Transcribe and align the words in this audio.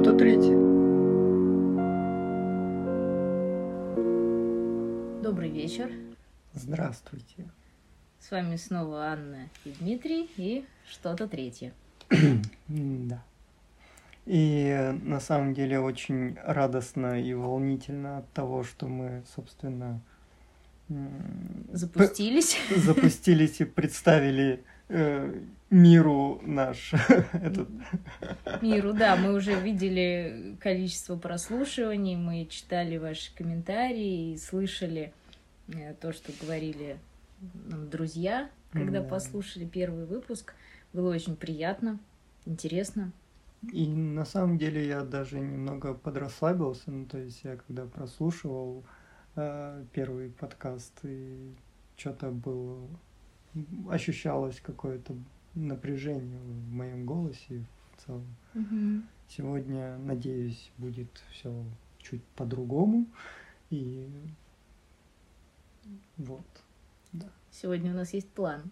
что-то 0.00 0.16
третье. 0.16 0.56
Добрый 5.22 5.50
вечер. 5.50 5.90
Здравствуйте. 6.54 7.46
С 8.18 8.30
вами 8.30 8.56
снова 8.56 9.08
Анна 9.08 9.50
и 9.66 9.74
Дмитрий 9.78 10.30
и 10.38 10.64
что-то 10.88 11.28
третье. 11.28 11.74
Да. 12.68 13.22
И 14.24 14.94
на 15.02 15.20
самом 15.20 15.52
деле 15.52 15.80
очень 15.80 16.38
радостно 16.44 17.20
и 17.20 17.34
волнительно 17.34 18.18
от 18.18 18.32
того, 18.32 18.62
что 18.62 18.86
мы, 18.86 19.22
собственно, 19.34 20.00
Запустились. 21.72 22.58
запустились 22.76 23.60
и 23.60 23.64
представили 23.64 24.62
э, 24.88 25.40
миру 25.70 26.40
наш 26.44 26.92
этот 27.32 27.68
Миру, 28.60 28.92
да, 28.92 29.16
мы 29.16 29.34
уже 29.34 29.54
видели 29.60 30.56
количество 30.60 31.16
прослушиваний, 31.16 32.16
мы 32.16 32.46
читали 32.46 32.96
ваши 32.96 33.34
комментарии 33.34 34.32
и 34.32 34.36
слышали 34.36 35.12
э, 35.68 35.94
то, 36.00 36.12
что 36.12 36.32
говорили 36.40 36.98
нам 37.66 37.88
друзья, 37.88 38.50
когда 38.72 39.00
Да. 39.00 39.08
послушали 39.08 39.64
первый 39.64 40.06
выпуск. 40.06 40.54
Было 40.92 41.14
очень 41.14 41.36
приятно, 41.36 42.00
интересно. 42.46 43.12
И 43.72 43.86
на 43.86 44.24
самом 44.24 44.58
деле 44.58 44.86
я 44.86 45.02
даже 45.02 45.38
немного 45.38 45.94
подрасслабился, 45.94 46.90
ну 46.90 47.06
то 47.06 47.18
есть 47.18 47.40
я 47.44 47.56
когда 47.56 47.84
прослушивал 47.84 48.82
э, 48.82 48.99
первый 49.34 50.30
подкаст 50.30 50.98
и 51.04 51.54
что-то 51.96 52.30
было, 52.30 52.86
ощущалось 53.88 54.60
какое-то 54.60 55.14
напряжение 55.54 56.38
в 56.38 56.72
моем 56.72 57.04
голосе 57.06 57.44
и 57.48 57.64
в 57.96 58.06
целом. 58.06 59.04
Сегодня, 59.28 59.98
надеюсь, 59.98 60.70
будет 60.78 61.22
все 61.30 61.64
чуть 61.98 62.24
по-другому 62.36 63.06
и 63.70 64.08
вот. 66.16 66.46
Сегодня 67.52 67.90
у 67.92 67.94
нас 67.96 68.12
есть 68.14 68.28
план. 68.30 68.70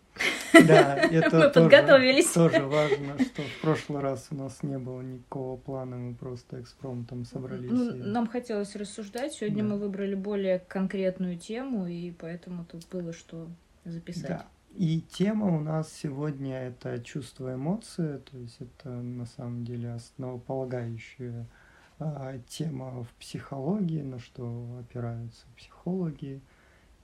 Да, 0.53 0.97
это 1.11 1.37
Мы 1.37 1.43
тоже, 1.43 1.51
подготовились. 1.51 2.31
тоже 2.33 2.65
важно, 2.65 3.19
что 3.19 3.43
в 3.43 3.61
прошлый 3.61 4.01
раз 4.01 4.29
у 4.31 4.37
нас 4.37 4.63
не 4.63 4.79
было 4.79 5.01
никакого 5.03 5.57
плана, 5.57 5.97
мы 5.97 6.15
просто 6.15 6.61
экспромтом 6.61 7.25
собрались. 7.25 7.71
Ну, 7.71 7.91
и- 7.95 7.99
Нам 7.99 8.27
хотелось 8.29 8.77
рассуждать. 8.77 9.33
Сегодня 9.33 9.65
Да. 9.65 9.71
мы 9.71 9.79
выбрали 9.79 10.15
более 10.15 10.61
конкретную 10.61 11.39
тему, 11.39 11.87
и 11.89 12.13
поэтому 12.13 12.65
тут 12.65 12.87
было 12.89 13.13
что 13.13 13.49
записать. 13.85 14.29
Да. 14.29 14.47
И 14.77 15.01
тема 15.01 15.47
у 15.57 15.61
нас 15.61 15.93
сегодня 15.93 16.69
это 16.69 17.03
чувство 17.03 17.55
эмоции, 17.55 18.19
то 18.19 18.39
есть 18.39 18.59
это 18.61 18.91
на 18.91 19.27
самом 19.27 19.65
деле 19.65 19.91
основополагающая 19.93 21.47
а, 21.99 22.39
тема 22.49 23.03
в 23.03 23.09
психологии, 23.19 24.03
на 24.03 24.21
что 24.21 24.79
опираются 24.79 25.47
психологи. 25.57 26.41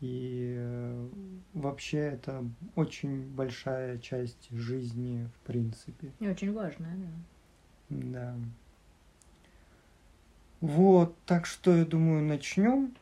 И 0.00 0.54
э, 0.56 1.08
вообще 1.54 1.98
это 1.98 2.44
очень 2.74 3.22
большая 3.34 3.98
часть 3.98 4.50
жизни 4.50 5.28
в 5.34 5.46
принципе. 5.46 6.12
И 6.20 6.28
очень 6.28 6.52
важная, 6.52 6.96
да. 6.96 7.08
Да. 7.88 8.34
Вот, 10.60 11.16
так 11.26 11.46
что 11.46 11.76
я 11.76 11.84
думаю, 11.84 12.22
начнем. 12.24 12.94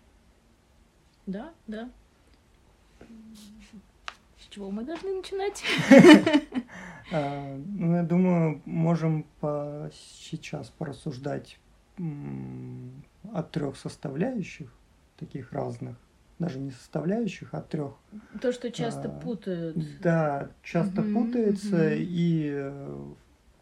Да, 1.27 1.53
да. 1.67 1.89
С 4.39 4.49
чего 4.51 4.71
мы 4.71 4.85
должны 4.85 5.15
начинать? 5.15 5.65
А, 7.13 7.57
Ну, 7.67 7.95
я 7.95 8.03
думаю, 8.03 8.61
можем 8.65 9.25
сейчас 9.93 10.71
порассуждать 10.71 11.59
м, 11.99 13.05
о 13.33 13.43
трех 13.43 13.77
составляющих, 13.77 14.73
таких 15.17 15.53
разных, 15.53 15.97
даже 16.43 16.59
не 16.59 16.71
составляющих, 16.71 17.49
а 17.53 17.61
трех. 17.63 17.95
То, 18.41 18.53
что 18.53 18.71
часто 18.71 19.09
А, 19.09 19.21
путают. 19.21 19.77
Да, 20.01 20.51
часто 20.63 21.03
Мгм, 21.03 21.13
путается, 21.13 21.77
мгм. 21.77 21.97
и 21.99 23.15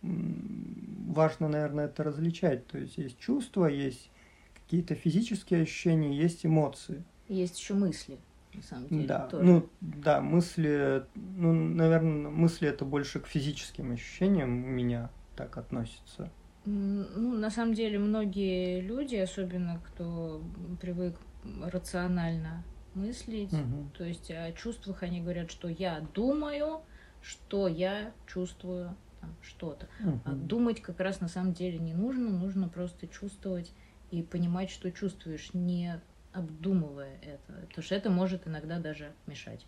важно, 0.02 1.48
наверное, 1.48 1.86
это 1.86 2.02
различать. 2.02 2.66
То 2.66 2.78
есть 2.78 2.96
есть 2.98 3.18
чувства, 3.18 3.66
есть 3.66 4.10
какие-то 4.54 4.94
физические 4.94 5.62
ощущения, 5.62 6.16
есть 6.16 6.46
эмоции. 6.46 7.04
Есть 7.28 7.58
еще 7.58 7.74
мысли, 7.74 8.18
на 8.54 8.62
самом 8.62 8.88
деле. 8.88 9.06
Да, 9.06 9.28
тоже. 9.30 9.44
ну 9.46 9.68
да, 9.80 10.20
мысли, 10.20 11.04
ну, 11.14 11.52
наверное, 11.52 12.30
мысли 12.30 12.68
это 12.68 12.84
больше 12.84 13.20
к 13.20 13.26
физическим 13.26 13.92
ощущениям 13.92 14.64
у 14.64 14.68
меня 14.68 15.10
так 15.36 15.56
относится. 15.58 16.30
Ну, 16.64 17.34
на 17.34 17.50
самом 17.50 17.74
деле, 17.74 17.98
многие 17.98 18.80
люди, 18.80 19.16
особенно 19.16 19.80
кто 19.92 20.42
привык 20.80 21.14
рационально 21.44 22.64
мыслить, 22.94 23.52
Мгм. 23.52 23.90
то 23.96 24.04
есть 24.04 24.30
о 24.30 24.52
чувствах 24.52 25.02
они 25.02 25.20
говорят, 25.20 25.50
что 25.50 25.68
я 25.68 26.00
думаю, 26.14 26.82
что 27.22 27.68
я 27.68 28.12
чувствую 28.26 28.96
там, 29.20 29.36
что-то. 29.42 29.88
А 30.24 30.32
Мгм. 30.32 30.48
думать 30.48 30.82
как 30.82 31.00
раз 31.00 31.20
на 31.20 31.28
самом 31.28 31.52
деле 31.52 31.78
не 31.78 31.94
нужно, 31.94 32.30
нужно 32.30 32.68
просто 32.68 33.06
чувствовать 33.06 33.72
и 34.10 34.22
понимать, 34.22 34.70
что 34.70 34.90
чувствуешь, 34.90 35.54
не 35.54 36.00
обдумывая 36.32 37.18
это. 37.22 37.66
Потому 37.68 37.82
что 37.84 37.94
это 37.94 38.10
может 38.10 38.46
иногда 38.46 38.78
даже 38.78 39.12
мешать. 39.26 39.66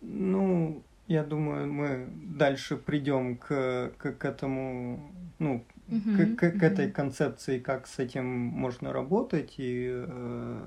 Ну, 0.00 0.82
я 1.06 1.24
думаю, 1.24 1.72
мы 1.72 2.08
дальше 2.36 2.76
придем 2.76 3.36
к, 3.38 3.92
к, 3.96 4.12
к 4.12 4.24
этому, 4.24 5.14
ну, 5.38 5.64
к, 5.88 6.36
к, 6.36 6.58
к 6.58 6.62
этой 6.62 6.90
концепции, 6.90 7.58
как 7.58 7.86
с 7.86 7.98
этим 7.98 8.26
можно 8.26 8.92
работать. 8.92 9.54
И 9.56 9.88
э, 9.90 10.66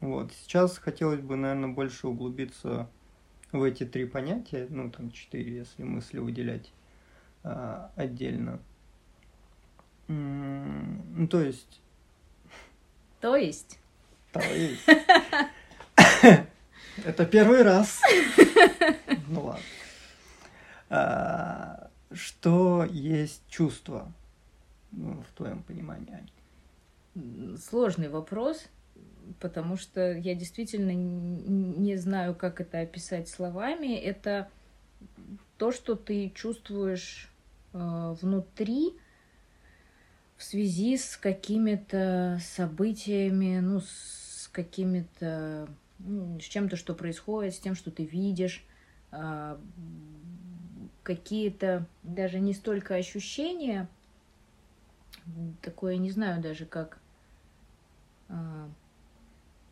вот 0.00 0.32
сейчас 0.32 0.78
хотелось 0.78 1.20
бы, 1.20 1.36
наверное, 1.36 1.70
больше 1.70 2.08
углубиться 2.08 2.88
в 3.52 3.62
эти 3.62 3.84
три 3.84 4.06
понятия, 4.06 4.66
ну, 4.70 4.90
там 4.90 5.10
четыре, 5.10 5.56
если 5.56 5.82
мысли 5.82 6.18
выделять 6.18 6.72
а, 7.42 7.90
отдельно. 7.96 8.60
Ну, 10.08 11.26
то 11.28 11.40
есть, 11.40 11.80
То 13.20 13.36
есть, 13.36 13.78
то 14.32 14.40
есть. 14.40 14.84
Это 17.04 17.26
первый 17.26 17.62
раз. 17.62 18.00
Ну 19.28 19.52
ладно. 20.88 21.85
Что 22.12 22.84
есть 22.84 23.42
чувство 23.48 24.12
ну, 24.92 25.22
в 25.22 25.36
твоем 25.36 25.62
понимании? 25.62 26.26
Сложный 27.58 28.08
вопрос, 28.08 28.66
потому 29.40 29.76
что 29.76 30.12
я 30.12 30.34
действительно 30.34 30.92
не 30.92 31.96
знаю, 31.96 32.34
как 32.34 32.60
это 32.60 32.80
описать 32.80 33.28
словами. 33.28 33.96
Это 33.96 34.48
то, 35.56 35.72
что 35.72 35.94
ты 35.94 36.30
чувствуешь 36.34 37.30
э, 37.72 38.16
внутри 38.20 38.94
в 40.36 40.44
связи 40.44 40.96
с 40.96 41.16
какими-то 41.16 42.38
событиями, 42.42 43.58
ну, 43.60 43.80
с 43.80 44.48
какими-то, 44.52 45.68
ну, 45.98 46.38
с 46.38 46.44
чем-то, 46.44 46.76
что 46.76 46.94
происходит, 46.94 47.54
с 47.54 47.58
тем, 47.58 47.74
что 47.74 47.90
ты 47.90 48.04
видишь, 48.04 48.64
а, 49.10 49.58
какие-то 51.06 51.86
даже 52.02 52.40
не 52.40 52.52
столько 52.52 52.96
ощущения, 52.96 53.88
такое 55.62 55.98
не 55.98 56.10
знаю 56.10 56.42
даже 56.42 56.66
как 56.66 56.98
а, 58.28 58.68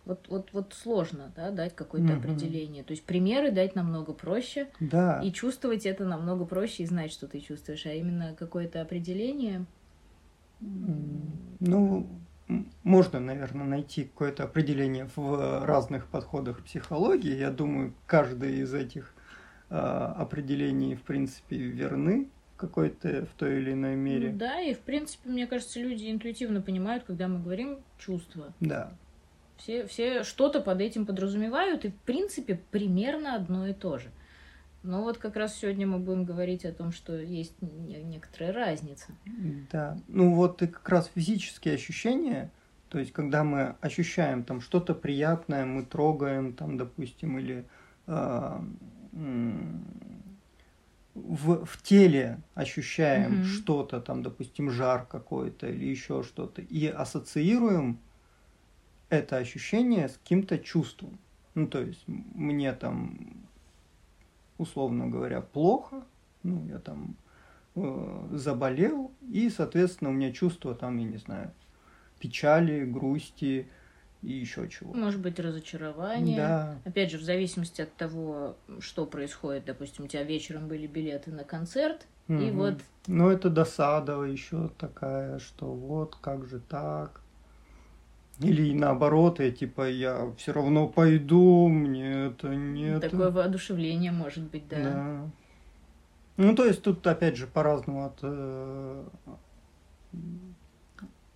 вот, 0.04 0.28
вот, 0.28 0.52
вот 0.52 0.74
сложно 0.74 1.32
да, 1.34 1.50
дать 1.50 1.74
какое-то 1.74 2.12
Мгм. 2.12 2.18
определение. 2.18 2.84
То 2.84 2.92
есть 2.92 3.04
примеры 3.04 3.50
дать 3.50 3.74
намного 3.74 4.12
проще, 4.12 4.70
Да. 4.80 5.20
и 5.24 5.32
чувствовать 5.32 5.86
это 5.86 6.04
намного 6.04 6.44
проще, 6.44 6.82
и 6.82 6.86
знать, 6.86 7.10
что 7.10 7.26
ты 7.26 7.40
чувствуешь. 7.40 7.86
А 7.86 7.92
именно 7.92 8.34
какое-то 8.38 8.80
определение. 8.80 9.66
Ну, 10.60 12.06
можно, 12.82 13.20
наверное, 13.20 13.64
найти 13.66 14.04
какое-то 14.04 14.44
определение 14.44 15.08
в 15.16 15.64
разных 15.64 16.06
подходах 16.08 16.62
психологии. 16.64 17.34
Я 17.36 17.50
думаю, 17.50 17.94
каждое 18.06 18.50
из 18.52 18.74
этих 18.74 19.14
определений, 19.68 20.94
в 20.94 21.02
принципе, 21.02 21.56
верны 21.56 22.28
какой-то, 22.56 23.26
в 23.26 23.38
той 23.38 23.58
или 23.58 23.72
иной 23.72 23.96
мере. 23.96 24.30
Ну 24.30 24.38
Да, 24.38 24.60
и 24.60 24.74
в 24.74 24.80
принципе, 24.80 25.28
мне 25.28 25.46
кажется, 25.46 25.80
люди 25.80 26.10
интуитивно 26.10 26.60
понимают, 26.60 27.04
когда 27.04 27.28
мы 27.28 27.40
говорим 27.40 27.78
чувства. 27.98 28.52
Да. 28.60 28.92
Все, 29.56 29.86
все 29.86 30.24
что-то 30.24 30.60
под 30.60 30.80
этим 30.80 31.06
подразумевают, 31.06 31.84
и 31.84 31.88
в 31.88 31.96
принципе 32.00 32.60
примерно 32.70 33.34
одно 33.34 33.66
и 33.66 33.72
то 33.72 33.98
же. 33.98 34.10
Но 34.82 35.02
вот 35.02 35.16
как 35.16 35.36
раз 35.36 35.56
сегодня 35.56 35.86
мы 35.86 35.98
будем 35.98 36.24
говорить 36.24 36.66
о 36.66 36.72
том, 36.72 36.92
что 36.92 37.16
есть 37.18 37.54
не- 37.62 38.02
некоторая 38.02 38.52
разница. 38.52 39.12
Да, 39.72 39.96
ну 40.08 40.34
вот 40.34 40.60
и 40.62 40.66
как 40.66 40.86
раз 40.88 41.10
физические 41.14 41.74
ощущения, 41.74 42.50
то 42.90 42.98
есть 42.98 43.12
когда 43.12 43.44
мы 43.44 43.76
ощущаем 43.80 44.44
там 44.44 44.60
что-то 44.60 44.94
приятное, 44.94 45.64
мы 45.64 45.84
трогаем 45.84 46.52
там, 46.52 46.76
допустим, 46.76 47.38
или 47.38 47.64
м, 48.06 48.78
в, 51.14 51.64
в 51.64 51.82
теле 51.82 52.42
ощущаем 52.54 53.34
Мгм. 53.34 53.44
что-то, 53.44 54.00
там, 54.00 54.22
допустим, 54.22 54.70
жар 54.70 55.06
какой-то 55.06 55.68
или 55.68 55.86
еще 55.86 56.22
что-то, 56.22 56.62
и 56.62 56.86
ассоциируем 56.86 57.98
это 59.08 59.36
ощущение 59.36 60.08
с 60.08 60.16
каким-то 60.18 60.58
чувством. 60.58 61.18
Ну, 61.54 61.68
то 61.68 61.80
есть, 61.80 62.04
мне 62.06 62.72
там, 62.72 63.48
условно 64.58 65.08
говоря, 65.08 65.40
плохо, 65.40 66.04
ну, 66.42 66.66
я 66.66 66.78
там 66.78 67.16
э, 67.76 68.28
заболел, 68.32 69.12
и, 69.20 69.50
соответственно, 69.50 70.10
у 70.10 70.14
меня 70.14 70.32
чувство 70.32 70.74
там, 70.74 70.98
я 70.98 71.06
не 71.06 71.18
знаю, 71.18 71.52
печали, 72.18 72.84
грусти 72.84 73.70
и 74.24 74.32
еще 74.32 74.68
чего. 74.68 74.94
Может 74.94 75.20
быть, 75.20 75.38
разочарование. 75.38 76.36
Да. 76.36 76.78
Опять 76.84 77.10
же, 77.10 77.18
в 77.18 77.22
зависимости 77.22 77.82
от 77.82 77.94
того, 77.94 78.56
что 78.80 79.04
происходит. 79.06 79.66
Допустим, 79.66 80.06
у 80.06 80.08
тебя 80.08 80.22
вечером 80.22 80.66
были 80.68 80.86
билеты 80.86 81.30
на 81.30 81.44
концерт, 81.44 82.06
и 82.28 82.32
Мгм. 82.32 82.56
вот 82.56 82.74
Ну, 83.06 83.28
это 83.28 83.50
досада 83.50 84.22
еще 84.22 84.70
такая, 84.78 85.38
что 85.38 85.66
вот 85.66 86.16
как 86.16 86.46
же 86.46 86.58
так. 86.60 87.20
Или 88.40 88.72
наоборот, 88.72 89.40
я 89.40 89.50
типа, 89.52 89.88
я 89.90 90.32
все 90.38 90.52
равно 90.52 90.88
пойду, 90.88 91.68
мне 91.68 92.26
это 92.28 92.48
нет. 92.48 93.00
такое 93.02 93.30
воодушевление 93.30 94.10
может 94.10 94.44
быть, 94.44 94.66
да. 94.68 94.82
Да. 94.82 95.30
Ну, 96.36 96.54
то 96.56 96.64
есть 96.64 96.82
тут 96.82 97.06
опять 97.06 97.36
же 97.36 97.46
по-разному 97.46 98.06
от, 98.06 98.18
э, 98.22 99.04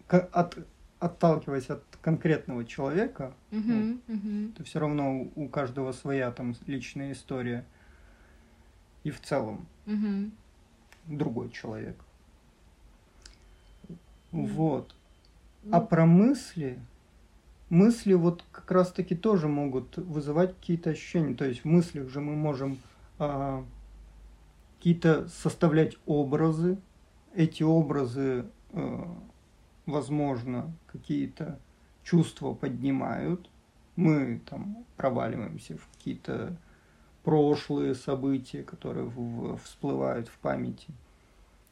от 0.09 0.59
отталкиваясь 1.01 1.71
от 1.71 1.83
конкретного 2.03 2.65
человека, 2.65 3.35
Мгм, 3.51 4.01
мгм. 4.07 4.53
то 4.57 4.65
все 4.65 4.81
равно 4.81 5.29
у 5.35 5.49
каждого 5.49 5.93
своя 5.93 6.31
там 6.31 6.55
личная 6.67 7.13
история. 7.13 7.65
И 9.05 9.11
в 9.11 9.21
целом 9.21 9.67
Мгм. 9.87 10.33
другой 11.07 11.51
человек. 11.51 11.97
Мгм. 14.33 14.47
Вот. 14.47 14.95
А 15.71 15.81
Ну, 15.81 15.87
про 15.87 16.07
мысли, 16.07 16.79
мысли 17.71 18.15
вот 18.15 18.45
как 18.53 18.71
раз-таки 18.71 19.15
тоже 19.15 19.49
могут 19.49 19.97
вызывать 19.97 20.55
какие-то 20.57 20.91
ощущения. 20.91 21.35
То 21.35 21.45
есть 21.45 21.63
в 21.63 21.65
мыслях 21.65 22.09
же 22.09 22.21
мы 22.21 22.35
можем 22.35 22.79
а, 23.19 23.65
какие-то 24.79 25.29
составлять 25.29 25.97
образы. 26.07 26.79
Эти 27.35 27.63
образы, 27.63 28.47
э, 28.73 29.05
возможно, 29.89 30.73
какие-то 30.87 31.59
чувства 32.05 32.55
поднимают. 32.55 33.51
Мы 33.97 34.41
там 34.49 34.85
проваливаемся 34.97 35.77
в 35.77 35.89
какие-то 35.97 36.57
прошлые 37.25 37.95
события, 37.95 38.63
которые 38.63 39.11
всплывают 39.65 40.29
в 40.29 40.39
памяти. 40.39 40.89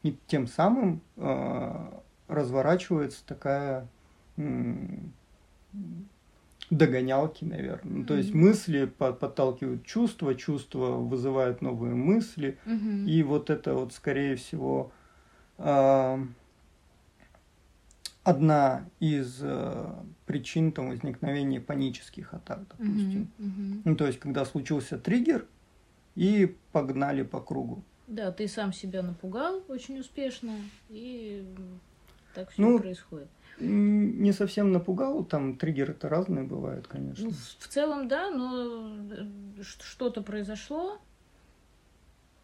И 0.02 0.16
тем 0.26 0.46
самым 0.46 1.02
э, 1.16 1.92
разворачивается 2.28 3.24
такая 3.26 3.88
догонялки, 6.70 7.44
наверное. 7.44 7.98
Ну, 7.98 8.04
то 8.04 8.14
есть 8.14 8.34
мысли 8.34 8.86
по- 8.86 9.12
подталкивают 9.12 9.84
чувства, 9.84 10.34
чувства 10.34 10.96
вызывают 10.96 11.62
новые 11.62 11.94
мысли, 11.94 12.58
мгм. 12.64 13.06
и 13.06 13.22
вот 13.22 13.50
это 13.50 13.74
вот, 13.74 13.92
скорее 13.92 14.36
всего, 14.36 14.90
а, 15.58 16.20
одна 18.26 18.90
из 18.98 19.38
э, 19.40 19.86
причин 20.26 20.72
там, 20.72 20.88
возникновения 20.88 21.60
панических 21.60 22.34
атак, 22.34 22.66
допустим. 22.68 23.30
Мгм, 23.38 23.50
мгм. 23.50 23.82
Ну, 23.84 23.96
то 23.96 24.06
есть, 24.06 24.18
когда 24.18 24.44
случился 24.44 24.98
триггер, 24.98 25.46
и 26.16 26.56
погнали 26.72 27.22
по 27.22 27.40
кругу. 27.40 27.84
Да, 28.08 28.32
ты 28.32 28.48
сам 28.48 28.72
себя 28.72 29.02
напугал 29.02 29.62
очень 29.68 30.00
успешно, 30.00 30.50
и 30.88 31.44
так 32.34 32.50
все 32.50 32.62
Ну, 32.62 32.78
происходит. 32.80 33.28
Не 33.60 34.32
совсем 34.32 34.72
напугал, 34.72 35.24
там 35.24 35.56
триггеры-то 35.56 36.08
разные 36.08 36.44
бывают, 36.44 36.88
конечно. 36.88 37.26
Ну, 37.26 37.30
в 37.30 37.66
целом, 37.68 38.08
да, 38.08 38.30
но 38.30 38.96
э, 39.12 39.62
что-то 39.62 40.22
произошло, 40.22 40.98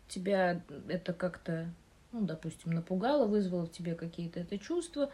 тебя 0.07 0.63
это 0.89 1.13
как-то, 1.13 1.73
ну, 2.13 2.21
допустим, 2.23 2.73
напугало, 2.73 3.27
вызвало 3.27 3.67
в 3.67 3.73
тебе 3.73 3.95
какие-то 3.95 4.41
это 4.41 4.59
чувства, 4.59 5.11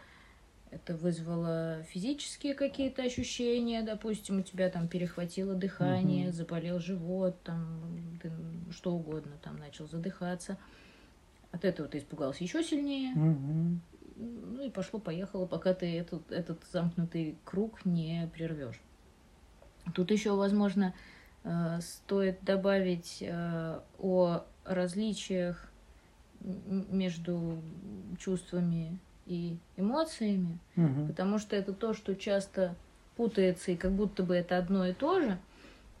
это 0.71 0.95
вызвало 0.95 1.83
физические 1.83 2.53
какие-то 2.53 3.03
ощущения, 3.03 3.81
допустим, 3.81 4.39
у 4.39 4.41
тебя 4.43 4.69
там 4.69 4.87
перехватило 4.87 5.55
дыхание, 5.55 6.27
Мгм. 6.27 6.33
заболел 6.33 6.79
живот, 6.79 7.41
там, 7.43 8.19
ты 8.21 8.31
что 8.71 8.93
угодно, 8.93 9.37
там, 9.43 9.57
начал 9.57 9.87
задыхаться. 9.87 10.57
От 11.51 11.65
этого 11.65 11.87
ты 11.89 11.97
испугался 11.97 12.43
еще 12.43 12.63
сильнее. 12.63 13.13
Мгм. 13.15 13.81
Ну 14.15 14.61
и 14.63 14.69
пошло-поехало, 14.69 15.47
пока 15.47 15.73
ты 15.73 15.97
этот, 15.97 16.31
этот 16.31 16.63
замкнутый 16.71 17.37
круг 17.45 17.85
не 17.85 18.29
прервешь. 18.33 18.79
Тут 19.95 20.11
еще, 20.11 20.35
возможно, 20.35 20.93
э, 21.43 21.79
стоит 21.81 22.43
добавить 22.43 23.19
э, 23.21 23.79
о 23.97 24.43
различиях 24.65 25.71
между 26.41 27.61
чувствами 28.19 28.99
и 29.29 29.57
эмоциями, 29.77 30.57
Мгм. 30.75 31.07
потому 31.07 31.37
что 31.37 31.55
это 31.55 31.71
то, 31.71 31.93
что 31.93 32.15
часто 32.15 32.75
путается 33.15 33.71
и 33.71 33.75
как 33.77 33.91
будто 33.91 34.23
бы 34.23 34.35
это 34.35 34.57
одно 34.57 34.85
и 34.87 34.93
то 34.93 35.21
же. 35.21 35.37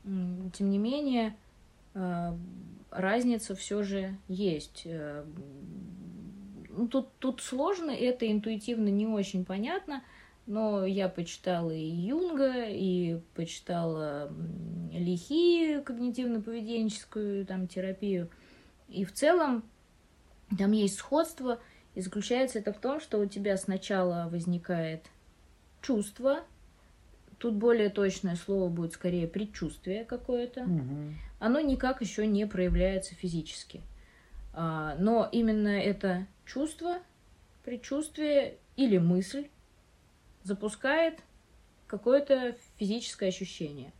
Тем 0.03 0.69
не 0.69 0.77
менее, 0.77 1.35
э, 1.93 2.33
разница 2.91 3.55
все 3.55 3.83
же 3.83 4.17
есть. 4.27 4.83
Э, 4.85 5.23
ну, 6.69 6.87
тут, 6.87 7.09
тут 7.19 7.41
сложно, 7.41 7.91
это 7.91 8.29
интуитивно 8.31 8.87
не 8.89 9.05
очень 9.05 9.45
понятно, 9.45 10.01
но 10.47 10.85
я 10.85 11.09
почитала 11.09 11.71
и 11.71 11.85
Юнга, 11.85 12.65
и 12.67 13.19
почитала 13.35 14.31
Лихи, 14.91 15.81
когнитивно-поведенческую 15.85 17.45
там, 17.45 17.67
терапию. 17.67 18.29
И 18.87 19.05
в 19.05 19.13
целом 19.13 19.63
там 20.57 20.71
есть 20.71 20.95
сходство, 20.97 21.59
и 21.95 22.01
заключается 22.01 22.59
это 22.59 22.73
в 22.73 22.79
том, 22.79 22.99
что 22.99 23.19
у 23.19 23.25
тебя 23.25 23.57
сначала 23.57 24.27
возникает 24.29 25.05
чувство, 25.81 26.43
тут 27.37 27.55
более 27.55 27.89
точное 27.89 28.35
слово 28.35 28.69
будет 28.69 28.93
скорее 28.93 29.27
предчувствие 29.27 30.05
какое-то, 30.05 30.63
Мгм. 30.63 31.15
оно 31.39 31.59
никак 31.61 32.01
еще 32.01 32.27
не 32.27 32.45
проявляется 32.45 33.15
физически. 33.15 33.81
А, 34.53 34.95
Но 34.99 35.27
именно 35.31 35.69
это 35.69 36.27
чувство, 36.45 36.99
предчувствие 37.63 38.57
или 38.75 38.97
мысль 38.97 39.47
запускает 40.43 41.19
какое-то 41.87 42.55
физическое 42.77 43.27
ощущение. 43.29 43.91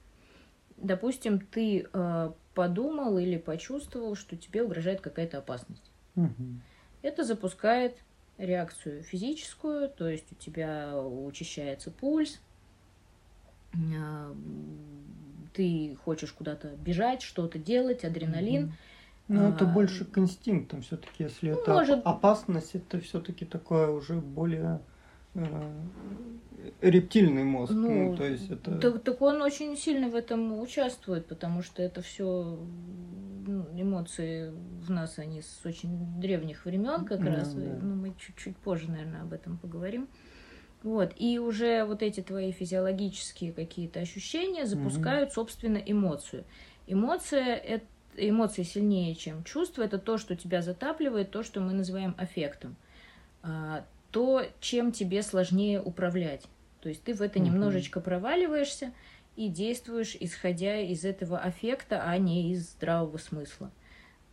Допустим, 0.78 1.40
ты 1.40 1.88
э, 1.92 2.32
подумал 2.54 3.18
или 3.18 3.38
почувствовал, 3.38 4.16
что 4.16 4.38
тебе 4.38 4.64
угрожает 4.64 5.02
какая-то 5.02 5.40
опасность. 5.40 5.92
Мгм. 6.16 6.62
Это 7.02 7.24
запускает 7.24 7.96
реакцию 8.38 9.04
физическую, 9.04 9.90
то 9.90 10.08
есть 10.08 10.32
у 10.32 10.36
тебя 10.36 10.98
учащается 10.98 11.92
пульс, 11.92 12.40
а, 13.96 14.34
ты 15.54 15.98
хочешь 16.04 16.32
куда-то 16.32 16.70
бежать, 16.78 17.22
что-то 17.22 17.60
делать, 17.60 18.04
адреналин. 18.04 18.74
Ну, 19.28 19.50
это 19.50 19.66
А, 19.66 19.68
больше 19.68 20.06
к 20.06 20.18
инстинктам 20.18 20.82
все-таки, 20.82 21.24
если 21.24 21.52
ну, 21.52 21.60
это 21.60 21.74
может- 21.74 22.06
опасность, 22.06 22.74
это 22.76 23.00
все-таки 23.00 23.46
такое 23.46 23.90
уже 23.90 24.16
более 24.16 24.80
э, 25.36 25.82
рептильный 26.82 27.44
мозг. 27.44 27.72
Ну, 27.72 28.12
Ну, 28.12 28.18
то 28.18 28.26
есть 28.26 28.50
это. 28.50 28.78
Так, 28.80 29.04
так 29.04 29.22
он 29.22 29.42
очень 29.44 29.78
сильно 29.78 30.10
в 30.10 30.16
этом 30.16 30.60
участвует, 30.60 31.28
потому 31.28 31.62
что 31.62 31.84
это 31.84 32.02
все 32.02 32.58
эмоции 33.50 34.52
в 34.52 34.90
нас, 34.90 35.20
они 35.20 35.42
с 35.42 35.62
очень 35.66 36.20
древних 36.20 36.66
времен 36.66 37.06
как 37.06 37.20
Да, 37.20 37.32
раз. 37.32 37.54
да. 37.54 37.62
Ну, 37.82 37.96
мы 37.96 38.14
чуть-чуть 38.18 38.58
позже, 38.58 38.90
наверное, 38.90 39.22
об 39.22 39.34
этом 39.34 39.58
поговорим. 39.58 40.08
Вот. 40.84 41.14
И 41.18 41.40
уже 41.40 41.84
вот 41.84 42.02
эти 42.02 42.22
твои 42.22 42.52
физиологические 42.52 43.52
какие-то 43.52 44.00
ощущения 44.00 44.66
запускают, 44.66 45.34
собственно, 45.34 45.78
эмоцию. 45.78 46.46
Эмоция 46.88 47.56
это 47.56 47.86
эмоции 48.18 48.64
сильнее, 48.64 49.16
чем 49.16 49.44
чувство, 49.44 49.84
это 49.84 49.98
то, 49.98 50.18
что 50.18 50.36
тебя 50.36 50.62
затапливает, 50.62 51.32
то, 51.32 51.44
что 51.44 51.62
мы 51.62 51.74
называем 51.74 52.16
аффектом. 52.18 52.76
А, 53.44 53.86
то, 54.12 54.44
чем 54.60 54.92
тебе 54.92 55.22
сложнее 55.22 55.82
управлять. 55.82 56.46
То 56.82 56.90
есть 56.90 57.04
ты 57.04 57.14
в 57.14 57.22
это 57.22 57.40
Мгм. 57.40 57.50
немножечко 57.50 58.00
проваливаешься 58.00 58.94
и 59.40 59.48
действуешь, 59.48 60.18
исходя 60.20 60.82
из 60.82 61.06
этого 61.06 61.40
аффекта, 61.40 62.04
а 62.04 62.18
не 62.18 62.52
из 62.52 62.72
здравого 62.72 63.16
смысла. 63.18 63.72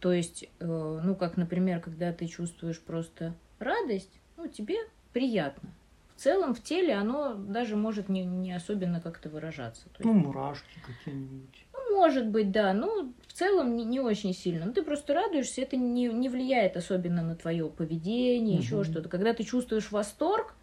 То 0.00 0.12
есть, 0.12 0.46
э, 0.58 0.66
ну, 1.04 1.14
как, 1.14 1.36
например, 1.36 1.78
когда 1.78 2.12
ты 2.12 2.26
чувствуешь 2.26 2.80
просто 2.80 3.32
радость, 3.60 4.10
ну, 4.36 4.48
тебе 4.48 4.75
приятно. 5.12 5.68
В 6.16 6.20
целом, 6.20 6.56
в 6.56 6.60
теле 6.60 6.92
оно 6.94 7.34
даже 7.34 7.76
может 7.76 8.08
не, 8.08 8.25
не 8.25 8.52
особенно 8.52 9.00
как-то 9.00 9.28
выражаться. 9.28 9.84
То 9.90 10.02
есть, 10.02 10.04
Ну, 10.06 10.12
мурашки 10.12 10.80
какие-нибудь. 10.84 11.66
ну, 11.72 11.94
может 11.94 12.26
быть, 12.26 12.50
да. 12.50 12.72
Ну, 12.72 13.14
в 13.28 13.32
целом 13.32 13.76
не, 13.76 13.84
не 13.84 14.00
очень 14.00 14.34
сильно. 14.34 14.66
Ну, 14.66 14.72
ты 14.72 14.82
просто 14.82 15.14
радуешься, 15.14 15.62
это 15.62 15.76
не, 15.76 16.08
не 16.08 16.28
влияет 16.28 16.76
особенно 16.76 17.22
на 17.22 17.36
твое 17.36 17.68
поведение, 17.68 18.58
еще 18.58 18.82
что-то. 18.82 19.08
Когда 19.08 19.34
ты 19.34 19.44
чувствуешь 19.44 19.92
восторг, 19.92 20.54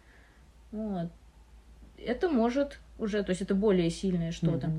вот, 0.70 1.08
это 2.06 2.28
может 2.28 2.78
уже, 2.98 3.22
то 3.22 3.30
есть 3.30 3.42
это 3.42 3.54
более 3.54 3.90
сильное 3.90 4.32
что-то. 4.32 4.72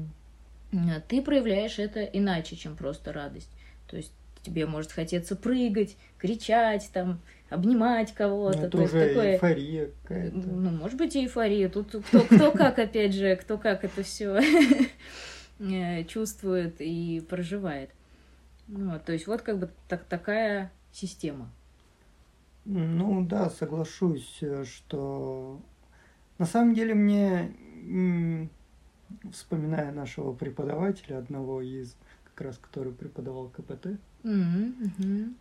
Ты 1.08 1.22
проявляешь 1.22 1.80
это 1.80 2.04
иначе, 2.04 2.56
чем 2.56 2.76
просто 2.76 3.14
радость. 3.14 3.50
То 3.88 3.98
есть 3.98 4.12
тебе 4.42 4.66
может 4.66 4.92
хотеться 4.92 5.36
прыгать, 5.36 5.98
кричать, 6.18 6.90
там, 6.94 7.20
обнимать 7.50 8.14
кого-то. 8.14 8.58
Ну, 8.58 8.64
это 8.66 8.78
то 8.78 8.84
уже 8.84 9.08
такое... 9.08 9.34
эйфория 9.34 9.90
какая-то. 10.04 10.38
Ну, 10.38 10.70
может 10.72 10.98
быть, 10.98 11.16
и 11.16 11.22
эйфория. 11.22 11.70
Тут 11.70 11.96
кто, 12.08 12.22
кто 12.22 12.52
как, 12.52 12.80
опять 12.80 13.14
же, 13.14 13.36
кто 13.36 13.58
как 13.58 13.84
это 13.84 14.04
все 14.04 14.40
чувствует 16.08 16.76
и 16.80 17.24
проживает. 17.28 17.90
Ну, 18.68 19.00
то 19.04 19.14
есть 19.14 19.28
вот 19.28 19.42
как 19.42 19.60
бы 19.60 19.70
так, 19.88 20.04
такая 20.06 20.72
система. 20.92 21.52
Ну 22.66 23.24
да, 23.26 23.50
соглашусь, 23.52 24.42
что 24.64 25.62
на 26.38 26.46
самом 26.46 26.74
деле 26.74 26.94
мне, 26.94 27.52
вспоминая 29.32 29.92
нашего 29.92 30.34
преподавателя, 30.34 31.18
одного 31.20 31.62
из, 31.62 31.96
как 32.26 32.48
раз 32.48 32.58
который 32.58 32.94
преподавал 32.94 33.50
КПТ, 33.50 33.98
mm-hmm. 34.24 35.34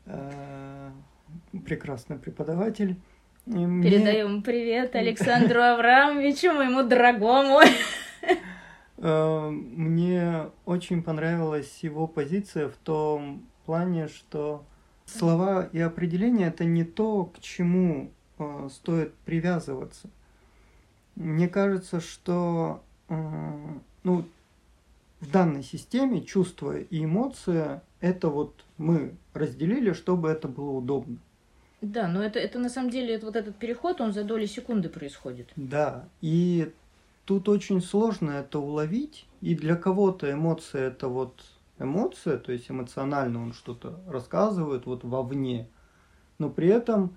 прекрасный 1.64 2.16
преподаватель. 2.16 2.96
Передаем 3.44 4.42
привет 4.42 4.94
Александру 4.94 5.60
Аврамовичу, 5.60 6.52
моему 6.52 6.82
дорогому. 6.82 7.60
Э, 8.96 9.50
мне 9.50 10.50
очень 10.64 11.02
понравилась 11.02 11.80
его 11.82 12.06
позиция 12.06 12.68
в 12.68 12.76
том 12.76 13.44
плане, 13.66 14.06
что 14.08 14.64
слова 15.04 15.68
и 15.72 15.80
определения 15.80 16.46
это 16.46 16.64
не 16.64 16.84
то, 16.84 17.24
к 17.24 17.40
чему 17.40 18.12
э, 18.38 18.68
стоит 18.70 19.12
привязываться. 19.26 20.08
Мне 21.16 21.48
кажется, 21.48 22.00
что 22.00 22.82
э, 23.08 23.14
ну, 24.02 24.24
в 25.20 25.30
данной 25.30 25.62
системе 25.62 26.22
чувства 26.22 26.78
и 26.78 27.04
эмоции 27.04 27.80
это 28.00 28.28
вот 28.28 28.64
мы 28.78 29.14
разделили, 29.32 29.92
чтобы 29.92 30.28
это 30.28 30.48
было 30.48 30.70
удобно. 30.70 31.18
Да, 31.80 32.08
но 32.08 32.22
это, 32.22 32.38
это 32.38 32.58
на 32.58 32.68
самом 32.68 32.90
деле 32.90 33.14
это, 33.14 33.26
вот 33.26 33.36
этот 33.36 33.56
переход, 33.56 34.00
он 34.00 34.12
за 34.12 34.24
доли 34.24 34.46
секунды 34.46 34.88
происходит. 34.88 35.50
Да, 35.56 36.08
и 36.20 36.72
тут 37.24 37.48
очень 37.48 37.80
сложно 37.80 38.30
это 38.30 38.58
уловить, 38.58 39.26
и 39.40 39.54
для 39.54 39.76
кого-то 39.76 40.32
эмоция 40.32 40.88
это 40.88 41.08
вот 41.08 41.44
эмоция, 41.78 42.38
то 42.38 42.52
есть 42.52 42.70
эмоционально 42.70 43.42
он 43.42 43.52
что-то 43.52 44.00
рассказывает 44.08 44.86
вот 44.86 45.04
вовне, 45.04 45.68
но 46.38 46.48
при 46.48 46.68
этом 46.68 47.16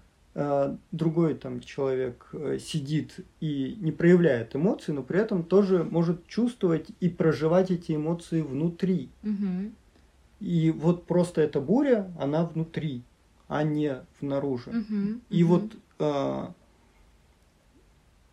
другой 0.91 1.33
там 1.33 1.61
человек 1.61 2.27
э, 2.31 2.59
сидит 2.59 3.25
и 3.39 3.75
не 3.81 3.91
проявляет 3.91 4.55
эмоции, 4.55 4.91
но 4.91 5.01
при 5.01 5.19
этом 5.19 5.43
тоже 5.43 5.83
может 5.83 6.27
чувствовать 6.27 6.89
и 6.99 7.09
проживать 7.09 7.71
эти 7.71 7.95
эмоции 7.95 8.41
внутри. 8.41 9.09
Угу. 9.23 9.71
И 10.41 10.69
вот 10.69 11.05
просто 11.05 11.41
эта 11.41 11.59
буря, 11.59 12.13
она 12.19 12.45
внутри, 12.45 13.01
а 13.47 13.63
не 13.63 14.03
внаружи. 14.21 14.69
Угу, 14.69 15.21
и 15.31 15.43
угу. 15.43 15.53
вот 15.53 15.75
э, 15.99 16.47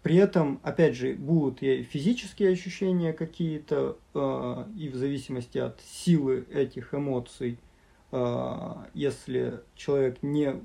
при 0.02 0.16
этом, 0.16 0.60
опять 0.62 0.96
же, 0.96 1.14
будут 1.14 1.62
и 1.62 1.84
физические 1.84 2.50
ощущения 2.50 3.14
какие-то, 3.14 3.96
э, 4.12 4.64
и 4.76 4.90
в 4.90 4.96
зависимости 4.96 5.56
от 5.56 5.80
силы 5.80 6.44
этих 6.52 6.92
эмоций, 6.92 7.58
э, 8.12 8.74
если 8.92 9.62
человек 9.74 10.22
не 10.22 10.60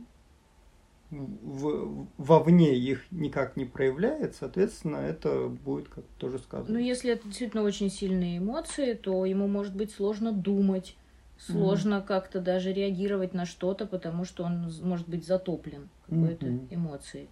в, 1.12 2.08
вовне 2.18 2.76
их 2.76 3.06
никак 3.12 3.58
не 3.58 3.66
проявляет, 3.66 4.36
соответственно, 4.36 4.98
это 4.98 5.48
будет 5.48 5.90
как 5.90 6.06
тоже 6.18 6.40
сказано. 6.40 6.78
Ну, 6.78 6.80
если 6.80 7.12
это 7.12 7.28
действительно 7.28 7.64
очень 7.64 7.90
сильные 7.90 8.38
эмоции, 8.38 8.94
то 8.94 9.26
ему 9.26 9.48
может 9.48 9.76
быть 9.76 9.92
сложно 9.92 10.32
думать, 10.32 10.96
сложно 11.38 11.96
mm-hmm. 11.96 12.06
как-то 12.06 12.42
даже 12.42 12.74
реагировать 12.74 13.34
на 13.34 13.46
что-то, 13.46 13.88
потому 13.88 14.24
что 14.26 14.44
он 14.44 14.72
может 14.84 15.08
быть 15.10 15.26
затоплен 15.26 15.90
какой-то 16.08 16.46
mm-hmm. 16.46 16.68
эмоцией. 16.76 17.30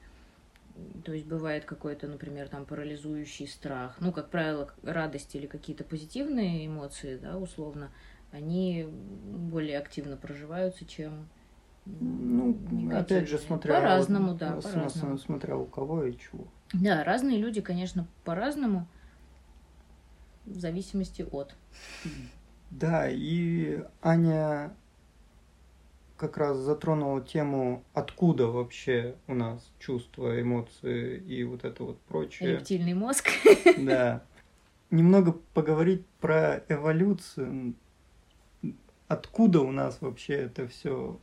То 1.04 1.12
есть 1.12 1.26
бывает 1.26 1.66
какой-то, 1.66 2.08
например, 2.08 2.50
там 2.50 2.66
парализующий 2.66 3.48
страх. 3.48 3.98
Ну, 4.00 4.12
как 4.12 4.30
правило, 4.30 4.72
радость 4.84 5.36
или 5.36 5.48
какие-то 5.48 5.84
позитивные 5.84 6.68
эмоции, 6.68 7.18
да, 7.18 7.38
условно, 7.38 7.92
они 8.32 8.88
более 8.88 9.80
активно 9.80 10.18
проживаются, 10.18 10.86
чем 10.86 11.28
ну, 12.00 12.58
опять 12.94 13.28
же, 13.28 13.38
смотря 13.38 13.76
по-разному, 13.76 14.34
да, 14.36 14.60
по-разному. 14.62 15.18
Смотря 15.18 15.58
у 15.58 15.66
кого 15.66 16.06
и 16.06 16.18
чего. 16.18 16.48
Да, 16.74 17.04
разные 17.04 17.38
люди, 17.38 17.62
конечно, 17.62 18.08
по-разному, 18.24 18.88
в 20.46 20.60
зависимости 20.60 21.26
от. 21.32 21.56
Да, 22.70 23.08
и 23.10 23.84
Аня 24.02 24.74
как 26.18 26.38
раз 26.38 26.58
затронула 26.58 27.22
тему, 27.22 27.84
откуда 27.94 28.48
вообще 28.48 29.16
у 29.28 29.36
нас 29.36 29.72
чувства, 29.80 30.42
эмоции 30.42 31.18
и 31.20 31.44
вот 31.44 31.64
это 31.64 31.84
вот 31.84 32.00
прочее. 32.02 32.54
Рептильный 32.54 32.94
мозг. 32.94 33.30
Да. 33.78 34.24
Немного 34.90 35.34
поговорить 35.54 36.06
про 36.20 36.64
эволюцию. 36.68 37.76
Откуда 39.08 39.62
у 39.62 39.72
нас 39.72 40.02
вообще 40.02 40.34
это 40.34 40.68
все 40.68 41.20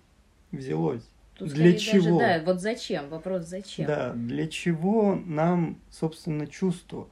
взялось? 0.56 1.08
Тут 1.34 1.48
для 1.48 1.76
чего? 1.76 2.18
Даже, 2.18 2.40
да, 2.40 2.52
вот 2.52 2.60
зачем? 2.60 3.08
Вопрос 3.08 3.46
зачем? 3.46 3.86
Да, 3.86 4.12
для 4.12 4.46
чего 4.46 5.16
нам, 5.16 5.80
собственно, 5.90 6.46
чувства? 6.46 7.08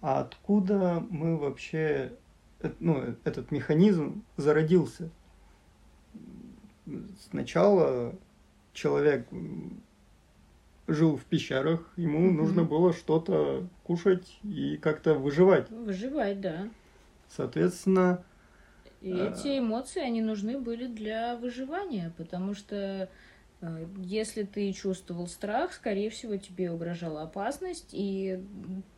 А 0.00 0.20
откуда 0.20 1.04
мы 1.10 1.36
вообще, 1.36 2.12
э, 2.60 2.72
ну, 2.80 3.14
этот 3.24 3.50
механизм 3.50 4.24
зародился? 4.36 5.10
сначала 7.30 8.14
человек 8.72 9.26
жил 10.86 11.16
в 11.16 11.24
пещерах, 11.24 11.92
ему 11.96 12.30
mm 12.30 12.32
нужно 12.32 12.62
было 12.62 12.92
что-то 12.92 13.66
кушать 13.82 14.38
и 14.44 14.76
как-то 14.76 15.14
выживать. 15.14 15.68
Выживать, 15.70 16.40
да. 16.40 16.68
Соответственно. 17.28 18.22
И 19.06 19.10
э... 19.12 19.30
эти 19.30 19.58
эмоции, 19.58 20.02
они 20.02 20.20
нужны 20.20 20.58
были 20.58 20.86
для 20.86 21.36
выживания, 21.36 22.12
потому 22.16 22.54
что 22.54 23.08
э, 23.60 23.86
если 23.98 24.42
ты 24.42 24.72
чувствовал 24.72 25.28
страх, 25.28 25.72
скорее 25.72 26.10
всего, 26.10 26.36
тебе 26.36 26.72
угрожала 26.72 27.22
опасность, 27.22 27.90
и 27.92 28.40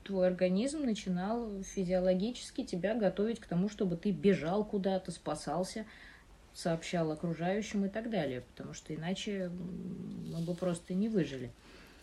твой 0.04 0.28
организм 0.28 0.84
начинал 0.84 1.62
физиологически 1.62 2.64
тебя 2.64 2.94
готовить 2.94 3.38
к 3.38 3.46
тому, 3.46 3.68
чтобы 3.68 3.96
ты 3.96 4.10
бежал 4.10 4.64
куда-то, 4.64 5.12
спасался 5.12 5.84
сообщал 6.54 7.12
окружающим 7.12 7.84
и 7.84 7.88
так 7.88 8.10
далее, 8.10 8.42
потому 8.50 8.74
что 8.74 8.92
иначе 8.92 9.48
мы 9.48 10.40
бы 10.40 10.54
просто 10.54 10.92
не 10.92 11.08
выжили. 11.08 11.52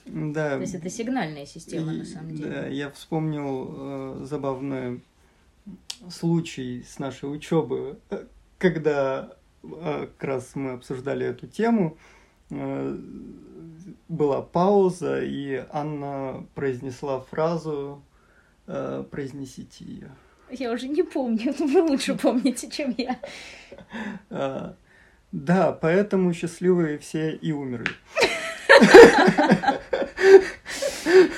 Да. 0.06 0.52
То 0.52 0.62
есть 0.62 0.76
это 0.76 0.90
сигнальная 0.90 1.46
система 1.46 1.94
и, 1.94 1.98
на 1.98 2.06
самом 2.06 2.36
деле. 2.36 2.52
Да, 2.52 2.68
я 2.68 2.90
вспомнил 2.92 4.22
э, 4.22 4.26
забавный 4.26 5.02
случай 6.10 6.84
с 6.88 7.00
нашей 7.00 7.34
учебы, 7.34 8.00
э, 8.10 8.26
когда 8.58 9.34
э, 9.64 10.08
как 10.18 10.24
раз 10.24 10.56
мы 10.56 10.72
обсуждали 10.72 11.26
эту 11.26 11.48
тему, 11.48 11.98
э, 12.50 12.98
была 14.08 14.42
пауза, 14.42 15.22
и 15.22 15.64
Анна 15.72 16.46
произнесла 16.56 17.20
фразу 17.20 18.04
«Произнесите 18.66 19.86
ее». 19.86 20.12
Я 20.50 20.72
уже 20.72 20.88
не 20.88 21.04
помню, 21.04 21.54
но 21.60 21.68
вы 21.68 21.82
лучше 21.82 22.16
помните, 22.16 22.70
чем 22.70 22.96
я. 22.98 24.76
Да, 25.32 25.72
поэтому 25.72 26.34
счастливые 26.34 26.98
все 26.98 27.36
и 27.36 27.52
умерли. 27.52 27.92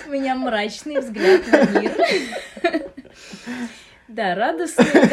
У 0.08 0.12
меня 0.12 0.36
мрачный 0.36 1.00
взгляд 1.00 1.42
на 1.48 1.80
мир. 1.80 1.92
Да, 4.08 4.36
радостные, 4.36 5.08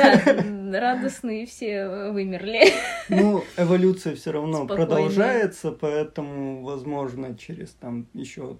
да, 0.72 0.80
радостные 0.80 1.46
все 1.46 2.10
вымерли. 2.10 2.72
Ну, 3.08 3.44
эволюция 3.56 4.14
все 4.14 4.32
равно 4.32 4.64
Спокойно. 4.64 4.86
продолжается, 4.86 5.72
поэтому, 5.72 6.62
возможно, 6.62 7.36
через 7.36 7.70
там 7.72 8.06
еще 8.14 8.58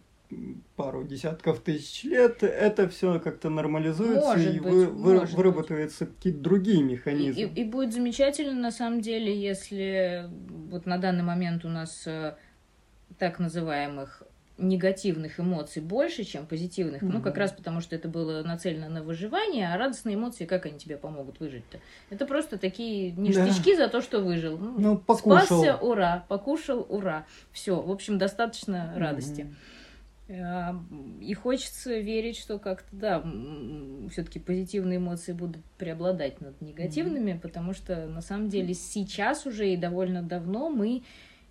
пару 0.76 1.04
десятков 1.04 1.60
тысяч 1.60 2.04
лет 2.04 2.42
это 2.42 2.88
все 2.88 3.20
как-то 3.20 3.50
нормализуется 3.50 4.30
может 4.30 4.54
и 4.54 4.58
быть, 4.58 4.72
вы, 4.72 4.86
вы, 4.86 5.20
выработаются 5.26 6.06
какие-то 6.06 6.40
другие 6.40 6.82
механизмы. 6.82 7.42
И, 7.42 7.46
и, 7.46 7.60
и 7.60 7.64
будет 7.64 7.92
замечательно 7.92 8.54
на 8.54 8.70
самом 8.70 9.00
деле, 9.00 9.38
если 9.38 10.28
вот 10.70 10.86
на 10.86 10.98
данный 10.98 11.22
момент 11.22 11.64
у 11.64 11.68
нас 11.68 12.04
э, 12.06 12.34
так 13.18 13.38
называемых 13.38 14.24
негативных 14.56 15.40
эмоций 15.40 15.82
больше, 15.82 16.22
чем 16.24 16.46
позитивных. 16.46 17.02
Mm-hmm. 17.02 17.10
Ну, 17.12 17.20
как 17.20 17.36
раз 17.36 17.52
потому, 17.52 17.80
что 17.80 17.96
это 17.96 18.08
было 18.08 18.42
нацелено 18.42 18.88
на 18.88 19.02
выживание, 19.02 19.72
а 19.72 19.76
радостные 19.76 20.14
эмоции, 20.14 20.44
как 20.44 20.66
они 20.66 20.78
тебе 20.78 20.96
помогут 20.96 21.40
выжить-то? 21.40 21.80
Это 22.10 22.24
просто 22.24 22.56
такие 22.56 23.10
ништячки 23.12 23.76
да. 23.76 23.86
за 23.86 23.88
то, 23.88 24.00
что 24.00 24.20
выжил. 24.20 24.56
Ну, 24.56 24.74
ну 24.78 24.98
покушал. 24.98 25.46
Спасся, 25.46 25.76
ура, 25.76 26.24
покушал, 26.28 26.86
ура. 26.88 27.26
Все, 27.52 27.80
в 27.80 27.90
общем, 27.90 28.18
достаточно 28.18 28.92
радости. 28.96 29.42
Mm-hmm. 29.42 29.54
И 31.20 31.34
хочется 31.34 31.98
верить, 31.98 32.38
что 32.38 32.58
как-то, 32.58 32.88
да, 32.92 33.24
все-таки 34.10 34.38
позитивные 34.38 34.96
эмоции 34.96 35.32
будут 35.32 35.62
преобладать 35.76 36.40
над 36.40 36.58
негативными, 36.62 37.32
mm-hmm. 37.32 37.40
потому 37.40 37.74
что 37.74 38.06
на 38.06 38.22
самом 38.22 38.48
деле 38.48 38.72
сейчас 38.72 39.44
уже 39.44 39.70
и 39.70 39.76
довольно 39.76 40.22
давно 40.22 40.70
мы 40.70 41.02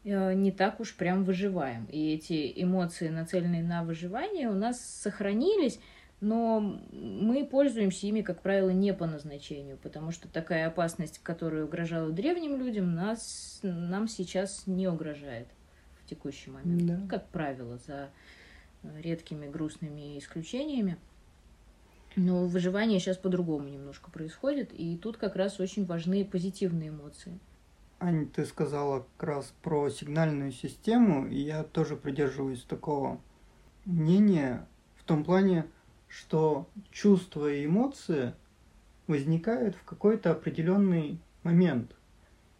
не 0.03 0.51
так 0.51 0.79
уж 0.79 0.95
прям 0.95 1.23
выживаем. 1.23 1.85
И 1.85 2.13
эти 2.13 2.51
эмоции, 2.55 3.09
нацеленные 3.09 3.63
на 3.63 3.83
выживание, 3.83 4.49
у 4.49 4.55
нас 4.55 4.81
сохранились, 4.81 5.79
но 6.19 6.59
мы 6.91 7.45
пользуемся 7.45 8.07
ими, 8.07 8.21
как 8.21 8.41
правило, 8.41 8.69
не 8.69 8.93
по 8.93 9.05
назначению, 9.05 9.77
потому 9.77 10.11
что 10.11 10.27
такая 10.27 10.67
опасность, 10.67 11.19
которая 11.23 11.65
угрожала 11.65 12.11
древним 12.11 12.57
людям, 12.57 12.95
нас, 12.95 13.59
нам 13.61 14.07
сейчас 14.07 14.67
не 14.67 14.87
угрожает 14.87 15.47
в 16.01 16.09
текущий 16.09 16.49
момент. 16.49 16.85
Да. 16.85 17.07
Как 17.09 17.27
правило, 17.29 17.77
за 17.77 18.09
редкими 19.01 19.47
грустными 19.47 20.17
исключениями. 20.17 20.97
Но 22.15 22.45
выживание 22.45 22.99
сейчас 22.99 23.17
по-другому 23.17 23.69
немножко 23.69 24.11
происходит, 24.11 24.71
и 24.71 24.97
тут 24.97 25.17
как 25.17 25.35
раз 25.35 25.59
очень 25.59 25.85
важны 25.85 26.23
позитивные 26.23 26.89
эмоции. 26.89 27.39
Аня, 28.03 28.25
ты 28.25 28.45
сказала 28.45 29.07
как 29.15 29.29
раз 29.29 29.53
про 29.61 29.89
сигнальную 29.89 30.51
систему, 30.51 31.25
и 31.25 31.37
я 31.37 31.63
тоже 31.63 31.95
придерживаюсь 31.95 32.61
такого 32.63 33.21
мнения 33.85 34.67
в 34.97 35.05
том 35.05 35.23
плане, 35.23 35.67
что 36.09 36.67
чувства 36.91 37.49
и 37.49 37.65
эмоции 37.65 38.33
возникают 39.07 39.77
в 39.77 39.85
какой-то 39.85 40.31
определенный 40.31 41.17
момент. 41.43 41.95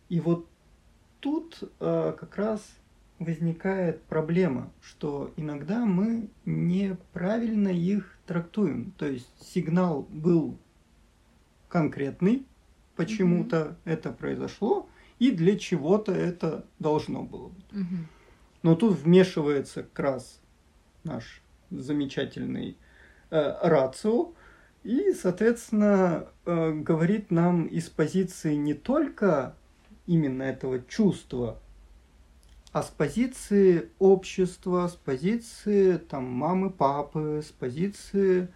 И 0.07 0.21
вот 0.21 0.47
тут 1.19 1.61
э, 1.61 2.15
как 2.17 2.37
раз 2.37 2.61
возникает 3.19 4.01
проблема, 4.03 4.71
что 4.81 5.33
иногда 5.35 5.83
мы 5.85 6.29
неправильно 6.45 7.67
их 7.67 8.17
трактуем. 8.25 8.93
То 8.97 9.07
есть 9.07 9.27
сигнал 9.41 10.03
был 10.03 10.57
конкретный, 11.67 12.45
почему-то 12.95 13.57
mm-hmm. 13.57 13.91
это 13.91 14.13
произошло, 14.13 14.87
и 15.23 15.31
для 15.31 15.57
чего-то 15.57 16.11
это 16.11 16.65
должно 16.79 17.23
было 17.23 17.47
быть. 17.47 17.65
Mm-hmm. 17.71 18.05
Но 18.63 18.75
тут 18.75 18.97
вмешивается 18.97 19.83
как 19.83 19.99
раз 19.99 20.41
наш 21.05 21.41
замечательный 21.69 22.77
э, 23.29 23.55
рацио, 23.61 24.33
и, 24.83 25.13
соответственно, 25.13 26.27
э, 26.45 26.73
говорит 26.73 27.31
нам 27.31 27.67
из 27.67 27.89
позиции 27.89 28.55
не 28.55 28.73
только 28.73 29.55
именно 30.07 30.43
этого 30.43 30.81
чувства, 30.81 31.57
а 32.73 32.83
с 32.83 32.87
позиции 32.87 33.91
общества, 33.99 34.89
с 34.89 34.95
позиции 34.95 35.95
там 35.95 36.25
мамы, 36.25 36.69
папы, 36.69 37.41
с 37.41 37.51
позиции 37.51 38.49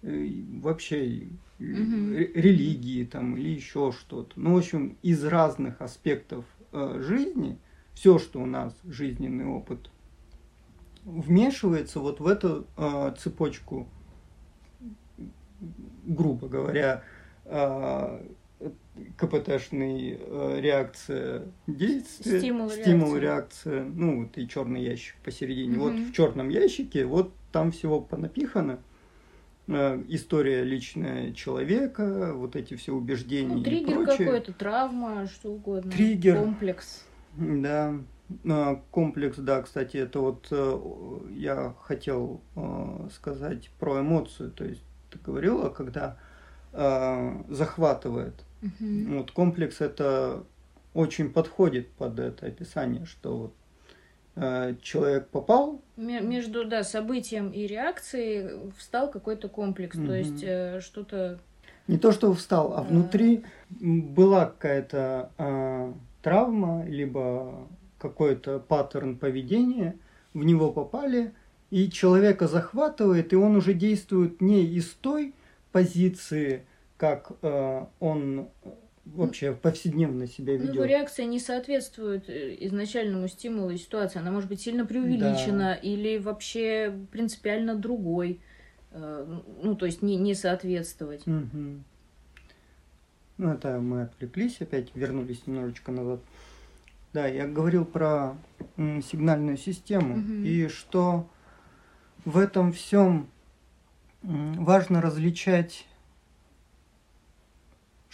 э, 0.00 0.26
вообще 0.62 1.28
угу. 1.58 2.14
религии 2.16 3.04
там 3.04 3.36
или 3.36 3.50
еще 3.50 3.92
что-то. 3.92 4.32
Ну, 4.36 4.54
в 4.54 4.58
общем, 4.58 4.96
из 5.02 5.24
разных 5.24 5.80
аспектов 5.80 6.44
э, 6.72 7.00
жизни, 7.00 7.58
все, 7.94 8.18
что 8.18 8.40
у 8.40 8.46
нас 8.46 8.74
жизненный 8.84 9.46
опыт, 9.46 9.90
вмешивается 11.04 12.00
вот 12.00 12.20
в 12.20 12.26
эту 12.26 12.66
э, 12.76 13.14
цепочку, 13.18 13.88
грубо 16.04 16.48
говоря, 16.48 17.02
э, 17.44 18.26
КПТшный 19.16 20.18
э, 20.18 20.60
реакция 20.60 21.48
действия, 21.66 22.38
стимул, 22.38 22.70
стимул 22.70 23.16
реакция. 23.16 23.74
реакция, 23.74 23.84
ну 23.84 24.22
вот 24.22 24.38
и 24.38 24.48
черный 24.48 24.82
ящик 24.82 25.16
посередине. 25.24 25.76
Угу. 25.76 25.82
Вот 25.82 25.92
в 25.92 26.12
черном 26.12 26.48
ящике 26.48 27.04
вот 27.04 27.32
там 27.52 27.72
всего 27.72 28.00
понапихано. 28.00 28.78
История 29.66 30.62
личная 30.62 31.32
человека, 31.32 32.32
вот 32.34 32.56
эти 32.56 32.74
все 32.74 32.92
убеждения. 32.92 33.54
Ну, 33.54 33.62
триггер 33.62 34.04
какой-то, 34.04 34.52
травма, 34.52 35.26
что 35.26 35.52
угодно. 35.52 35.90
Триггер. 35.90 36.36
Комплекс. 36.36 37.04
Да. 37.36 37.94
Э, 38.44 38.76
комплекс, 38.90 39.38
да, 39.38 39.62
кстати, 39.62 39.96
это 39.96 40.20
вот 40.20 40.48
э, 40.50 40.78
я 41.32 41.74
хотел 41.82 42.40
э, 42.56 43.08
сказать 43.14 43.70
про 43.78 44.00
эмоцию. 44.00 44.50
То 44.50 44.64
есть 44.64 44.82
ты 45.10 45.18
говорила, 45.18 45.68
когда 45.68 46.18
э, 46.72 47.42
захватывает 47.48 48.44
Угу. 48.64 49.16
Вот 49.16 49.30
комплекс 49.30 49.80
это 49.80 50.44
очень 50.94 51.30
подходит 51.30 51.90
под 51.92 52.18
это 52.18 52.46
описание, 52.46 53.04
что 53.04 53.36
вот 53.36 53.54
э, 53.54 53.63
человек 54.36 55.28
попал. 55.28 55.80
Между 55.96 56.64
да, 56.64 56.82
событием 56.82 57.50
и 57.50 57.66
реакцией 57.66 58.72
встал 58.76 59.10
какой-то 59.10 59.48
комплекс, 59.48 59.96
угу. 59.96 60.06
то 60.06 60.14
есть 60.14 60.42
э, 60.42 60.80
что-то. 60.80 61.38
Не 61.86 61.98
то, 61.98 62.12
что 62.12 62.32
встал, 62.32 62.74
а 62.76 62.82
внутри 62.82 63.44
была 63.70 64.46
какая-то 64.46 65.30
э, 65.38 65.92
травма, 66.22 66.84
либо 66.86 67.68
какой-то 67.98 68.58
паттерн 68.58 69.16
поведения, 69.16 69.96
в 70.32 70.44
него 70.44 70.72
попали, 70.72 71.32
и 71.70 71.90
человека 71.90 72.48
захватывает, 72.48 73.32
и 73.32 73.36
он 73.36 73.56
уже 73.56 73.74
действует 73.74 74.40
не 74.40 74.64
из 74.64 74.90
той 74.90 75.34
позиции, 75.72 76.66
как 76.96 77.32
э, 77.42 77.86
он 78.00 78.48
вообще 79.04 79.52
повседневно 79.52 80.26
себя 80.26 80.54
ведет. 80.54 80.68
Ну, 80.68 80.74
его 80.74 80.84
реакция 80.84 81.26
не 81.26 81.38
соответствует 81.38 82.28
э, 82.28 82.56
изначальному 82.60 83.28
стимулу 83.28 83.70
и 83.70 83.76
ситуации. 83.76 84.18
Она 84.18 84.30
может 84.30 84.48
быть 84.48 84.60
сильно 84.60 84.86
преувеличена 84.86 85.58
да. 85.58 85.74
или 85.74 86.18
вообще 86.18 86.94
принципиально 87.10 87.74
другой. 87.74 88.40
Э, 88.92 89.40
ну, 89.62 89.74
то 89.76 89.86
есть 89.86 90.02
не, 90.02 90.16
не 90.16 90.34
соответствовать. 90.34 91.26
Угу. 91.26 91.82
Ну, 93.36 93.52
это 93.52 93.80
мы 93.80 94.02
отвлеклись 94.02 94.60
опять, 94.60 94.94
вернулись 94.94 95.46
немножечко 95.46 95.92
назад. 95.92 96.20
Да, 97.12 97.26
я 97.26 97.46
говорил 97.46 97.84
про 97.84 98.36
сигнальную 98.76 99.56
систему 99.56 100.18
угу. 100.18 100.44
и 100.44 100.68
что 100.68 101.28
в 102.24 102.38
этом 102.38 102.72
всем 102.72 103.28
важно 104.22 105.00
различать 105.00 105.86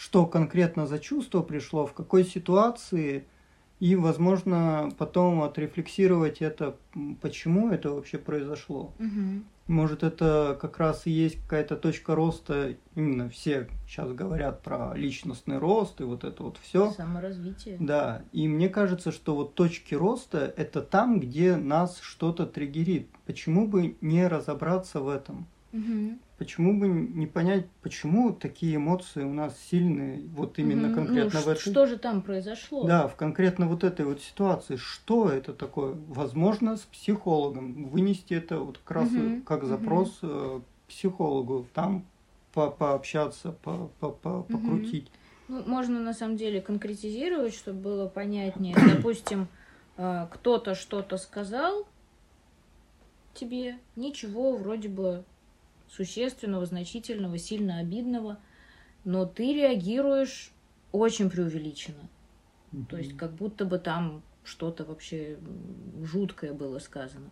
что 0.00 0.24
конкретно 0.24 0.86
за 0.86 0.98
чувство 0.98 1.42
пришло, 1.42 1.84
в 1.84 1.92
какой 1.92 2.24
ситуации, 2.24 3.26
и, 3.80 3.96
возможно, 3.96 4.88
потом 4.96 5.42
отрефлексировать 5.42 6.40
это, 6.40 6.74
почему 7.20 7.70
это 7.70 7.90
вообще 7.90 8.16
произошло. 8.16 8.94
Угу. 8.98 9.42
Может, 9.66 10.02
это 10.02 10.58
как 10.58 10.78
раз 10.78 11.06
и 11.06 11.10
есть 11.10 11.42
какая-то 11.42 11.76
точка 11.76 12.14
роста, 12.14 12.76
именно 12.94 13.28
все 13.28 13.68
сейчас 13.86 14.10
говорят 14.12 14.62
про 14.62 14.94
личностный 14.94 15.58
рост 15.58 16.00
и 16.00 16.04
вот 16.04 16.24
это 16.24 16.44
вот 16.44 16.56
все. 16.62 16.92
Саморазвитие. 16.92 17.76
Да, 17.78 18.22
и 18.32 18.48
мне 18.48 18.70
кажется, 18.70 19.12
что 19.12 19.36
вот 19.36 19.54
точки 19.54 19.94
роста 19.94 20.52
это 20.56 20.80
там, 20.80 21.20
где 21.20 21.56
нас 21.56 22.00
что-то 22.00 22.46
триггерит. 22.46 23.06
Почему 23.26 23.68
бы 23.68 23.96
не 24.00 24.26
разобраться 24.26 25.00
в 25.00 25.10
этом? 25.10 25.46
Угу. 25.72 26.18
Почему 26.38 26.78
бы 26.78 26.88
не 26.88 27.26
понять, 27.26 27.66
почему 27.83 28.33
такие 28.33 28.76
эмоции 28.76 29.22
у 29.22 29.33
нас 29.33 29.54
сильные, 29.70 30.22
вот 30.35 30.59
именно 30.59 30.88
угу. 30.88 30.96
конкретно 30.96 31.40
ну, 31.40 31.46
в 31.46 31.48
этой... 31.48 31.61
Что 31.61 31.87
же 31.87 31.98
там 31.98 32.22
произошло? 32.22 32.85
Да, 32.85 33.09
в 33.09 33.16
конкретно 33.16 33.66
вот 33.68 33.85
этой 33.85 34.04
вот 34.04 34.20
ситуации. 34.20 34.76
Что 34.76 35.28
это 35.28 35.52
такое? 35.52 35.96
Возможно, 36.09 36.76
с 36.76 36.80
психологом 36.80 37.88
вынести 37.88 38.35
это 38.35 38.59
вот 38.59 38.78
как 38.78 38.96
раз 38.96 39.12
угу. 39.12 39.42
как 39.42 39.64
запрос 39.64 40.22
угу. 40.22 40.62
психологу, 40.88 41.66
там 41.72 42.04
по 42.52 42.70
пообщаться, 42.70 43.52
по 43.62 43.90
по 44.00 44.11
по 44.11 44.42
покрутить. 44.42 45.11
Ну, 45.46 45.62
можно 45.66 46.00
на 46.00 46.14
самом 46.14 46.37
деле 46.37 46.61
конкретизировать, 46.61 47.54
чтобы 47.54 47.80
было 47.80 48.09
понятнее. 48.09 48.76
Допустим, 48.96 49.48
э, 49.96 50.26
кто-то 50.33 50.74
что-то 50.74 51.16
сказал 51.16 51.87
тебе, 53.35 53.78
ничего 53.96 54.56
вроде 54.56 54.88
бы 54.88 55.24
существенного, 55.90 56.64
значительного, 56.66 57.38
сильно 57.38 57.79
обидного, 57.79 58.40
но 59.05 59.26
ты 59.26 59.55
реагируешь 59.55 60.53
очень 60.92 61.31
преувеличенно. 61.31 62.09
Mm-hmm. 62.72 62.87
То 62.87 62.96
есть 62.96 63.16
как 63.16 63.33
будто 63.35 63.64
бы 63.64 63.79
там 63.79 64.22
что-то 64.44 64.85
вообще 64.85 65.38
жуткое 66.03 66.53
было 66.53 66.79
сказано. 66.79 67.31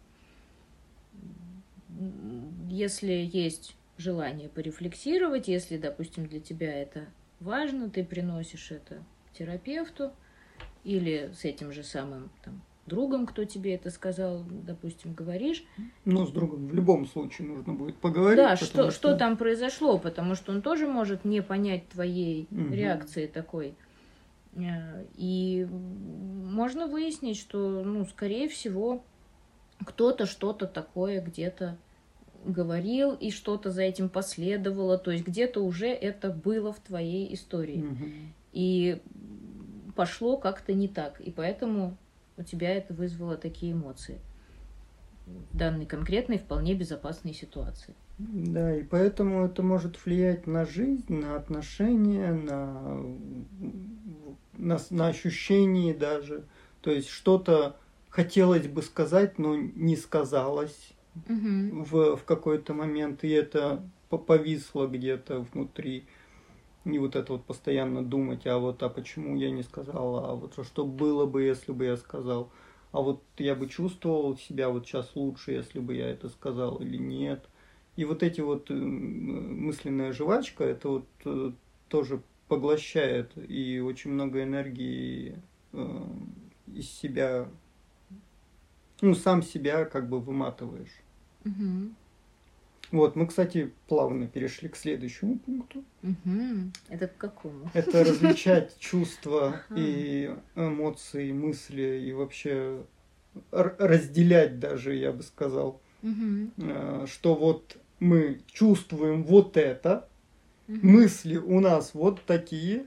Если 2.68 3.28
есть 3.32 3.76
желание 3.96 4.48
порефлексировать, 4.48 5.48
если, 5.48 5.78
допустим, 5.78 6.26
для 6.26 6.40
тебя 6.40 6.72
это 6.72 7.06
важно, 7.40 7.90
ты 7.90 8.04
приносишь 8.04 8.70
это 8.70 9.02
терапевту 9.32 10.12
или 10.84 11.32
с 11.34 11.44
этим 11.44 11.72
же 11.72 11.82
самым 11.82 12.30
там, 12.44 12.62
другом, 12.88 13.26
кто 13.26 13.44
тебе 13.44 13.74
это 13.74 13.90
сказал, 13.90 14.44
допустим, 14.48 15.14
говоришь. 15.14 15.64
Ну, 16.04 16.26
с 16.26 16.30
другом 16.30 16.66
в 16.66 16.74
любом 16.74 17.06
случае 17.06 17.48
нужно 17.48 17.74
будет 17.74 17.96
поговорить. 17.96 18.36
Да, 18.36 18.56
что, 18.56 18.66
что... 18.66 18.90
что 18.90 19.16
там 19.16 19.36
произошло, 19.36 19.98
потому 19.98 20.34
что 20.34 20.52
он 20.52 20.62
тоже 20.62 20.86
может 20.86 21.24
не 21.24 21.42
понять 21.42 21.88
твоей 21.88 22.48
угу. 22.50 22.74
реакции 22.74 23.26
такой. 23.26 23.74
Э, 24.56 25.04
и 25.14 25.66
можно 25.70 26.86
выяснить, 26.86 27.36
что, 27.36 27.82
ну, 27.84 28.04
скорее 28.06 28.48
всего, 28.48 29.04
кто-то 29.84 30.26
что-то 30.26 30.66
такое 30.66 31.20
где-то 31.20 31.76
говорил, 32.44 33.12
и 33.12 33.30
что-то 33.30 33.70
за 33.70 33.82
этим 33.82 34.08
последовало, 34.08 34.98
то 34.98 35.10
есть 35.10 35.26
где-то 35.26 35.60
уже 35.60 35.88
это 35.88 36.30
было 36.30 36.72
в 36.72 36.80
твоей 36.80 37.32
истории. 37.34 37.82
Угу. 37.82 38.04
И 38.52 39.00
пошло 39.94 40.36
как-то 40.36 40.72
не 40.72 40.88
так, 40.88 41.20
и 41.20 41.30
поэтому 41.30 41.96
у 42.38 42.42
тебя 42.42 42.74
это 42.74 42.94
вызвало 42.94 43.36
такие 43.36 43.72
эмоции 43.72 44.20
в 45.26 45.56
данной 45.56 45.86
конкретной 45.86 46.38
вполне 46.38 46.74
безопасной 46.74 47.34
ситуации. 47.34 47.94
Да, 48.18 48.74
и 48.74 48.82
поэтому 48.82 49.44
это 49.44 49.62
может 49.62 50.04
влиять 50.04 50.46
на 50.46 50.64
жизнь, 50.64 51.14
на 51.14 51.36
отношения, 51.36 52.32
на, 52.32 53.00
на, 54.56 54.78
на 54.90 55.06
ощущения 55.06 55.94
даже. 55.94 56.44
То 56.80 56.90
есть 56.90 57.10
что-то 57.10 57.76
хотелось 58.08 58.66
бы 58.66 58.82
сказать, 58.82 59.38
но 59.38 59.54
не 59.54 59.96
сказалось 59.96 60.92
угу. 61.14 61.84
в, 61.84 62.16
в 62.16 62.24
какой-то 62.24 62.74
момент, 62.74 63.22
и 63.22 63.28
это 63.28 63.82
повисло 64.08 64.86
где-то 64.86 65.46
внутри. 65.52 66.06
И 66.84 66.98
вот 66.98 67.16
это 67.16 67.32
вот 67.32 67.44
постоянно 67.44 68.04
думать, 68.04 68.46
а 68.46 68.58
вот 68.58 68.82
а 68.82 68.88
почему 68.88 69.36
я 69.36 69.50
не 69.50 69.62
сказала, 69.62 70.30
а 70.30 70.34
вот 70.34 70.54
что 70.64 70.86
было 70.86 71.26
бы, 71.26 71.42
если 71.42 71.72
бы 71.72 71.84
я 71.84 71.96
сказал, 71.96 72.50
а 72.92 73.00
вот 73.00 73.22
я 73.36 73.54
бы 73.54 73.68
чувствовал 73.68 74.36
себя 74.36 74.70
вот 74.70 74.86
сейчас 74.86 75.14
лучше, 75.14 75.52
если 75.52 75.80
бы 75.80 75.94
я 75.94 76.08
это 76.08 76.28
сказал 76.28 76.76
или 76.76 76.96
нет. 76.96 77.44
И 77.96 78.04
вот 78.04 78.22
эти 78.22 78.40
вот 78.40 78.70
э, 78.70 78.74
мысленная 78.74 80.12
жвачка, 80.12 80.64
это 80.64 80.88
вот 80.88 81.08
э, 81.24 81.52
тоже 81.88 82.22
поглощает 82.46 83.32
и 83.36 83.80
очень 83.80 84.12
много 84.12 84.42
энергии 84.42 85.42
э, 85.72 86.04
из 86.74 86.90
себя, 86.90 87.48
ну, 89.00 89.14
сам 89.14 89.42
себя 89.42 89.84
как 89.84 90.08
бы 90.08 90.20
выматываешь. 90.20 91.02
Угу. 91.44 91.90
Вот, 92.90 93.16
мы, 93.16 93.26
кстати, 93.26 93.72
плавно 93.86 94.26
перешли 94.26 94.68
к 94.68 94.76
следующему 94.76 95.38
пункту. 95.38 95.84
Угу. 96.02 96.72
Это 96.88 97.08
к 97.08 97.16
какому? 97.16 97.70
Это 97.74 98.04
различать 98.04 98.76
чувства 98.78 99.60
и 99.76 100.34
эмоции, 100.54 101.32
мысли, 101.32 102.02
и 102.06 102.12
вообще 102.12 102.82
разделять 103.50 104.58
даже, 104.58 104.94
я 104.94 105.12
бы 105.12 105.22
сказал, 105.22 105.80
угу. 106.02 107.06
что 107.06 107.34
вот 107.34 107.76
мы 108.00 108.40
чувствуем 108.46 109.22
вот 109.22 109.56
это, 109.56 110.08
мысли 110.66 111.36
у 111.36 111.60
нас 111.60 111.94
вот 111.94 112.22
такие. 112.24 112.86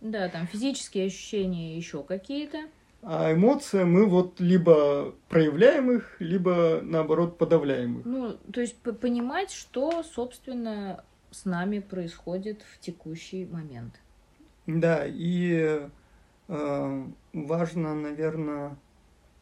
Да, 0.00 0.28
там 0.28 0.46
физические 0.46 1.06
ощущения 1.06 1.76
еще 1.76 2.02
какие-то. 2.02 2.68
А 3.06 3.34
эмоции 3.34 3.84
мы 3.84 4.06
вот 4.06 4.40
либо 4.40 5.14
проявляем 5.28 5.90
их, 5.90 6.16
либо 6.20 6.80
наоборот 6.82 7.36
подавляем 7.36 7.98
их. 7.98 8.06
Ну, 8.06 8.38
то 8.50 8.62
есть 8.62 8.76
понимать, 8.78 9.50
что, 9.50 10.02
собственно, 10.02 11.04
с 11.30 11.44
нами 11.44 11.80
происходит 11.80 12.62
в 12.62 12.80
текущий 12.80 13.44
момент. 13.44 14.00
Да, 14.66 15.04
и 15.06 15.86
э, 16.48 17.06
важно, 17.34 17.94
наверное, 17.94 18.78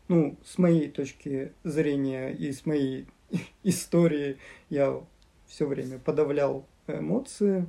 ну, 0.09 0.37
с 0.45 0.59
моей 0.59 0.91
точки 0.91 1.53
зрения 1.63 2.31
и 2.31 2.51
с 2.51 2.67
моей 2.67 3.07
истории, 3.63 4.39
я 4.71 5.01
все 5.47 5.67
время 5.67 6.01
подавлял 6.01 6.67
эмоции, 6.89 7.67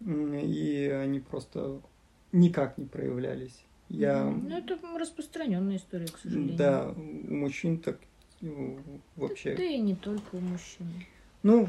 и 0.00 0.90
они 0.92 1.20
просто 1.20 1.80
никак 2.32 2.78
не 2.78 2.86
проявлялись. 2.86 3.64
Я... 3.88 4.24
Ну, 4.24 4.56
это 4.56 4.78
распространенная 4.98 5.76
история, 5.76 6.06
к 6.06 6.18
сожалению. 6.18 6.56
Да, 6.56 6.94
у 6.96 7.34
мужчин 7.34 7.78
так 7.78 7.98
ну, 8.40 8.78
вообще. 9.16 9.54
Да, 9.54 9.62
и 9.62 9.78
не 9.78 9.94
только 9.94 10.36
у 10.36 10.40
мужчин. 10.40 10.86
Ну, 11.42 11.68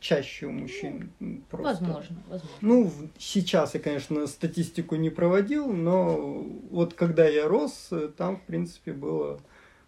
чаще 0.00 0.46
у 0.46 0.52
мужчин 0.52 1.10
ну, 1.20 1.42
просто. 1.50 1.84
Возможно, 1.84 2.16
возможно. 2.28 2.58
Ну, 2.60 2.92
сейчас 3.18 3.74
я, 3.74 3.80
конечно, 3.80 4.26
статистику 4.26 4.96
не 4.96 5.10
проводил, 5.10 5.72
но 5.72 6.44
вот 6.70 6.94
когда 6.94 7.26
я 7.26 7.48
рос, 7.48 7.90
там, 8.16 8.36
в 8.36 8.42
принципе, 8.42 8.92
было 8.92 9.40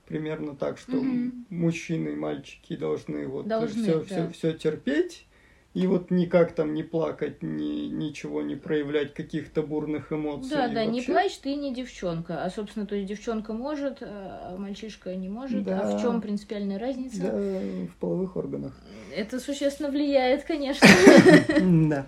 примерно 0.06 0.54
так, 0.54 0.78
что 0.78 0.98
угу. 0.98 1.32
мужчины 1.50 2.10
и 2.10 2.16
мальчики 2.16 2.76
должны 2.76 3.26
вот 3.26 3.48
должны, 3.48 3.82
все, 3.82 3.98
да. 3.98 4.04
все, 4.04 4.28
все 4.30 4.52
терпеть 4.52 5.26
и 5.74 5.88
вот 5.88 6.12
никак 6.12 6.52
там 6.54 6.72
не 6.72 6.84
плакать, 6.84 7.42
ни, 7.42 7.88
ничего 7.88 8.42
не 8.42 8.54
проявлять, 8.54 9.12
каких-то 9.12 9.62
бурных 9.62 10.12
эмоций. 10.12 10.50
Да, 10.50 10.68
да, 10.68 10.84
вообще... 10.84 10.86
не 10.86 11.02
плачь, 11.02 11.36
ты 11.38 11.56
не 11.56 11.74
девчонка. 11.74 12.44
А, 12.44 12.50
собственно, 12.50 12.86
то 12.86 12.94
есть 12.94 13.08
девчонка 13.08 13.52
может, 13.52 13.98
а 14.00 14.56
мальчишка 14.56 15.16
не 15.16 15.28
может. 15.28 15.64
Да. 15.64 15.80
А 15.80 15.96
в 15.96 16.00
чем 16.00 16.20
принципиальная 16.20 16.78
разница? 16.78 17.22
Да, 17.22 17.32
в 17.32 17.96
половых 17.98 18.36
органах. 18.36 18.72
Это 19.12 19.40
существенно 19.40 19.90
влияет, 19.90 20.44
конечно. 20.44 20.86
Да. 21.88 22.06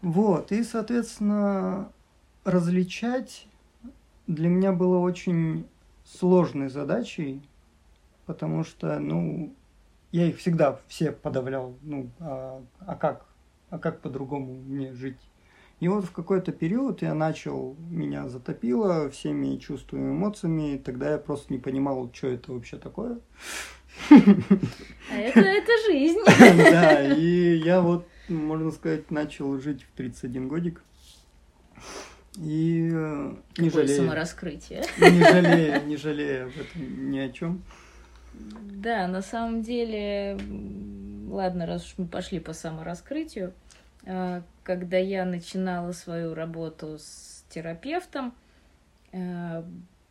Вот, 0.00 0.52
и, 0.52 0.62
соответственно, 0.64 1.90
различать 2.44 3.46
для 4.26 4.48
меня 4.48 4.72
было 4.72 4.98
очень 4.98 5.66
сложной 6.04 6.68
задачей, 6.68 7.42
потому 8.26 8.64
что, 8.64 8.98
ну, 8.98 9.52
я 10.14 10.28
их 10.28 10.38
всегда 10.38 10.78
все 10.86 11.10
подавлял. 11.10 11.76
Ну, 11.82 12.08
а, 12.20 12.62
а 12.86 12.94
как? 12.94 13.26
А 13.70 13.80
как 13.80 14.00
по-другому 14.00 14.54
мне 14.54 14.92
жить? 14.92 15.18
И 15.80 15.88
вот 15.88 16.04
в 16.04 16.12
какой-то 16.12 16.52
период 16.52 17.02
я 17.02 17.14
начал, 17.14 17.76
меня 17.90 18.28
затопило 18.28 19.10
всеми 19.10 19.56
чувствами, 19.56 20.12
эмоциями, 20.12 20.78
тогда 20.78 21.10
я 21.10 21.18
просто 21.18 21.52
не 21.52 21.58
понимал, 21.58 22.08
что 22.14 22.28
это 22.28 22.52
вообще 22.52 22.76
такое. 22.76 23.18
А 24.08 25.16
это, 25.16 25.40
это 25.40 25.72
жизнь. 25.86 26.20
Да, 26.70 27.12
и 27.12 27.56
я 27.56 27.80
вот, 27.80 28.06
можно 28.28 28.70
сказать, 28.70 29.10
начал 29.10 29.58
жить 29.60 29.82
в 29.82 29.96
31 29.96 30.46
годик. 30.46 30.80
И 32.36 32.88
э, 32.92 33.34
не 33.58 33.70
жалею. 33.70 33.96
самораскрытие. 33.96 34.84
Не 34.98 35.24
жалею, 35.24 35.86
не 35.86 35.96
жалею 35.96 36.46
об 36.46 36.52
этом 36.52 37.10
ни 37.10 37.18
о 37.18 37.30
чем. 37.30 37.64
Да, 38.84 39.06
на 39.06 39.22
самом 39.22 39.62
деле, 39.62 40.38
ладно, 41.28 41.66
раз 41.66 41.86
уж 41.86 41.94
мы 41.98 42.06
пошли 42.06 42.38
по 42.38 42.52
самораскрытию, 42.52 43.54
а, 44.06 44.42
когда 44.62 44.98
я 44.98 45.24
начинала 45.24 45.92
свою 45.92 46.34
работу 46.34 46.98
с 46.98 47.44
терапевтом, 47.48 48.34
а, 49.12 49.64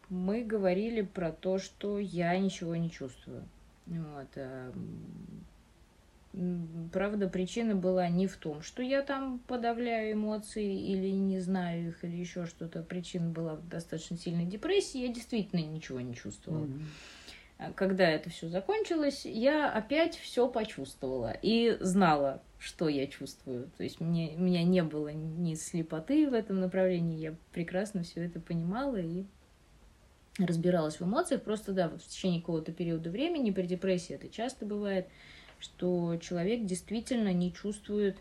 мы 0.09 0.43
говорили 0.43 1.01
про 1.01 1.31
то, 1.31 1.59
что 1.59 1.99
я 1.99 2.37
ничего 2.37 2.75
не 2.75 2.89
чувствую. 2.89 3.43
Вот. 3.85 4.27
А, 4.37 4.71
правда, 6.91 7.29
причина 7.29 7.75
была 7.75 8.09
не 8.09 8.25
в 8.25 8.37
том, 8.37 8.63
что 8.63 8.81
я 8.81 9.03
там 9.03 9.39
подавляю 9.47 10.13
эмоции 10.13 10.91
или 10.91 11.09
не 11.09 11.39
знаю 11.39 11.89
их, 11.89 12.03
или 12.03 12.15
еще 12.15 12.47
что-то. 12.47 12.81
Причина 12.81 13.29
была 13.29 13.55
в 13.55 13.67
достаточно 13.67 14.17
сильной 14.17 14.45
депрессии. 14.45 15.05
Я 15.05 15.13
действительно 15.13 15.59
ничего 15.59 16.01
не 16.01 16.15
чувствовала. 16.15 16.65
Mm-hmm. 16.65 16.81
Э, 17.63 17.71
когда 17.73 18.09
это 18.09 18.29
все 18.29 18.47
закончилось, 18.49 19.25
я 19.25 19.71
опять 19.71 20.17
все 20.17 20.47
почувствовала 20.47 21.35
и 21.41 21.77
знала, 21.79 22.41
что 22.59 22.87
я 22.87 23.07
чувствую. 23.07 23.69
То 23.77 23.83
есть 23.83 23.99
мне, 23.99 24.33
у 24.37 24.41
меня 24.41 24.63
не 24.63 24.83
было 24.83 25.09
ни 25.09 25.55
слепоты 25.55 26.29
в 26.29 26.33
этом 26.33 26.59
направлении, 26.59 27.19
я 27.19 27.35
прекрасно 27.51 28.03
все 28.03 28.25
это 28.25 28.39
понимала 28.39 28.97
и 28.97 29.25
разбиралась 30.37 30.99
в 30.99 31.03
эмоциях. 31.03 31.43
Просто, 31.43 31.73
да, 31.73 31.89
в 31.89 31.99
течение 31.99 32.41
какого-то 32.41 32.71
периода 32.71 33.09
времени 33.09 33.51
при 33.51 33.65
депрессии 33.65 34.15
это 34.15 34.29
часто 34.29 34.65
бывает, 34.65 35.07
что 35.59 36.17
человек 36.17 36.65
действительно 36.65 37.33
не 37.33 37.53
чувствует 37.53 38.17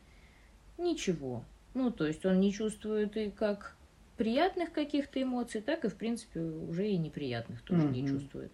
ничего. 0.79 1.45
Ну, 1.75 1.91
то 1.91 2.07
есть 2.07 2.27
он 2.27 2.41
не 2.41 2.53
чувствует 2.53 3.17
и 3.17 3.31
как 3.31 3.77
приятных 4.17 4.73
каких-то 4.73 5.23
эмоций, 5.23 5.63
так 5.63 5.85
и, 5.85 5.89
в 5.89 5.97
принципе, 5.97 6.41
уже 6.41 6.89
и 6.89 6.99
неприятных 6.99 7.63
тоже 7.63 7.83
mm-hmm. 7.83 7.93
не 7.93 8.09
чувствует. 8.09 8.53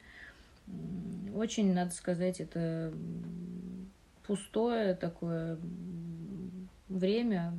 Очень, 1.35 1.73
надо 1.73 1.93
сказать, 1.93 2.41
это 2.41 2.93
пустое 4.27 4.95
такое 4.95 5.59
время. 6.89 7.55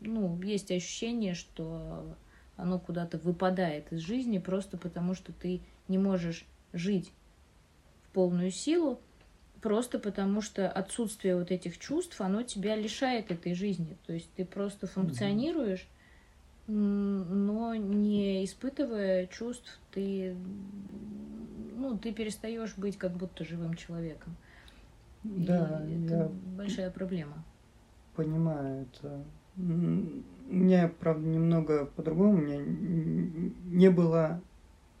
Ну, 0.00 0.40
есть 0.42 0.70
ощущение, 0.70 1.34
что 1.34 2.16
оно 2.56 2.78
куда-то 2.78 3.18
выпадает 3.18 3.92
из 3.92 4.00
жизни 4.00 4.38
просто 4.38 4.78
потому, 4.78 5.14
что 5.14 5.32
ты 5.32 5.60
не 5.88 5.98
можешь 5.98 6.46
жить 6.72 7.12
в 8.04 8.14
полную 8.14 8.50
силу, 8.50 9.00
просто 9.60 9.98
потому 9.98 10.40
что 10.40 10.70
отсутствие 10.70 11.36
вот 11.36 11.50
этих 11.50 11.78
чувств, 11.78 12.20
оно 12.20 12.42
тебя 12.42 12.76
лишает 12.76 13.30
этой 13.30 13.54
жизни. 13.54 13.96
То 14.06 14.12
есть 14.12 14.30
ты 14.36 14.44
просто 14.44 14.86
функционируешь 14.86 15.86
но 16.68 17.74
не 17.76 18.44
испытывая 18.44 19.26
чувств, 19.26 19.78
ты, 19.92 20.36
ну, 21.76 21.96
ты 21.98 22.12
перестаешь 22.12 22.74
быть 22.76 22.96
как 22.98 23.12
будто 23.12 23.44
живым 23.44 23.74
человеком. 23.74 24.34
Да, 25.22 25.82
И 25.88 26.04
это 26.04 26.14
я 26.14 26.30
большая 26.56 26.90
проблема. 26.90 27.44
понимаю 28.14 28.86
это. 28.86 29.22
У 29.56 29.62
меня, 30.52 30.90
правда, 31.00 31.26
немного 31.26 31.86
по-другому. 31.86 32.34
У 32.34 32.40
меня 32.42 32.58
не 33.64 33.90
было 33.90 34.40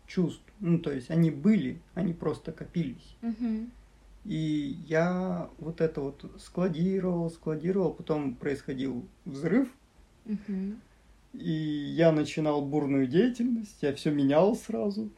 чувств. 0.06 0.42
Ну, 0.60 0.78
то 0.78 0.90
есть 0.92 1.10
они 1.10 1.30
были, 1.30 1.80
они 1.94 2.12
просто 2.14 2.52
копились. 2.52 3.16
Мгм. 3.22 3.70
И 4.24 4.76
я 4.88 5.48
вот 5.58 5.80
это 5.80 6.00
вот 6.00 6.28
складировал, 6.40 7.30
складировал, 7.30 7.92
потом 7.92 8.34
происходил 8.34 9.06
взрыв, 9.24 9.68
Мгм. 10.24 10.80
и 11.32 11.52
я 11.52 12.10
начинал 12.10 12.60
бурную 12.62 13.06
деятельность, 13.06 13.76
я 13.82 13.94
все 13.94 14.10
менял 14.10 14.56
сразу, 14.56 15.10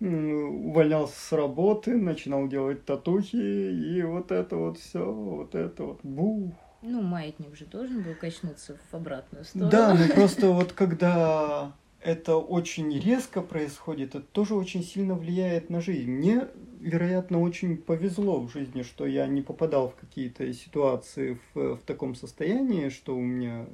увольнялся 0.00 1.14
с 1.18 1.32
работы, 1.32 1.96
начинал 1.96 2.48
делать 2.48 2.84
татухи, 2.84 3.36
и 3.36 4.02
вот 4.02 4.32
это 4.32 4.56
вот 4.56 4.78
все, 4.78 5.04
вот 5.04 5.54
это 5.54 5.84
вот 5.84 6.00
бух. 6.02 6.54
Ну, 6.82 7.02
маятник 7.02 7.54
же 7.56 7.66
должен 7.66 8.02
был 8.02 8.14
качнуться 8.14 8.78
в 8.90 8.94
обратную 8.94 9.44
сторону. 9.44 9.70
Да, 9.70 9.94
но 9.94 10.08
просто 10.14 10.48
вот 10.48 10.72
когда 10.72 11.72
это 12.02 12.36
очень 12.36 12.98
резко 12.98 13.42
происходит, 13.42 14.14
это 14.14 14.24
тоже 14.32 14.54
очень 14.54 14.82
сильно 14.82 15.14
влияет 15.14 15.68
на 15.68 15.80
жизнь. 15.80 16.10
Мне, 16.10 16.48
вероятно, 16.80 17.40
очень 17.40 17.76
повезло 17.76 18.40
в 18.40 18.50
жизни, 18.50 18.82
что 18.82 19.06
я 19.06 19.26
не 19.26 19.42
попадал 19.42 19.90
в 19.90 19.96
какие-то 19.96 20.50
ситуации 20.52 21.38
в, 21.54 21.76
в 21.76 21.82
таком 21.82 22.14
состоянии, 22.14 22.88
что 22.88 23.14
у 23.14 23.20
меня 23.20 23.66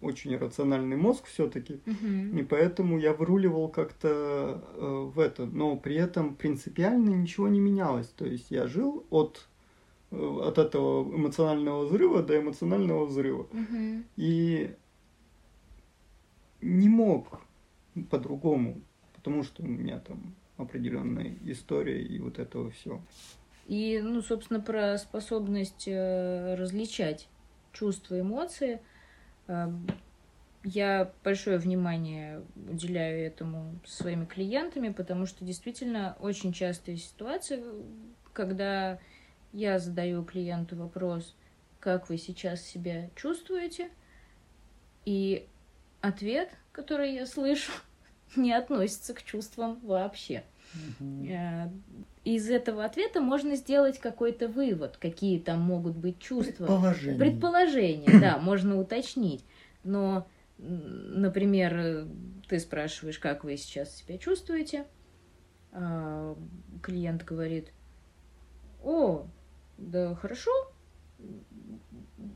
очень 0.00 0.36
рациональный 0.36 0.96
мозг 0.96 1.26
все-таки. 1.26 1.80
Мгм. 1.84 2.38
И 2.38 2.42
поэтому 2.44 2.98
я 2.98 3.12
выруливал 3.12 3.68
как-то 3.68 4.62
э, 4.74 5.10
в 5.14 5.18
это. 5.20 5.44
Но 5.44 5.76
при 5.76 5.96
этом 5.96 6.34
принципиально 6.34 7.10
ничего 7.10 7.48
не 7.48 7.60
менялось. 7.60 8.08
То 8.08 8.24
есть 8.24 8.50
я 8.50 8.66
жил 8.66 9.04
от, 9.10 9.48
э, 10.12 10.40
от 10.44 10.56
этого 10.56 11.02
эмоционального 11.14 11.84
взрыва 11.84 12.22
до 12.22 12.38
эмоционального 12.38 13.04
взрыва. 13.04 13.46
Мгм. 13.52 14.04
И 14.16 14.74
не 16.62 16.88
мог 16.88 17.40
по-другому, 18.04 18.80
потому 19.14 19.42
что 19.42 19.62
у 19.62 19.66
меня 19.66 19.98
там 20.00 20.34
определенная 20.56 21.36
история 21.44 22.02
и 22.02 22.18
вот 22.18 22.38
этого 22.38 22.70
все. 22.70 23.00
И, 23.66 24.00
ну, 24.02 24.22
собственно, 24.22 24.60
про 24.60 24.96
способность 24.96 25.88
э, 25.88 26.54
различать 26.54 27.28
чувства 27.72 28.20
эмоции. 28.20 28.80
Э, 29.48 29.68
я 30.64 31.12
большое 31.22 31.58
внимание 31.58 32.42
уделяю 32.68 33.26
этому 33.26 33.78
своими 33.84 34.24
клиентами, 34.24 34.88
потому 34.88 35.26
что 35.26 35.44
действительно 35.44 36.16
очень 36.20 36.52
частые 36.52 36.96
ситуации, 36.96 37.62
когда 38.32 38.98
я 39.52 39.78
задаю 39.78 40.24
клиенту 40.24 40.76
вопрос, 40.76 41.36
как 41.78 42.08
вы 42.08 42.18
сейчас 42.18 42.62
себя 42.62 43.10
чувствуете, 43.14 43.90
и 45.04 45.46
ответ, 46.00 46.50
который 46.76 47.14
я 47.14 47.26
слышу, 47.26 47.72
не 48.36 48.52
относится 48.52 49.14
к 49.14 49.22
чувствам 49.22 49.80
вообще. 49.82 50.44
Э, 51.00 51.68
Из 52.24 52.50
этого 52.50 52.84
ответа 52.84 53.20
можно 53.20 53.56
сделать 53.56 53.98
какой-то 53.98 54.46
вывод, 54.48 54.98
какие 54.98 55.38
там 55.38 55.60
могут 55.60 55.96
быть 55.96 56.18
чувства. 56.18 56.66
Предположение. 56.66 57.18
Предположение, 57.18 58.20
да, 58.20 58.38
можно 58.38 58.78
уточнить. 58.78 59.42
Но, 59.84 60.26
например, 60.58 61.76
э, 61.78 62.06
ты 62.46 62.60
спрашиваешь, 62.60 63.18
как 63.18 63.42
вы 63.42 63.56
сейчас 63.56 63.96
себя 63.96 64.18
чувствуете, 64.18 64.86
а 65.72 66.36
клиент 66.82 67.24
говорит, 67.24 67.72
о, 68.82 69.26
да 69.78 70.14
хорошо, 70.14 70.50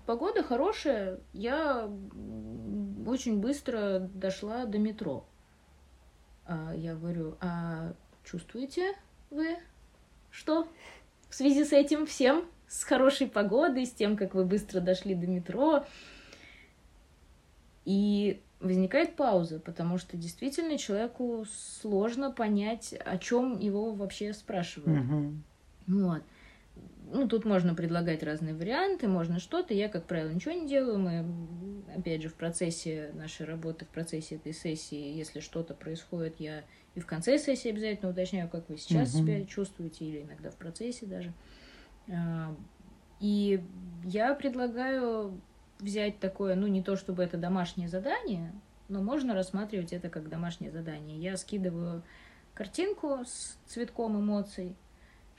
погода 0.06 0.42
хорошая, 0.42 1.20
я 1.32 1.90
очень 3.06 3.40
быстро 3.40 4.08
дошла 4.14 4.64
до 4.66 4.78
метро. 4.78 5.24
А 6.46 6.74
я 6.74 6.94
говорю, 6.94 7.36
а 7.40 7.94
чувствуете 8.24 8.94
вы 9.30 9.58
что 10.30 10.68
в 11.28 11.34
связи 11.34 11.64
с 11.64 11.72
этим 11.72 12.06
всем, 12.06 12.44
с 12.68 12.84
хорошей 12.84 13.26
погодой, 13.26 13.86
с 13.86 13.90
тем, 13.90 14.16
как 14.16 14.34
вы 14.34 14.44
быстро 14.44 14.80
дошли 14.80 15.14
до 15.14 15.26
метро? 15.26 15.84
И 17.84 18.40
возникает 18.60 19.16
пауза, 19.16 19.58
потому 19.58 19.98
что 19.98 20.16
действительно 20.16 20.78
человеку 20.78 21.44
сложно 21.80 22.30
понять, 22.30 22.94
о 23.04 23.18
чем 23.18 23.58
его 23.58 23.92
вообще 23.92 24.32
спрашивают. 24.32 25.04
Мгм. 25.04 25.44
Вот. 25.86 26.22
Ну, 27.12 27.26
тут 27.26 27.44
можно 27.44 27.74
предлагать 27.74 28.22
разные 28.22 28.54
варианты, 28.54 29.08
можно 29.08 29.38
что-то. 29.40 29.74
Я, 29.74 29.88
как 29.88 30.06
правило, 30.06 30.30
ничего 30.30 30.52
не 30.52 30.68
делаю. 30.68 30.98
Мы, 30.98 31.24
опять 31.96 32.22
же, 32.22 32.28
в 32.28 32.34
процессе 32.34 33.10
нашей 33.14 33.46
работы, 33.46 33.84
в 33.84 33.88
процессе 33.88 34.36
этой 34.36 34.52
сессии, 34.52 35.16
если 35.16 35.40
что-то 35.40 35.74
происходит, 35.74 36.36
я 36.38 36.62
и 36.94 37.00
в 37.00 37.06
конце 37.06 37.38
сессии 37.38 37.70
обязательно 37.70 38.10
уточняю, 38.10 38.48
как 38.48 38.68
вы 38.68 38.76
сейчас 38.76 39.12
Мгм. 39.14 39.22
себя 39.26 39.44
чувствуете, 39.44 40.04
или 40.04 40.22
иногда 40.22 40.50
в 40.50 40.56
процессе 40.56 41.06
даже. 41.06 41.32
А, 42.08 42.54
И 43.20 43.62
я 44.04 44.34
предлагаю 44.34 45.40
взять 45.78 46.20
такое, 46.20 46.54
ну, 46.54 46.66
не 46.68 46.82
то 46.82 46.96
чтобы 46.96 47.22
это 47.22 47.36
домашнее 47.36 47.88
задание, 47.88 48.52
но 48.88 49.02
можно 49.02 49.34
рассматривать 49.34 49.92
это 49.92 50.08
как 50.08 50.28
домашнее 50.28 50.70
задание. 50.70 51.18
Я 51.18 51.36
скидываю 51.36 52.02
картинку 52.54 53.18
с 53.24 53.58
цветком 53.66 54.18
эмоций, 54.18 54.74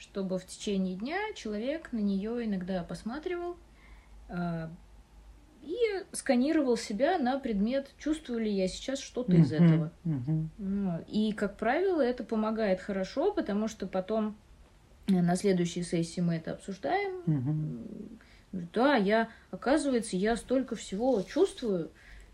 чтобы 0.02 0.40
в 0.40 0.46
течение 0.48 0.96
дня 0.96 1.20
человек 1.36 1.92
на 1.92 2.00
нее 2.00 2.44
иногда 2.44 2.84
посматривал 2.84 3.56
а, 4.30 4.72
и 5.62 5.78
сканировал 6.12 6.76
себя 6.76 7.20
на 7.20 7.40
предмет, 7.40 7.92
чувствую 8.00 8.40
ли 8.40 8.52
я 8.52 8.68
сейчас 8.68 9.00
что-то 9.00 9.34
из 9.34 9.54
этого. 9.54 9.92
Ну, 10.58 11.06
И, 11.08 11.34
как 11.34 11.56
правило, 11.58 12.02
это 12.02 12.24
помогает 12.24 12.82
хорошо, 12.82 13.32
потому 13.32 13.68
что 13.68 13.86
потом 13.86 14.36
э, 15.08 15.22
на 15.22 15.36
следующей 15.36 15.84
сессии 15.84 16.20
мы 16.20 16.38
это 16.38 16.54
обсуждаем. 16.54 18.18
Да, 18.52 18.96
я, 18.96 19.30
оказывается, 19.52 20.18
я 20.18 20.36
столько 20.36 20.76
всего 20.76 21.22
чувствую. 21.22 21.92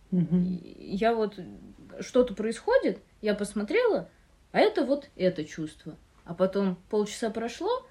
Я 0.09 1.13
вот 1.13 1.37
что-то 1.99 2.33
происходит, 2.33 3.01
я 3.21 3.35
посмотрела, 3.35 4.09
а 4.53 4.59
это 4.59 4.85
вот 4.85 5.09
это 5.17 5.43
чувство. 5.43 5.97
А 6.27 6.33
потом 6.33 6.77
полчаса 6.89 7.29
прошло, 7.29 7.87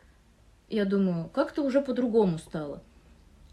я 0.68 0.85
думаю, 0.85 1.31
как-то 1.31 1.62
уже 1.62 1.81
по-другому 1.81 2.38
стало. 2.38 2.83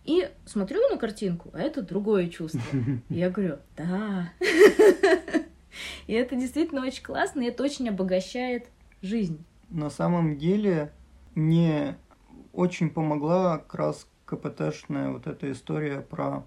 И 0.04 0.30
смотрю 0.46 0.82
на 0.89 0.98
картинку, 0.98 1.52
а 1.54 1.62
это 1.62 1.82
другое 1.82 2.28
чувство. 2.28 2.62
И 3.10 3.15
я 3.15 3.30
говорю, 3.30 3.60
да. 3.78 4.34
И 6.08 6.13
это 6.13 6.36
действительно 6.36 6.86
очень 6.86 7.04
классно, 7.04 7.41
и 7.41 7.46
это 7.46 7.63
очень 7.63 7.89
обогащает 7.89 8.67
жизнь. 9.02 9.43
На 9.69 9.89
самом 9.89 10.38
деле 10.38 10.93
мне 11.34 11.98
очень 12.52 12.91
помогла 12.91 13.58
как 13.58 13.74
раз 13.74 14.08
КПТшная 14.26 15.10
вот 15.10 15.26
эта 15.26 15.52
история 15.52 16.02
про 16.02 16.46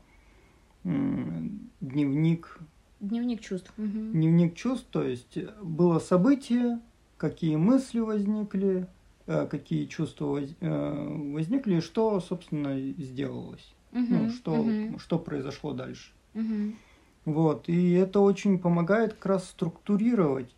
дневник 0.84 2.60
Дневник 3.00 3.40
чувств. 3.40 3.72
Дневник 3.76 4.54
чувств, 4.54 4.86
то 4.90 5.02
есть 5.02 5.38
было 5.60 5.98
событие, 5.98 6.80
какие 7.16 7.56
мысли 7.56 8.00
возникли, 8.00 8.88
э, 9.26 9.46
какие 9.46 9.86
чувства 9.86 10.38
э, 10.40 11.08
возникли, 11.34 11.76
и 11.76 11.80
что, 11.80 12.20
собственно, 12.20 12.78
и 12.78 13.02
сделалось. 13.02 13.76
Ну, 14.08 14.28
Мгм. 14.28 14.28
что, 14.28 14.78
Мгм. 14.84 14.98
что 14.98 15.18
произошло 15.18 15.72
дальше. 15.72 16.14
Мгм. 16.34 16.80
Вот, 17.24 17.68
и 17.68 17.92
это 17.92 18.20
очень 18.20 18.60
помогает 18.60 19.14
как 19.14 19.26
раз 19.26 19.48
структурировать. 19.50 20.56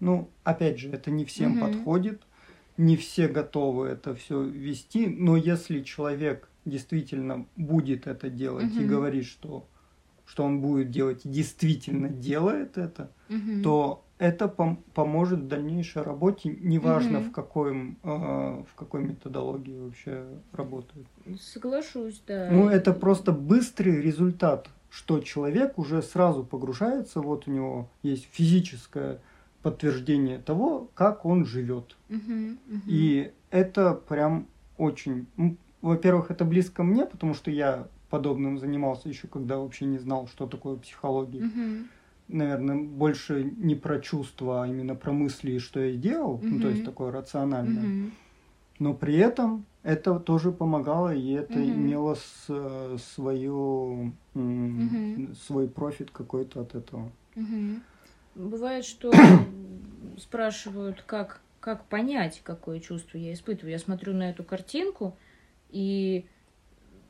Ну, 0.00 0.36
опять 0.44 0.78
же, 0.78 0.90
это 0.90 1.10
не 1.10 1.24
всем 1.24 1.56
Мгм. 1.56 1.58
подходит, 1.58 2.28
не 2.76 2.96
все 2.96 3.28
готовы 3.28 3.88
это 3.88 4.14
все 4.14 4.42
вести, 4.42 5.06
но 5.08 5.36
если 5.36 5.82
человек 5.82 6.52
действительно 6.64 7.50
будет 7.56 8.06
это 8.06 8.30
делать 8.30 8.78
и 8.78 8.84
Мгм. 8.84 8.84
говорит, 8.84 9.26
что, 9.26 9.70
что 10.24 10.44
он 10.44 10.60
будет 10.62 10.90
делать 10.90 11.26
и 11.26 11.30
действительно 11.30 12.10
делает 12.10 12.78
это, 12.78 13.16
Мгм. 13.28 13.62
то 13.62 14.03
это 14.18 14.46
пом- 14.46 14.78
поможет 14.94 15.40
в 15.40 15.48
дальнейшей 15.48 16.02
работе, 16.02 16.56
неважно 16.60 17.18
Мгм. 17.20 17.28
в, 17.28 17.32
какой, 17.32 17.96
в 18.02 18.68
какой 18.76 19.02
методологии 19.04 19.78
вообще 19.78 20.24
работает. 20.52 21.06
Соглашусь, 21.40 22.22
да. 22.26 22.48
Ну, 22.50 22.68
это 22.68 22.92
просто 22.92 23.32
быстрый 23.32 24.00
результат, 24.00 24.68
что 24.90 25.20
человек 25.20 25.78
уже 25.78 26.02
сразу 26.02 26.44
погружается, 26.44 27.20
вот 27.20 27.48
у 27.48 27.50
него 27.50 27.88
есть 28.02 28.28
физическое 28.30 29.20
подтверждение 29.62 30.38
того, 30.38 30.90
как 30.94 31.24
он 31.24 31.44
живет. 31.46 31.96
Мгм. 32.08 32.58
Мгм. 32.66 32.82
И 32.86 33.32
это 33.50 33.94
прям 33.94 34.46
очень... 34.76 35.26
м, 35.38 35.56
Во-первых, 35.82 36.30
это 36.30 36.44
близко 36.44 36.82
мне, 36.82 37.06
потому 37.06 37.34
что 37.34 37.50
я 37.50 37.88
подобным 38.10 38.58
занимался 38.58 39.08
еще, 39.08 39.26
когда 39.26 39.58
вообще 39.58 39.86
не 39.86 39.98
знал, 39.98 40.28
что 40.28 40.46
такое 40.46 40.76
психология. 40.76 41.40
Мгм. 41.44 41.88
Наверное, 42.28 42.76
больше 42.76 43.52
не 43.56 43.74
про 43.74 44.00
чувства, 44.00 44.64
а 44.64 44.66
именно 44.66 44.94
про 44.94 45.12
мысли, 45.12 45.58
что 45.58 45.80
я 45.80 45.96
делал, 45.96 46.36
mm-hmm. 46.36 46.48
ну, 46.48 46.60
то 46.60 46.68
есть 46.68 46.84
такое 46.84 47.12
рациональное. 47.12 47.82
Mm-hmm. 47.84 48.10
Но 48.80 48.94
при 48.94 49.16
этом 49.16 49.66
это 49.82 50.18
тоже 50.18 50.50
помогало, 50.50 51.14
и 51.14 51.32
это 51.32 51.54
mm-hmm. 51.54 51.74
имело 51.74 52.14
с, 52.16 52.98
свою, 53.14 54.12
mm-hmm. 54.34 55.36
свой 55.46 55.68
профит 55.68 56.10
какой-то 56.10 56.62
от 56.62 56.74
этого. 56.74 57.10
Mm-hmm. 57.36 57.80
Бывает, 58.34 58.84
что 58.84 59.12
спрашивают, 60.18 61.02
как, 61.06 61.40
как 61.60 61.84
понять, 61.84 62.40
какое 62.42 62.80
чувство 62.80 63.18
я 63.18 63.32
испытываю. 63.32 63.72
Я 63.72 63.78
смотрю 63.78 64.12
на 64.12 64.30
эту 64.30 64.42
картинку, 64.42 65.16
и 65.70 66.24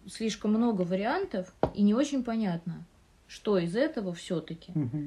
слишком 0.06 0.52
много 0.52 0.82
вариантов, 0.82 1.52
и 1.74 1.82
не 1.82 1.94
очень 1.94 2.24
понятно, 2.24 2.84
что 3.26 3.58
из 3.58 3.76
этого 3.76 4.12
все-таки. 4.12 4.72
Угу. 4.72 5.02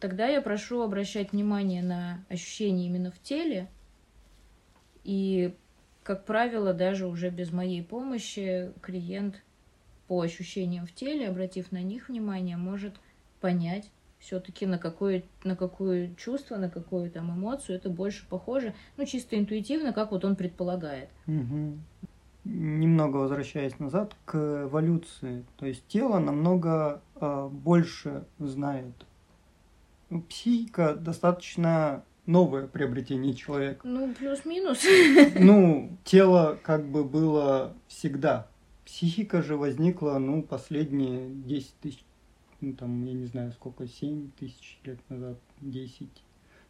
Тогда 0.00 0.26
я 0.28 0.40
прошу 0.40 0.82
обращать 0.82 1.32
внимание 1.32 1.82
на 1.82 2.24
ощущения 2.28 2.86
именно 2.86 3.10
в 3.10 3.20
теле. 3.20 3.68
И, 5.04 5.54
как 6.02 6.24
правило, 6.24 6.72
даже 6.72 7.06
уже 7.06 7.30
без 7.30 7.52
моей 7.52 7.82
помощи 7.82 8.72
клиент 8.80 9.42
по 10.06 10.20
ощущениям 10.20 10.86
в 10.86 10.94
теле, 10.94 11.28
обратив 11.28 11.72
на 11.72 11.82
них 11.82 12.08
внимание, 12.08 12.56
может 12.56 12.94
понять, 13.40 13.90
все-таки 14.18 14.66
на 14.66 14.78
какое, 14.78 15.22
на 15.44 15.54
какое 15.56 16.14
чувство, 16.16 16.56
на 16.56 16.68
какую 16.68 17.10
там 17.10 17.30
эмоцию 17.30 17.76
это 17.76 17.88
больше 17.88 18.26
похоже, 18.28 18.74
ну, 18.96 19.04
чисто 19.04 19.38
интуитивно, 19.38 19.92
как 19.92 20.10
вот 20.10 20.24
он 20.24 20.36
предполагает. 20.36 21.08
Угу. 21.26 21.78
Немного 22.50 23.18
возвращаясь 23.18 23.78
назад 23.78 24.16
к 24.24 24.64
эволюции, 24.64 25.44
то 25.58 25.66
есть 25.66 25.86
тело 25.86 26.18
намного 26.18 27.02
э, 27.16 27.48
больше 27.52 28.24
знает. 28.38 28.94
Психика 30.30 30.94
достаточно 30.94 32.04
новое 32.24 32.66
приобретение 32.66 33.34
человека. 33.34 33.86
Ну, 33.86 34.14
плюс-минус. 34.14 34.82
Ну, 35.38 35.98
тело 36.04 36.58
как 36.62 36.88
бы 36.88 37.04
было 37.04 37.74
всегда. 37.86 38.46
Психика 38.86 39.42
же 39.42 39.58
возникла, 39.58 40.16
ну, 40.18 40.42
последние 40.42 41.28
10 41.28 41.74
тысяч 41.82 42.02
ну 42.60 42.72
там, 42.72 43.04
я 43.04 43.12
не 43.12 43.26
знаю, 43.26 43.52
сколько, 43.52 43.86
7 43.86 44.30
тысяч 44.32 44.80
лет 44.84 44.98
назад, 45.08 45.38
10. 45.60 46.08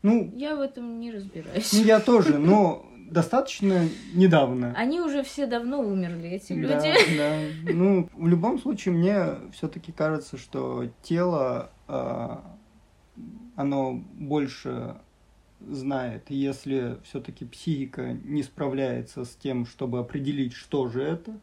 Ну, 0.02 0.32
я 0.34 0.56
в 0.56 0.60
этом 0.60 1.00
не 1.00 1.10
разбираюсь. 1.10 1.72
Ну, 1.72 1.82
я 1.82 2.00
тоже, 2.00 2.38
но 2.38 2.86
достаточно 3.10 3.88
недавно. 4.14 4.74
Они 4.76 5.00
уже 5.00 5.22
все 5.22 5.46
давно 5.46 5.80
умерли, 5.80 6.28
эти 6.30 6.52
люди. 6.52 6.68
Да, 6.68 6.94
да. 7.16 7.72
Ну, 7.72 8.08
в 8.14 8.26
любом 8.26 8.58
случае, 8.58 8.94
мне 8.94 9.50
все-таки 9.52 9.92
кажется, 9.92 10.36
что 10.36 10.88
тело, 11.02 11.70
э, 11.88 12.36
оно 13.56 14.02
больше 14.14 14.96
знает. 15.60 16.24
Если 16.28 16.98
все-таки 17.04 17.44
психика 17.44 18.12
не 18.12 18.42
справляется 18.42 19.24
с 19.24 19.34
тем, 19.34 19.66
чтобы 19.66 19.98
определить, 19.98 20.52
что 20.52 20.88
же 20.88 21.02
это, 21.02 21.40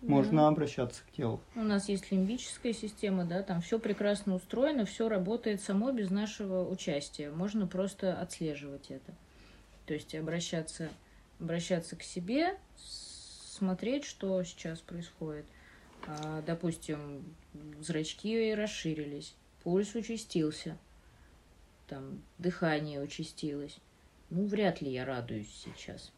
можно 0.00 0.42
да. 0.42 0.48
обращаться 0.48 1.02
к 1.04 1.10
телу. 1.12 1.40
У 1.54 1.62
нас 1.62 1.88
есть 1.88 2.10
лимбическая 2.12 2.72
система, 2.72 3.24
да, 3.24 3.42
там 3.42 3.60
все 3.60 3.78
прекрасно 3.78 4.34
устроено, 4.34 4.84
все 4.84 5.08
работает 5.08 5.60
само 5.60 5.90
без 5.90 6.10
нашего 6.10 6.68
участия. 6.68 7.30
Можно 7.30 7.66
просто 7.66 8.18
отслеживать 8.18 8.90
это. 8.90 9.12
То 9.86 9.94
есть 9.94 10.14
обращаться, 10.14 10.88
обращаться 11.40 11.96
к 11.96 12.02
себе, 12.02 12.56
смотреть, 12.76 14.04
что 14.04 14.42
сейчас 14.44 14.80
происходит. 14.80 15.46
А, 16.06 16.42
допустим, 16.46 17.24
зрачки 17.80 18.54
расширились, 18.54 19.34
пульс 19.62 19.94
участился, 19.94 20.78
там 21.88 22.22
дыхание 22.38 23.00
участилось. 23.00 23.78
Ну, 24.30 24.46
вряд 24.46 24.80
ли 24.80 24.92
я 24.92 25.04
радуюсь 25.04 25.50
сейчас. 25.64 26.12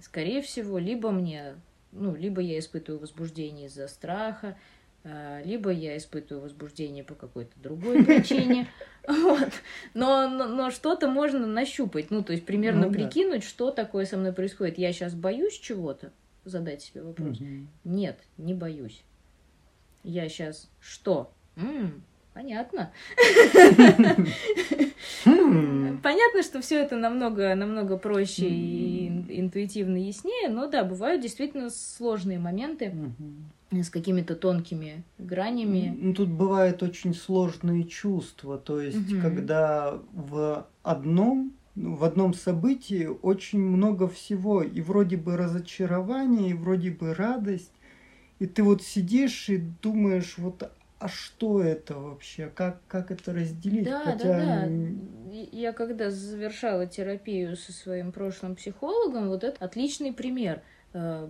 Скорее 0.00 0.40
всего, 0.42 0.78
либо 0.78 1.10
мне 1.10 1.54
ну, 1.92 2.14
либо 2.14 2.40
я 2.40 2.58
испытываю 2.58 3.00
возбуждение 3.00 3.66
из-за 3.66 3.88
страха, 3.88 4.56
а, 5.02 5.40
либо 5.42 5.70
я 5.70 5.96
испытываю 5.96 6.42
возбуждение 6.42 7.04
по 7.04 7.14
какой-то 7.14 7.52
другой 7.56 8.04
причине. 8.04 8.68
Вот. 9.06 9.50
Но, 9.94 10.28
но, 10.28 10.46
но 10.46 10.70
что-то 10.70 11.08
можно 11.08 11.46
нащупать, 11.46 12.10
ну, 12.10 12.22
то 12.22 12.32
есть 12.32 12.44
примерно 12.44 12.86
ну, 12.86 12.92
прикинуть, 12.92 13.40
да. 13.40 13.46
что 13.46 13.70
такое 13.70 14.04
со 14.04 14.16
мной 14.16 14.32
происходит. 14.32 14.78
Я 14.78 14.92
сейчас 14.92 15.14
боюсь 15.14 15.58
чего-то, 15.58 16.12
задать 16.44 16.82
себе 16.82 17.02
вопрос. 17.02 17.38
Угу. 17.40 17.66
Нет, 17.84 18.18
не 18.36 18.54
боюсь. 18.54 19.02
Я 20.02 20.28
сейчас 20.28 20.70
что? 20.80 21.32
М-м, 21.56 22.02
понятно. 22.34 22.92
Хм. 25.24 25.98
Понятно, 26.02 26.42
что 26.42 26.60
все 26.60 26.82
это 26.82 26.96
намного, 26.96 27.54
намного 27.54 27.96
проще 27.98 28.48
и 28.48 29.08
интуитивно 29.40 29.96
яснее, 29.96 30.48
но 30.48 30.66
да, 30.66 30.84
бывают 30.84 31.22
действительно 31.22 31.70
сложные 31.70 32.38
моменты 32.38 32.94
с 33.70 33.90
какими-то 33.90 34.34
тонкими 34.34 35.02
гранями. 35.18 35.96
Ну, 35.96 36.14
тут 36.14 36.28
бывают 36.30 36.82
очень 36.82 37.14
сложные 37.14 37.84
чувства, 37.84 38.58
то 38.58 38.80
есть, 38.80 39.12
угу. 39.12 39.20
когда 39.20 39.98
в 40.12 40.66
одном 40.82 41.52
в 41.76 42.04
одном 42.04 42.34
событии 42.34 43.08
очень 43.22 43.60
много 43.60 44.08
всего, 44.08 44.62
и 44.62 44.80
вроде 44.80 45.16
бы 45.16 45.36
разочарование, 45.36 46.50
и 46.50 46.54
вроде 46.54 46.90
бы 46.90 47.14
радость, 47.14 47.72
и 48.38 48.46
ты 48.46 48.62
вот 48.62 48.82
сидишь 48.82 49.48
и 49.48 49.58
думаешь, 49.58 50.34
вот 50.36 50.70
а 51.00 51.08
что 51.08 51.62
это 51.62 51.94
вообще? 51.94 52.52
Как, 52.54 52.80
как 52.86 53.10
это 53.10 53.32
разделить? 53.32 53.86
Да, 53.86 54.02
Хотя... 54.04 54.24
да, 54.24 54.66
да. 54.66 55.36
Я 55.50 55.72
когда 55.72 56.10
завершала 56.10 56.86
терапию 56.86 57.56
со 57.56 57.72
своим 57.72 58.12
прошлым 58.12 58.54
психологом, 58.54 59.28
вот 59.28 59.42
это 59.42 59.64
отличный 59.64 60.12
пример. 60.12 60.60
Э, 60.92 61.26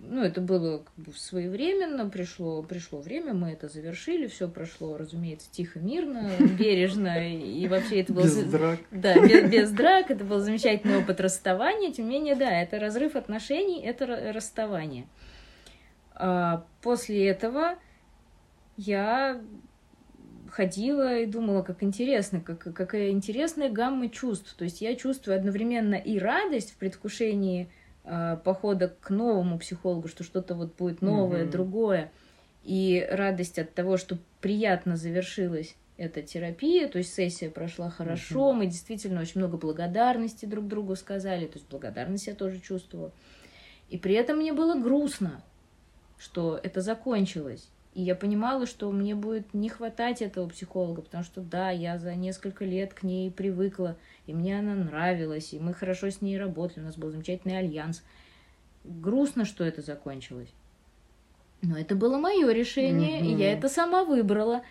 ну, 0.00 0.22
это 0.22 0.40
было 0.40 0.78
как 0.78 0.94
бы 0.94 1.12
своевременно, 1.12 2.08
пришло, 2.08 2.62
пришло 2.62 3.00
время, 3.00 3.34
мы 3.34 3.50
это 3.50 3.68
завершили, 3.68 4.28
все 4.28 4.48
прошло, 4.48 4.96
разумеется, 4.96 5.50
тихо, 5.50 5.80
мирно, 5.80 6.30
бережно, 6.58 7.28
и 7.28 7.66
вообще 7.66 8.02
это 8.02 8.12
было... 8.12 8.22
Без 8.22 8.36
драк. 8.44 8.78
Да, 8.92 9.14
без, 9.26 9.50
без 9.50 9.70
драк, 9.72 10.12
это 10.12 10.24
был 10.24 10.38
замечательный 10.38 10.98
опыт 10.98 11.20
расставания, 11.20 11.92
тем 11.92 12.08
не 12.08 12.20
менее, 12.20 12.36
да, 12.36 12.62
это 12.62 12.78
разрыв 12.78 13.16
отношений, 13.16 13.82
это 13.82 14.06
расставание. 14.32 15.08
А 16.14 16.64
после 16.82 17.26
этого 17.26 17.78
я 18.78 19.40
ходила 20.50 21.18
и 21.18 21.26
думала, 21.26 21.62
как 21.62 21.82
интересно, 21.82 22.40
как, 22.40 22.60
какая 22.60 23.10
интересная 23.10 23.68
гамма 23.68 24.08
чувств. 24.08 24.54
То 24.56 24.64
есть 24.64 24.80
я 24.80 24.94
чувствую 24.94 25.36
одновременно 25.36 25.96
и 25.96 26.18
радость 26.18 26.72
в 26.72 26.76
предвкушении 26.76 27.68
э, 28.04 28.38
похода 28.42 28.94
к 29.00 29.10
новому 29.10 29.58
психологу, 29.58 30.08
что 30.08 30.24
что-то 30.24 30.54
вот 30.54 30.76
будет 30.76 31.02
новое, 31.02 31.44
mm-hmm. 31.44 31.50
другое, 31.50 32.12
и 32.62 33.06
радость 33.10 33.58
от 33.58 33.74
того, 33.74 33.96
что 33.96 34.16
приятно 34.40 34.96
завершилась 34.96 35.74
эта 35.96 36.22
терапия, 36.22 36.88
то 36.88 36.98
есть 36.98 37.12
сессия 37.12 37.50
прошла 37.50 37.90
хорошо, 37.90 38.52
mm-hmm. 38.52 38.56
мы 38.56 38.66
действительно 38.66 39.20
очень 39.20 39.40
много 39.40 39.56
благодарности 39.56 40.46
друг 40.46 40.68
другу 40.68 40.94
сказали, 40.94 41.46
то 41.46 41.58
есть 41.58 41.68
благодарность 41.68 42.28
я 42.28 42.34
тоже 42.34 42.60
чувствовала. 42.60 43.10
И 43.88 43.98
при 43.98 44.14
этом 44.14 44.38
мне 44.38 44.52
было 44.52 44.80
грустно, 44.80 45.42
что 46.16 46.60
это 46.62 46.80
закончилось. 46.80 47.68
И 47.94 48.02
я 48.02 48.14
понимала, 48.14 48.66
что 48.66 48.90
мне 48.90 49.14
будет 49.14 49.54
не 49.54 49.68
хватать 49.68 50.22
этого 50.22 50.48
психолога, 50.48 51.02
потому 51.02 51.24
что 51.24 51.40
да, 51.40 51.70
я 51.70 51.98
за 51.98 52.14
несколько 52.14 52.64
лет 52.64 52.94
к 52.94 53.02
ней 53.02 53.30
привыкла, 53.30 53.96
и 54.26 54.34
мне 54.34 54.58
она 54.58 54.74
нравилась, 54.74 55.52
и 55.52 55.58
мы 55.58 55.74
хорошо 55.74 56.10
с 56.10 56.20
ней 56.20 56.38
работали, 56.38 56.80
у 56.80 56.86
нас 56.86 56.96
был 56.96 57.10
замечательный 57.10 57.58
альянс. 57.58 58.04
Грустно, 58.84 59.44
что 59.44 59.64
это 59.64 59.82
закончилось. 59.82 60.52
Но 61.60 61.76
это 61.76 61.96
было 61.96 62.18
мое 62.18 62.52
решение, 62.52 63.20
mm-hmm. 63.20 63.26
и 63.26 63.36
я 63.36 63.52
это 63.52 63.68
сама 63.68 64.04
выбрала. 64.04 64.62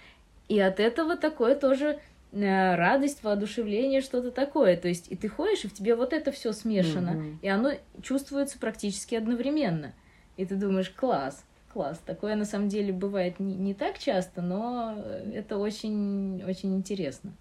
И 0.48 0.58
от 0.60 0.80
этого 0.80 1.18
такое 1.18 1.56
тоже 1.56 2.00
э, 2.32 2.76
радость, 2.76 3.24
воодушевление, 3.24 4.00
что-то 4.00 4.32
такое. 4.32 4.78
То 4.78 4.88
есть, 4.88 5.12
и 5.12 5.18
ты 5.18 5.28
ходишь, 5.28 5.66
и 5.66 5.68
в 5.68 5.74
тебе 5.74 5.96
вот 5.96 6.14
это 6.14 6.32
все 6.32 6.54
смешано, 6.54 7.10
mm-hmm. 7.10 7.38
и 7.42 7.48
оно 7.50 7.72
чувствуется 8.02 8.58
практически 8.58 9.16
одновременно. 9.16 9.94
И 10.38 10.46
ты 10.46 10.56
думаешь, 10.56 10.90
класс 10.90 11.44
класс. 11.78 12.02
Такое 12.04 12.36
на 12.36 12.46
самом 12.46 12.70
деле 12.70 12.92
бывает 12.92 13.40
не, 13.40 13.54
не 13.54 13.76
так 13.76 14.00
часто, 14.00 14.42
но 14.42 14.98
это 15.32 15.60
очень, 15.60 16.44
очень 16.44 16.76
интересно. 16.76 17.34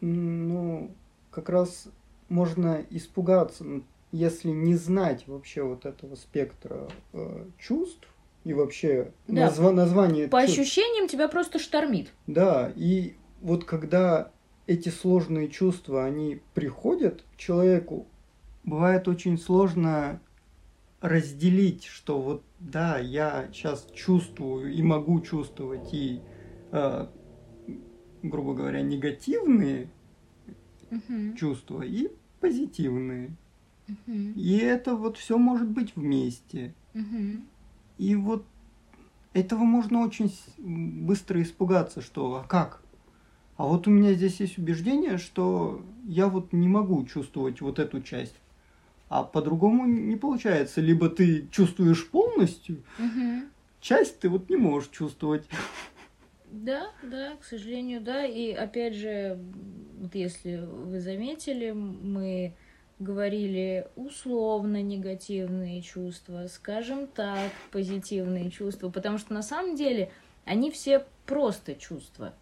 Ну, 0.00 0.90
как 1.30 1.48
раз 1.48 1.86
можно 2.28 2.84
испугаться, 2.90 3.64
если 4.10 4.48
не 4.48 4.74
знать 4.74 5.28
вообще 5.28 5.62
вот 5.62 5.86
этого 5.86 6.16
спектра 6.16 6.88
э, 7.12 7.44
чувств 7.60 8.08
и 8.42 8.52
вообще 8.54 9.12
да. 9.28 9.42
назва 9.42 9.70
название. 9.70 10.26
По 10.26 10.42
чувств. 10.42 10.58
ощущениям 10.58 11.06
тебя 11.06 11.28
просто 11.28 11.60
штормит. 11.60 12.08
Да, 12.26 12.72
и 12.74 13.14
вот 13.40 13.64
когда 13.64 14.32
эти 14.66 14.88
сложные 14.88 15.48
чувства, 15.48 16.04
они 16.04 16.40
приходят 16.54 17.22
к 17.34 17.36
человеку, 17.36 18.08
бывает 18.64 19.06
очень 19.06 19.38
сложно 19.38 20.20
разделить, 21.06 21.84
что 21.84 22.20
вот 22.20 22.44
да, 22.58 22.98
я 22.98 23.48
сейчас 23.52 23.86
чувствую 23.92 24.72
и 24.72 24.82
могу 24.82 25.20
чувствовать 25.20 25.92
и 25.94 26.22
э, 26.72 27.06
грубо 28.22 28.54
говоря, 28.54 28.82
негативные 28.82 29.90
Мгм. 30.90 31.36
чувства 31.36 31.82
и 31.82 32.08
позитивные. 32.40 33.36
Мгм. 33.88 34.32
И 34.34 34.56
это 34.58 34.96
вот 34.96 35.16
все 35.16 35.38
может 35.38 35.68
быть 35.68 35.94
вместе. 35.96 36.74
Мгм. 36.94 37.46
И 37.98 38.14
вот 38.14 38.44
этого 39.32 39.60
можно 39.60 40.00
очень 40.00 40.32
быстро 40.58 41.42
испугаться, 41.42 42.00
что 42.00 42.36
а 42.36 42.44
как? 42.44 42.82
А 43.56 43.66
вот 43.66 43.86
у 43.86 43.90
меня 43.90 44.12
здесь 44.14 44.40
есть 44.40 44.58
убеждение, 44.58 45.18
что 45.18 45.84
я 46.04 46.28
вот 46.28 46.52
не 46.52 46.68
могу 46.68 47.04
чувствовать 47.06 47.60
вот 47.60 47.78
эту 47.78 48.02
часть. 48.02 48.34
А 49.08 49.22
по-другому 49.22 49.86
не 49.86 50.16
получается. 50.16 50.80
Либо 50.80 51.08
ты 51.08 51.48
чувствуешь 51.48 52.10
полностью, 52.10 52.82
Мгм. 52.98 53.50
часть 53.80 54.20
ты 54.20 54.28
вот 54.28 54.50
не 54.50 54.56
можешь 54.56 54.90
чувствовать. 54.90 55.44
Да, 56.50 56.90
да, 57.02 57.36
к 57.36 57.44
сожалению, 57.44 58.00
да. 58.00 58.24
И 58.24 58.52
опять 58.52 58.94
же, 58.94 59.38
вот 60.00 60.14
если 60.14 60.56
вы 60.56 61.00
заметили, 61.00 61.70
мы 61.72 62.54
говорили 62.98 63.86
условно 63.94 64.82
негативные 64.82 65.82
чувства, 65.82 66.46
скажем 66.48 67.06
так, 67.08 67.50
позитивные 67.70 68.50
чувства, 68.50 68.88
потому 68.90 69.18
что 69.18 69.34
на 69.34 69.42
самом 69.42 69.76
деле 69.76 70.10
они 70.44 70.70
все 70.70 71.04
просто 71.26 71.74
чувства. 71.74 72.32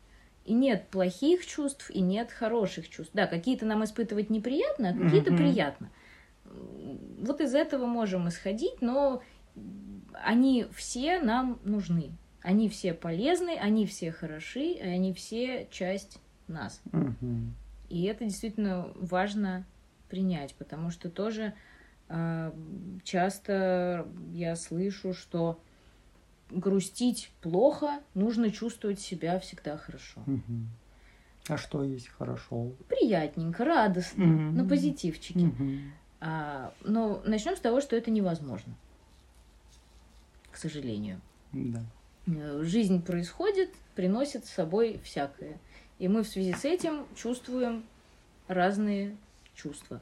И 0.45 0.53
нет 0.53 0.89
плохих 0.91 1.45
чувств, 1.47 1.91
и 1.91 2.01
нет 2.01 2.31
хороших 2.31 2.89
чувств. 2.91 3.13
Да, 3.15 3.27
какие-то 3.27 3.65
нам 3.67 3.83
испытывать 3.83 4.31
неприятно, 4.31 4.91
а 4.91 4.93
какие-то 4.93 5.33
Мгм. 5.33 5.37
приятно. 5.37 5.91
Вот 7.21 7.41
из 7.41 7.55
этого 7.55 7.87
можем 7.87 8.29
исходить, 8.29 8.81
но 8.81 9.23
они 10.13 10.67
все 10.75 11.21
нам 11.21 11.59
нужны. 11.65 12.13
Они 12.43 12.69
все 12.69 12.93
полезны, 12.93 13.57
они 13.59 13.87
все 13.87 14.13
хороши, 14.13 14.77
они 14.81 15.15
все 15.15 15.67
часть 15.71 16.19
нас. 16.47 16.83
Мгм. 16.93 17.55
И 17.89 18.05
это 18.05 18.25
действительно 18.25 18.89
важно 18.97 19.65
принять, 20.09 20.55
потому 20.55 20.91
что 20.91 21.09
тоже 21.09 21.55
э, 22.09 22.53
часто 23.03 24.07
я 24.33 24.57
слышу, 24.57 25.15
что 25.15 25.59
грустить 26.51 27.31
плохо, 27.41 28.01
нужно 28.15 28.51
чувствовать 28.51 29.01
себя 29.01 29.39
всегда 29.41 29.77
хорошо. 29.77 30.23
Мгм. 30.27 30.69
А 31.49 31.57
что 31.57 31.83
есть 31.83 32.09
хорошо? 32.09 32.73
Приятненько, 32.89 33.65
радостно, 33.65 34.25
Мгм. 34.25 34.57
на 34.57 34.65
позитивчике. 34.65 35.47
Мгм. 35.47 35.93
А, 36.27 36.73
но 36.83 37.21
начнем 37.27 37.55
с 37.55 37.61
того, 37.61 37.83
что 37.83 37.97
это 37.97 38.11
невозможно. 38.11 38.75
К 40.51 40.57
сожалению. 40.57 41.21
Да. 41.53 41.83
Э, 42.27 42.63
Жизнь 42.63 43.03
происходит, 43.03 43.71
приносит 43.95 44.47
с 44.47 44.51
собой 44.51 44.99
всякое. 45.05 45.59
И 45.99 46.09
мы 46.09 46.23
в 46.23 46.29
связи 46.29 46.55
с 46.55 46.65
этим 46.65 47.07
чувствуем 47.15 47.85
разные 48.49 49.17
чувства. 49.55 50.01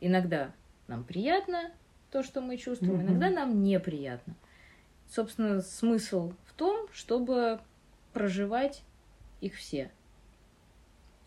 Иногда 0.00 0.52
нам 0.88 1.04
приятно 1.04 1.70
то, 2.10 2.24
что 2.24 2.40
мы 2.40 2.56
чувствуем, 2.56 2.96
Мгм. 2.96 3.08
иногда 3.08 3.30
нам 3.30 3.62
неприятно. 3.62 4.34
Собственно, 5.08 5.60
смысл 5.60 6.32
в 6.46 6.54
том, 6.54 6.88
чтобы 6.92 7.60
проживать 8.12 8.82
их 9.40 9.54
все. 9.54 9.92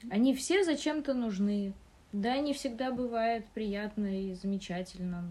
Они 0.10 0.36
все 0.36 0.66
зачем-то 0.66 1.14
нужны. 1.14 1.74
Да, 2.12 2.40
не 2.40 2.54
всегда 2.54 2.92
бывает 2.92 3.46
приятно 3.54 4.08
и 4.08 4.34
замечательно. 4.34 5.24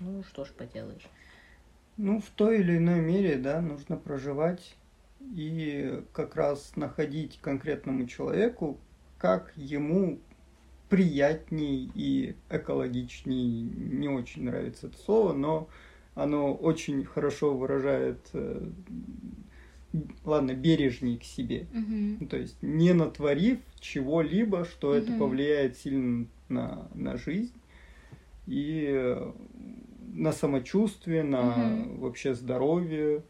Ну, 0.00 0.22
что 0.24 0.44
ж 0.44 0.50
поделаешь. 0.50 1.06
Ну, 1.96 2.20
в 2.20 2.28
той 2.30 2.60
или 2.60 2.76
иной 2.76 3.00
мере, 3.00 3.36
да, 3.36 3.60
нужно 3.60 3.96
проживать 3.96 4.76
и 5.20 6.02
как 6.12 6.36
раз 6.36 6.76
находить 6.76 7.38
конкретному 7.40 8.06
человеку, 8.06 8.78
как 9.18 9.52
ему 9.56 10.18
приятней 10.88 11.90
и 11.94 12.36
экологичней. 12.50 13.62
Не 13.62 14.08
очень 14.08 14.44
нравится 14.44 14.88
это 14.88 14.98
слово, 14.98 15.32
но 15.32 15.68
оно 16.14 16.54
очень 16.54 17.04
хорошо 17.04 17.54
выражает, 17.56 18.18
э, 18.32 18.70
ладно, 20.26 20.54
бережней 20.54 21.16
к 21.18 21.24
себе. 21.24 21.66
Ну, 21.72 22.26
То 22.26 22.36
есть 22.36 22.56
не 22.62 22.92
натворив 22.92 23.58
чего-либо, 23.80 24.64
что 24.64 24.94
это 24.94 25.10
Мгм. 25.12 25.18
повлияет 25.18 25.76
сильно 25.78 26.26
на, 26.48 26.88
на 26.94 27.16
жизнь 27.16 27.52
и 28.46 28.86
э, 28.88 29.32
на 30.12 30.32
самочувствие, 30.32 31.22
на 31.22 31.42
Мгм. 31.42 32.00
вообще 32.00 32.34
здоровье. 32.34 33.22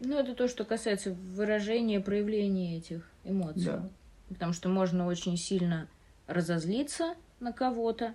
Ну, 0.00 0.18
это 0.18 0.34
то, 0.34 0.48
что 0.48 0.64
касается 0.64 1.12
выражения, 1.14 2.00
проявления 2.00 2.76
этих 2.78 3.08
эмоций. 3.24 3.64
Да. 3.64 3.88
Потому 4.28 4.52
что 4.52 4.68
можно 4.68 5.06
очень 5.06 5.36
сильно 5.36 5.88
разозлиться 6.26 7.14
на 7.40 7.52
кого-то. 7.52 8.14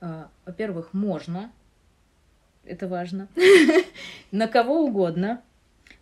А, 0.00 0.30
Во-первых, 0.46 0.92
можно. 0.92 1.52
Это 2.64 2.88
важно. 2.88 3.28
На 4.32 4.48
кого 4.48 4.84
угодно. 4.86 5.42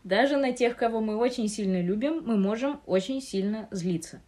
Даже 0.05 0.36
на 0.36 0.53
тех, 0.53 0.76
кого 0.76 1.00
мы 1.00 1.16
очень 1.16 1.48
сильно 1.48 1.80
любим, 1.80 2.22
мы 2.24 2.36
можем 2.36 2.80
очень 2.86 3.20
сильно 3.20 3.68
злиться. 3.70 4.20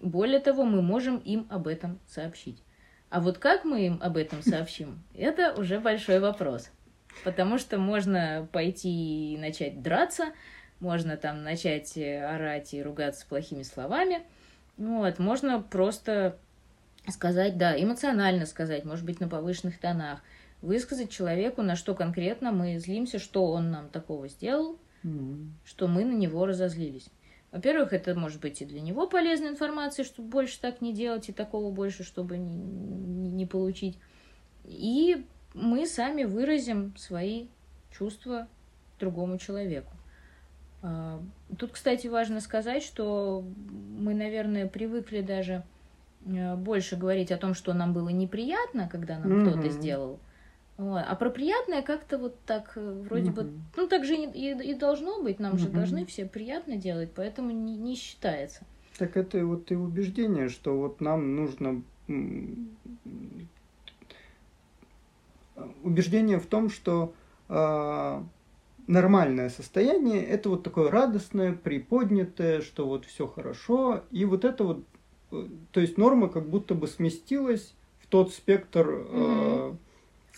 Более 0.00 0.40
того, 0.40 0.64
мы 0.64 0.82
можем 0.82 1.18
им 1.18 1.46
об 1.48 1.66
этом 1.66 1.98
сообщить. 2.06 2.62
А 3.08 3.20
вот 3.20 3.38
как 3.38 3.64
мы 3.64 3.86
им 3.86 3.98
об 4.02 4.16
этом 4.16 4.42
сообщим, 4.42 5.02
это 5.14 5.54
уже 5.54 5.80
большой 5.80 6.18
вопрос. 6.18 6.70
Потому 7.24 7.58
что 7.58 7.78
можно 7.78 8.48
пойти 8.52 9.34
и 9.34 9.38
начать 9.38 9.82
драться, 9.82 10.32
можно 10.80 11.16
там 11.16 11.42
начать 11.42 11.96
э, 11.96 12.24
орать 12.24 12.74
и 12.74 12.82
ругаться 12.82 13.26
плохими 13.26 13.62
словами. 13.62 14.22
Вот, 14.76 15.18
можно 15.18 15.60
просто 15.60 16.36
сказать, 17.08 17.56
да, 17.56 17.80
эмоционально 17.80 18.46
сказать, 18.46 18.84
может 18.84 19.04
быть, 19.04 19.20
на 19.20 19.28
повышенных 19.28 19.78
тонах, 19.78 20.20
высказать 20.60 21.10
человеку, 21.10 21.62
на 21.62 21.76
что 21.76 21.94
конкретно 21.94 22.52
мы 22.52 22.78
злимся, 22.78 23.18
что 23.18 23.46
он 23.46 23.70
нам 23.70 23.88
такого 23.88 24.28
сделал, 24.28 24.78
Что 25.64 25.88
мы 25.88 26.04
на 26.04 26.12
него 26.14 26.46
разозлились. 26.46 27.08
Во-первых, 27.50 27.92
это 27.92 28.14
может 28.14 28.40
быть 28.40 28.62
и 28.62 28.64
для 28.64 28.80
него 28.80 29.06
полезная 29.06 29.50
информация, 29.50 30.04
чтобы 30.04 30.28
больше 30.28 30.58
так 30.60 30.80
не 30.80 30.94
делать 30.94 31.28
и 31.28 31.32
такого 31.32 31.70
больше, 31.70 32.02
чтобы 32.02 32.38
не, 32.38 32.54
не- 32.56 33.46
получить. 33.46 33.98
И 34.64 35.26
мы 35.52 35.86
сами 35.86 36.24
выразим 36.24 36.96
свои 36.96 37.48
чувства 37.90 38.48
другому 38.98 39.36
человеку. 39.38 39.92
А, 40.82 41.20
Тут, 41.58 41.72
кстати, 41.72 42.06
важно 42.06 42.40
сказать, 42.40 42.82
что 42.82 43.44
мы, 43.98 44.14
наверное, 44.14 44.66
привыкли 44.66 45.20
даже 45.20 45.62
э, 46.24 46.56
больше 46.56 46.96
говорить 46.96 47.30
о 47.32 47.36
том, 47.36 47.52
что 47.54 47.74
нам 47.74 47.92
было 47.92 48.08
неприятно, 48.08 48.88
когда 48.88 49.18
нам 49.18 49.30
Мгм. 49.30 49.50
кто-то 49.52 49.68
сделал. 49.68 50.18
Вот. 50.82 51.04
А 51.06 51.14
про 51.14 51.30
приятное 51.30 51.82
как-то 51.82 52.18
вот 52.18 52.34
так 52.44 52.72
э, 52.76 53.02
вроде 53.08 53.30
бы 53.30 53.42
Мгм. 53.44 53.62
ну, 53.76 53.86
так 53.86 54.04
же 54.04 54.16
и, 54.16 54.26
и- 54.26 54.70
и 54.70 54.74
должно 54.74 55.22
быть. 55.22 55.38
Нам 55.38 55.56
же 55.58 55.66
Мгм. 55.68 55.76
должны 55.76 56.06
все 56.06 56.26
приятно 56.26 56.76
делать, 56.76 57.10
поэтому 57.14 57.52
не, 57.52 57.76
не 57.76 57.94
считается. 57.94 58.64
Так 58.98 59.16
это 59.16 59.46
вот 59.46 59.70
и 59.70 59.76
убеждение, 59.76 60.48
что 60.48 60.76
вот 60.76 61.00
нам 61.00 61.36
нужно 61.36 61.82
убеждение 65.84 66.40
в 66.40 66.46
том, 66.46 66.68
что 66.68 67.14
а, 67.48 68.24
нормальное 68.86 69.50
состояние 69.50 70.24
это 70.24 70.48
вот 70.50 70.64
такое 70.64 70.90
радостное, 70.90 71.52
приподнятое, 71.52 72.60
что 72.60 72.88
вот 72.88 73.04
все 73.04 73.26
хорошо, 73.26 74.02
и 74.10 74.24
вот 74.24 74.44
это 74.44 74.64
вот, 74.64 74.84
э, 75.30 75.46
то 75.70 75.80
есть 75.80 75.96
норма 75.98 76.28
как 76.28 76.48
будто 76.48 76.74
бы 76.74 76.88
сместилась 76.88 77.74
в 78.00 78.06
тот 78.08 78.32
спектр, 78.32 78.86
э, 78.90 79.74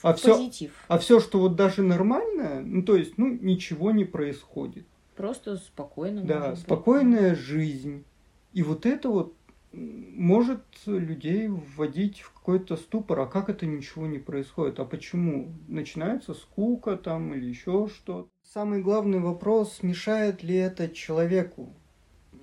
а 0.04 0.12
В 0.12 0.18
все, 0.18 0.36
Позитив. 0.36 0.72
а 0.86 0.98
все, 0.98 1.18
что 1.18 1.38
вот 1.40 1.56
даже 1.56 1.82
нормальное, 1.82 2.60
ну 2.60 2.82
то 2.82 2.94
есть, 2.94 3.16
ну 3.16 3.26
ничего 3.26 3.90
не 3.90 4.04
происходит. 4.04 4.84
Просто 5.16 5.56
спокойно. 5.56 6.22
Да, 6.22 6.50
быть. 6.50 6.58
спокойная 6.58 7.34
жизнь. 7.34 8.04
И 8.52 8.62
вот 8.62 8.84
это 8.84 9.08
вот 9.08 9.34
может 9.72 10.60
людей 10.84 11.48
вводить 11.48 12.20
в 12.20 12.34
какой-то 12.34 12.76
ступор. 12.76 13.20
А 13.20 13.26
как 13.26 13.48
это 13.48 13.64
ничего 13.64 14.06
не 14.06 14.18
происходит? 14.18 14.78
А 14.78 14.84
почему? 14.84 15.54
Начинается 15.68 16.34
скука 16.34 16.96
там 16.98 17.32
или 17.32 17.46
еще 17.46 17.88
что 17.88 18.28
Самый 18.42 18.82
главный 18.82 19.20
вопрос, 19.20 19.82
мешает 19.82 20.42
ли 20.42 20.54
это 20.54 20.90
человеку? 20.90 21.72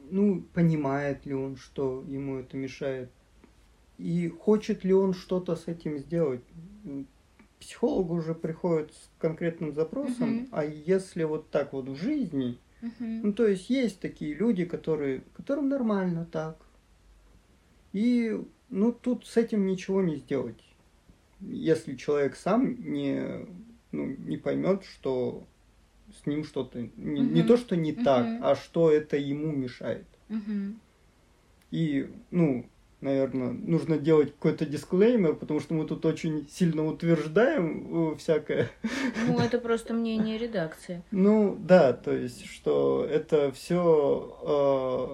Ну, 0.10 0.42
понимает 0.54 1.28
ли 1.28 1.36
он, 1.36 1.58
что 1.58 2.04
ему 2.08 2.40
это 2.40 2.58
мешает? 2.58 3.12
И 4.00 4.30
хочет 4.30 4.84
ли 4.84 4.94
он 4.94 5.14
что-то 5.14 5.56
с 5.56 5.68
этим 5.68 6.00
сделать? 6.00 6.42
М, 7.62 7.68
Психолог 7.68 8.10
уже 8.12 8.34
приходит 8.34 8.94
с 8.94 9.10
конкретным 9.20 9.74
запросом, 9.74 10.30
Мгм. 10.30 10.48
а 10.52 10.66
если 10.66 11.24
вот 11.24 11.50
так 11.52 11.74
вот 11.74 11.88
в 11.90 11.96
жизни, 11.96 12.58
Мгм. 12.82 13.22
ну, 13.24 13.34
то 13.34 13.48
есть 13.48 13.70
есть 13.70 14.00
такие 14.00 14.34
люди, 14.34 14.66
которые, 14.66 15.22
которым 15.38 15.70
нормально 15.70 16.26
так. 16.26 16.58
И, 17.94 18.40
ну, 18.70 18.92
тут 18.92 19.26
с 19.28 19.38
этим 19.38 19.66
ничего 19.68 20.02
не 20.02 20.16
сделать. 20.16 20.64
Если 21.40 21.96
человек 21.96 22.36
сам 22.36 22.76
не, 22.92 23.46
ну, 23.92 24.06
не 24.18 24.38
поймет, 24.38 24.84
что 24.84 25.44
с 26.22 26.26
ним 26.26 26.44
что-то 26.44 26.82
не, 26.82 27.22
не 27.22 27.40
Мгм. 27.42 27.48
то, 27.48 27.58
что 27.58 27.76
не 27.76 27.94
так, 27.94 28.28
Мгм. 28.28 28.44
а 28.44 28.56
что 28.56 28.90
это 28.92 29.18
ему 29.18 29.52
мешает. 29.52 30.08
Мгм. 30.30 30.80
И, 31.72 32.10
ну, 32.32 32.66
наверное, 33.02 33.52
нужно 33.52 33.98
делать 33.98 34.34
какой-то 34.34 34.66
дисклеймер, 34.66 35.36
потому 35.36 35.60
что 35.60 35.74
мы 35.74 35.86
тут 35.86 36.06
очень 36.06 36.48
сильно 36.50 36.86
утверждаем 36.86 38.14
э, 38.14 38.16
всякое. 38.18 38.70
Ну, 39.28 39.40
это 39.40 39.60
просто 39.60 39.94
мнение 39.94 40.38
редакции. 40.38 41.04
Ну, 41.12 41.58
да, 41.60 41.94
то 41.94 42.14
есть, 42.14 42.46
что 42.46 43.06
это 43.10 43.52
все 43.52 44.38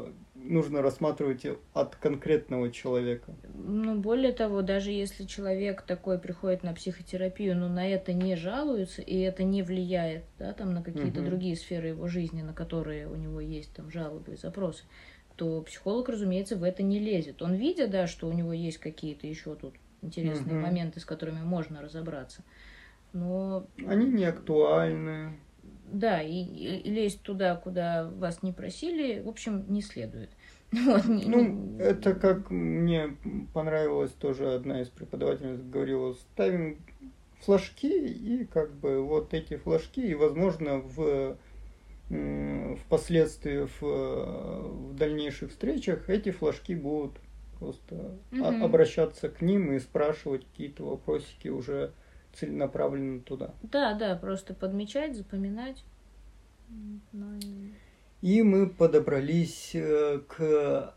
э, 0.05 0.11
нужно 0.49 0.81
рассматривать 0.81 1.45
от 1.73 1.95
конкретного 1.95 2.71
человека. 2.71 3.33
Ну, 3.53 3.95
более 3.95 4.33
того, 4.33 4.61
даже 4.61 4.91
если 4.91 5.25
человек 5.25 5.81
такой 5.81 6.19
приходит 6.19 6.63
на 6.63 6.73
психотерапию, 6.73 7.55
но 7.55 7.67
на 7.67 7.87
это 7.87 8.13
не 8.13 8.35
жалуется, 8.35 9.01
и 9.01 9.17
это 9.19 9.43
не 9.43 9.63
влияет, 9.63 10.25
да, 10.39 10.53
там, 10.53 10.73
на 10.73 10.83
какие-то 10.83 11.19
угу. 11.19 11.27
другие 11.27 11.55
сферы 11.55 11.89
его 11.89 12.07
жизни, 12.07 12.41
на 12.41 12.53
которые 12.53 13.07
у 13.07 13.15
него 13.15 13.39
есть 13.39 13.73
там 13.73 13.91
жалобы 13.91 14.33
и 14.33 14.37
запросы, 14.37 14.83
то 15.37 15.61
психолог, 15.61 16.09
разумеется, 16.09 16.57
в 16.57 16.63
это 16.63 16.83
не 16.83 16.99
лезет. 16.99 17.41
Он 17.41 17.53
видя, 17.53 17.87
да, 17.87 18.07
что 18.07 18.27
у 18.27 18.33
него 18.33 18.51
есть 18.51 18.79
какие-то 18.79 19.27
еще 19.27 19.55
тут 19.55 19.75
интересные 20.01 20.57
угу. 20.57 20.65
моменты, 20.65 20.99
с 20.99 21.05
которыми 21.05 21.41
можно 21.41 21.81
разобраться. 21.81 22.43
Но... 23.13 23.67
Они 23.87 24.07
не 24.07 24.25
актуальны. 24.25 25.37
Да, 25.91 26.21
и, 26.21 26.33
и 26.33 26.89
лезть 26.89 27.21
туда, 27.21 27.55
куда 27.55 28.09
вас 28.09 28.43
не 28.43 28.51
просили, 28.51 29.21
в 29.21 29.29
общем, 29.29 29.65
не 29.69 29.81
следует. 29.81 30.29
Вот, 30.71 31.05
ну, 31.05 31.77
это 31.79 32.13
как 32.13 32.51
мне 32.51 33.15
понравилось 33.53 34.11
тоже 34.11 34.51
одна 34.51 34.81
из 34.81 34.89
преподавательниц 34.89 35.61
говорила, 35.61 36.13
ставим 36.13 36.79
флажки 37.39 37.87
и 37.87 38.43
как 38.43 38.73
бы 38.73 39.01
вот 39.01 39.33
эти 39.33 39.55
флажки, 39.55 40.01
и 40.01 40.13
возможно 40.13 40.79
в 40.79 41.37
впоследствии 42.09 43.67
в, 43.79 43.81
в 43.81 44.95
дальнейших 44.95 45.51
встречах 45.51 46.09
эти 46.09 46.31
флажки 46.31 46.73
будут 46.73 47.19
просто 47.59 48.17
угу. 48.31 48.45
обращаться 48.45 49.29
к 49.29 49.41
ним 49.41 49.73
и 49.73 49.79
спрашивать 49.79 50.45
какие-то 50.45 50.85
вопросики 50.85 51.49
уже 51.49 51.91
целенаправленно 52.33 53.19
туда. 53.19 53.53
Да, 53.63 53.93
да, 53.93 54.15
просто 54.15 54.53
подмечать, 54.53 55.15
запоминать. 55.15 55.83
Но... 57.11 57.39
И 58.21 58.41
мы 58.41 58.67
подобрались 58.67 59.71
э, 59.73 60.19
к 60.27 60.95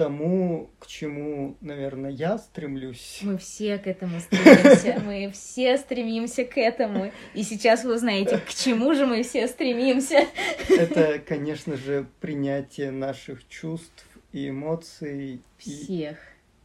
тому, 0.00 0.70
к 0.78 0.86
чему, 0.86 1.58
наверное, 1.60 2.10
я 2.10 2.38
стремлюсь. 2.38 3.18
Мы 3.20 3.36
все 3.36 3.76
к 3.76 3.86
этому 3.86 4.18
стремимся. 4.20 4.98
Мы 5.04 5.30
все 5.30 5.76
стремимся 5.76 6.46
к 6.46 6.56
этому. 6.56 7.12
И 7.34 7.42
сейчас 7.42 7.84
вы 7.84 7.96
узнаете, 7.96 8.38
к 8.38 8.48
чему 8.48 8.94
же 8.94 9.04
мы 9.04 9.22
все 9.22 9.46
стремимся. 9.46 10.26
Это, 10.70 11.18
конечно 11.18 11.76
же, 11.76 12.06
принятие 12.22 12.90
наших 12.92 13.46
чувств 13.46 14.06
и 14.32 14.48
эмоций. 14.48 15.42
Всех. 15.58 16.16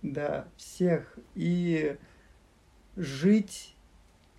И, 0.02 0.12
да, 0.12 0.48
всех. 0.56 1.20
И 1.36 1.98
жить, 2.96 3.76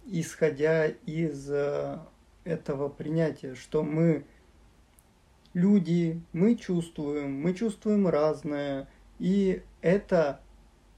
исходя 0.06 0.86
из 0.86 1.50
э, 1.50 1.98
этого 2.44 2.88
принятия, 2.88 3.56
что 3.56 3.82
мы 3.82 4.24
люди, 5.56 6.20
мы 6.34 6.54
чувствуем, 6.54 7.40
мы 7.40 7.54
чувствуем 7.54 8.06
разное, 8.06 8.88
и 9.18 9.62
это 9.80 10.40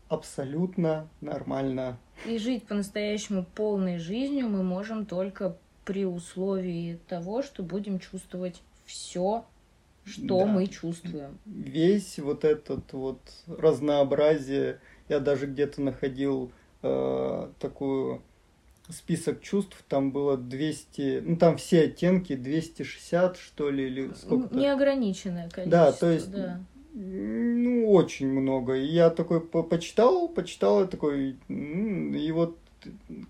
абсолютно 0.09 1.09
нормально. 1.21 1.99
И 2.27 2.39
жить 2.39 2.67
по-настоящему 2.67 3.47
полной 3.55 3.99
жизнью 3.99 4.49
мы 4.49 4.65
можем 4.65 5.07
только 5.07 5.57
при 5.85 6.05
условии 6.05 6.99
того, 7.07 7.43
что 7.43 7.63
будем 7.63 8.01
чувствовать 8.01 8.61
все, 8.85 9.45
что 10.05 10.41
да. 10.41 10.47
мы 10.47 10.67
чувствуем. 10.67 11.39
Весь 11.47 12.19
вот 12.19 12.45
этот 12.45 12.93
вот 12.93 13.21
разнообразие, 13.47 14.81
я 15.09 15.21
даже 15.21 15.47
где-то 15.47 15.81
находил 15.83 16.51
э, 16.83 17.49
такую 17.61 18.23
список 18.91 19.41
чувств, 19.43 19.85
там 19.89 20.13
было 20.13 20.37
200, 20.37 21.23
ну 21.25 21.37
там 21.37 21.57
все 21.57 21.83
оттенки 21.83 22.35
260, 22.35 23.37
что 23.37 23.71
ли, 23.71 23.87
или 23.87 24.11
сколько-то. 24.15 24.57
Неограниченное 24.57 25.49
количество. 25.49 25.71
Да, 25.71 25.93
то 25.93 26.11
есть, 26.11 26.31
да. 26.31 26.61
ну, 26.95 27.91
очень 27.91 28.29
много. 28.29 28.77
И 28.77 28.87
я 28.87 29.11
такой 29.11 29.41
по 29.41 29.63
почитал, 29.63 30.29
почитал, 30.29 30.85
и 30.85 30.89
такой, 30.89 31.37
и 31.49 32.33
вот 32.33 32.59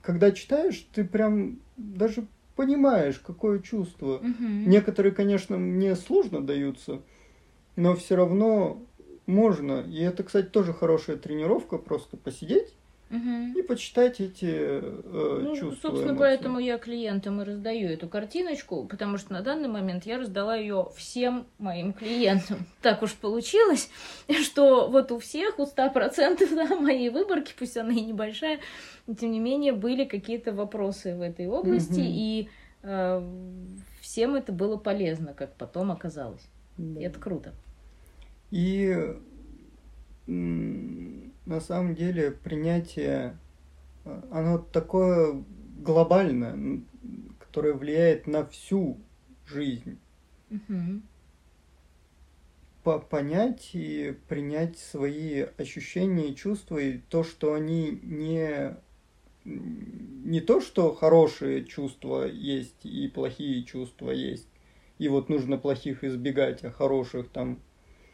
когда 0.02 0.30
читаешь, 0.32 0.86
ты 0.92 1.04
прям 1.04 1.58
даже 1.76 2.26
понимаешь, 2.54 3.18
какое 3.18 3.60
чувство. 3.60 4.16
Угу. 4.16 4.44
Некоторые, 4.66 5.12
конечно, 5.12 5.56
мне 5.56 5.96
сложно 5.96 6.44
даются, 6.44 7.02
но 7.76 7.94
все 7.94 8.16
равно 8.16 8.82
можно. 9.26 9.80
И 9.80 10.00
это, 10.00 10.22
кстати, 10.22 10.46
тоже 10.46 10.72
хорошая 10.72 11.16
тренировка, 11.16 11.78
просто 11.78 12.16
посидеть 12.16 12.74
угу. 13.10 13.58
и 13.58 13.62
почитать 13.62 14.20
эти 14.20 14.46
э, 14.46 15.40
ну, 15.42 15.56
чувства. 15.56 15.88
Собственно, 15.88 16.10
эмоции. 16.10 16.18
поэтому 16.18 16.58
я 16.58 16.78
клиентам 16.78 17.40
и 17.40 17.44
раздаю 17.44 17.88
эту 17.88 18.08
картиночку, 18.08 18.84
потому 18.84 19.18
что 19.18 19.32
на 19.32 19.42
данный 19.42 19.68
момент 19.68 20.06
я 20.06 20.18
раздала 20.18 20.56
ее 20.56 20.88
всем 20.96 21.46
моим 21.58 21.92
клиентам. 21.92 22.58
Так 22.82 23.02
уж 23.02 23.14
получилось, 23.14 23.90
что 24.42 24.88
вот 24.88 25.10
у 25.12 25.18
всех, 25.18 25.58
у 25.58 25.64
100% 25.64 26.54
да, 26.54 26.76
моей 26.76 27.10
выборки, 27.10 27.52
пусть 27.58 27.76
она 27.76 27.92
и 27.92 28.00
небольшая, 28.00 28.60
тем 29.18 29.30
не 29.30 29.40
менее 29.40 29.72
были 29.72 30.04
какие-то 30.04 30.52
вопросы 30.52 31.16
в 31.16 31.22
этой 31.22 31.48
области, 31.48 32.00
угу. 32.00 32.06
и 32.06 32.48
э, 32.82 33.22
всем 34.00 34.34
это 34.36 34.52
было 34.52 34.76
полезно, 34.76 35.34
как 35.34 35.54
потом 35.54 35.90
оказалось. 35.90 36.46
Да. 36.76 37.00
И 37.00 37.04
это 37.04 37.18
круто. 37.18 37.52
И 38.50 38.94
на 41.48 41.60
самом 41.60 41.94
деле 41.94 42.30
принятие, 42.30 43.38
э, 44.04 44.22
оно 44.30 44.58
такое 44.58 45.42
глобальное, 45.78 46.82
которое 47.38 47.72
влияет 47.72 48.26
на 48.26 48.44
всю 48.46 48.98
жизнь. 49.46 49.98
Угу. 50.50 51.00
По 52.84 52.98
понять 52.98 53.70
и 53.72 54.14
принять 54.28 54.78
свои 54.78 55.46
ощущения 55.56 56.28
и 56.28 56.36
чувства, 56.36 56.78
и 56.78 56.98
то, 56.98 57.24
что 57.24 57.54
они 57.54 57.98
не 58.02 58.76
не 59.44 60.42
то, 60.42 60.60
что 60.60 60.94
хорошие 60.94 61.64
чувства 61.64 62.26
есть 62.26 62.84
и 62.84 63.08
плохие 63.08 63.64
чувства 63.64 64.10
есть, 64.10 64.48
и 64.98 65.08
вот 65.08 65.30
нужно 65.30 65.56
плохих 65.56 66.04
избегать, 66.04 66.62
а 66.64 66.70
хороших 66.70 67.30
там 67.30 67.58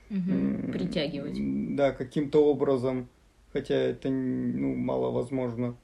угу, 0.08 0.70
притягивать. 0.72 1.74
Да, 1.74 1.90
каким-то 1.90 2.46
образом 2.46 3.08
хотя 3.54 3.74
это 3.76 4.10
ну, 4.10 4.74
маловозможно. 4.74 5.76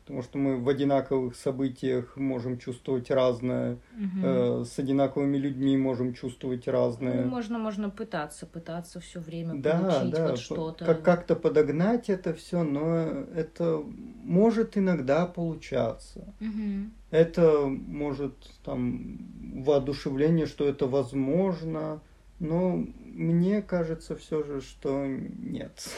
Потому 0.00 0.22
что 0.22 0.36
мы 0.36 0.56
в 0.58 0.68
одинаковых 0.68 1.36
событиях 1.36 2.16
можем 2.16 2.58
чувствовать 2.58 3.08
разное, 3.08 3.74
угу. 3.96 4.26
э, 4.26 4.64
с 4.64 4.76
одинаковыми 4.76 5.36
людьми 5.36 5.76
можем 5.76 6.12
чувствовать 6.12 6.66
разное. 6.66 7.22
Ну, 7.22 7.30
можно, 7.30 7.58
можно 7.58 7.88
пытаться, 7.88 8.46
пытаться 8.46 8.98
все 8.98 9.20
время 9.20 9.54
да, 9.54 9.78
получить 9.78 10.10
да, 10.10 10.28
вот 10.30 10.38
что-то. 10.40 10.84
Как- 10.84 11.02
как-то 11.02 11.36
подогнать 11.36 12.10
это 12.10 12.34
все, 12.34 12.64
но 12.64 13.26
это 13.36 13.80
может 14.24 14.76
иногда 14.76 15.24
получаться. 15.26 16.34
Угу. 16.40 16.90
Это 17.12 17.66
может 17.68 18.34
там 18.64 19.18
воодушевление, 19.62 20.46
что 20.46 20.66
это 20.66 20.88
возможно, 20.88 22.00
но 22.40 22.84
мне 23.04 23.62
кажется 23.62 24.16
все 24.16 24.42
же, 24.42 24.60
что 24.60 25.06
нет. 25.06 25.88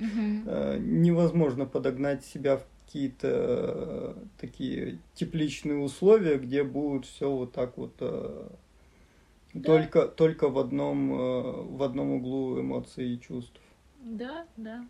Угу. 0.00 0.78
Невозможно 0.80 1.66
подогнать 1.66 2.24
себя 2.24 2.56
в 2.56 2.64
какие-то 2.86 3.28
э, 3.28 4.14
такие 4.38 4.98
тепличные 5.14 5.78
условия, 5.78 6.38
где 6.38 6.64
будет 6.64 7.04
все 7.04 7.30
вот 7.30 7.52
так 7.52 7.76
вот 7.76 7.94
э, 8.00 8.48
да. 9.54 9.62
только, 9.62 10.08
только 10.08 10.48
в 10.48 10.58
одном, 10.58 11.76
в 11.76 11.82
одном 11.84 12.14
углу 12.14 12.60
эмоций 12.60 13.14
и 13.14 13.20
чувств. 13.20 13.60
Да, 14.00 14.44
да. 14.56 14.84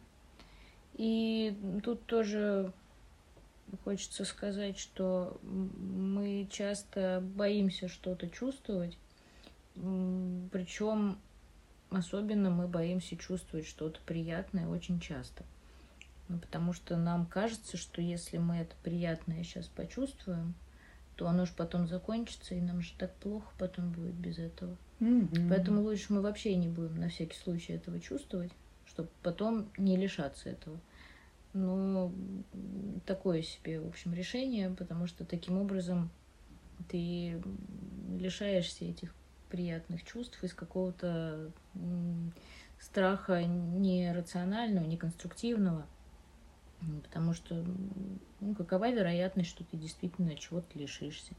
И 0.95 1.55
тут 1.83 2.03
тоже 2.07 2.73
хочется 3.85 4.25
сказать, 4.25 4.79
что 4.79 5.39
мы 5.43 6.49
часто 6.51 7.23
боимся 7.37 7.89
что-то 7.89 8.29
чувствовать, 8.29 8.97
причем 9.75 11.19
Особенно 11.91 12.51
мы 12.51 12.69
боимся 12.69 13.17
чувствовать 13.17 13.67
что-то 13.67 14.01
приятное 14.07 14.69
очень 14.69 15.01
часто. 15.01 15.45
Ну, 16.29 16.39
потому 16.39 16.73
что 16.73 16.97
нам 16.97 17.27
кажется, 17.27 17.77
что 17.77 18.01
если 18.01 18.39
мы 18.39 18.59
это 18.59 18.75
приятное 18.85 19.43
сейчас 19.43 19.67
почувствуем, 19.67 20.55
то 21.17 21.27
оно 21.27 21.45
же 21.45 21.53
потом 21.57 21.89
закончится, 21.89 22.55
и 22.55 22.61
нам 22.61 22.81
же 22.81 22.93
так 22.97 23.13
плохо 23.17 23.53
потом 23.59 23.91
будет 23.91 24.15
без 24.15 24.39
этого. 24.39 24.77
Mm-hmm. 25.01 25.49
Поэтому 25.49 25.83
лучше 25.83 26.13
мы 26.13 26.21
вообще 26.21 26.55
не 26.55 26.69
будем 26.69 27.01
на 27.01 27.09
всякий 27.09 27.37
случай 27.37 27.73
этого 27.73 27.99
чувствовать, 27.99 28.53
чтобы 28.87 29.09
потом 29.23 29.69
не 29.77 29.97
лишаться 29.97 30.49
этого. 30.49 30.79
Ну, 31.53 32.13
такое 33.07 33.43
себе, 33.43 33.81
в 33.81 33.89
общем, 33.89 34.15
решение, 34.15 34.71
потому 34.71 35.09
что 35.09 35.25
таким 35.25 35.59
образом 35.59 36.11
ты 36.89 37.43
лишаешься 38.17 38.85
этих 38.85 39.13
приятных 39.51 40.05
чувств 40.05 40.43
из 40.43 40.55
какого-то 40.55 41.51
страха 42.79 43.45
не 43.45 44.13
рационального, 44.13 44.85
не 44.87 44.97
конструктивного, 44.97 45.87
потому 47.03 47.35
что 47.35 47.65
ну, 48.41 48.55
какова 48.55 48.91
вероятность, 48.91 49.51
что 49.51 49.65
ты 49.65 49.77
действительно 49.77 50.35
чего-то 50.37 50.79
лишишься? 50.79 51.35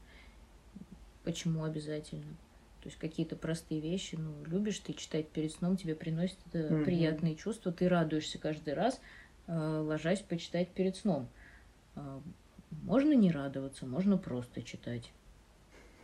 Почему 1.24 1.64
обязательно? 1.64 2.36
То 2.82 2.88
есть 2.88 2.98
какие-то 2.98 3.36
простые 3.36 3.80
вещи, 3.80 4.16
ну, 4.16 4.32
любишь 4.44 4.80
ты 4.80 4.92
читать 4.92 5.28
перед 5.28 5.52
сном, 5.52 5.76
тебе 5.76 5.94
приносит 5.94 6.38
это 6.48 6.58
mm-hmm. 6.58 6.84
приятные 6.84 7.36
чувства, 7.36 7.70
ты 7.70 7.88
радуешься 7.88 8.38
каждый 8.38 8.74
раз, 8.74 9.00
э, 9.46 9.56
ложась 9.56 10.20
почитать 10.20 10.68
перед 10.70 10.96
сном. 10.96 11.28
Э, 11.94 12.20
можно 12.82 13.12
не 13.12 13.30
радоваться, 13.30 13.86
можно 13.86 14.18
просто 14.18 14.62
читать. 14.62 15.12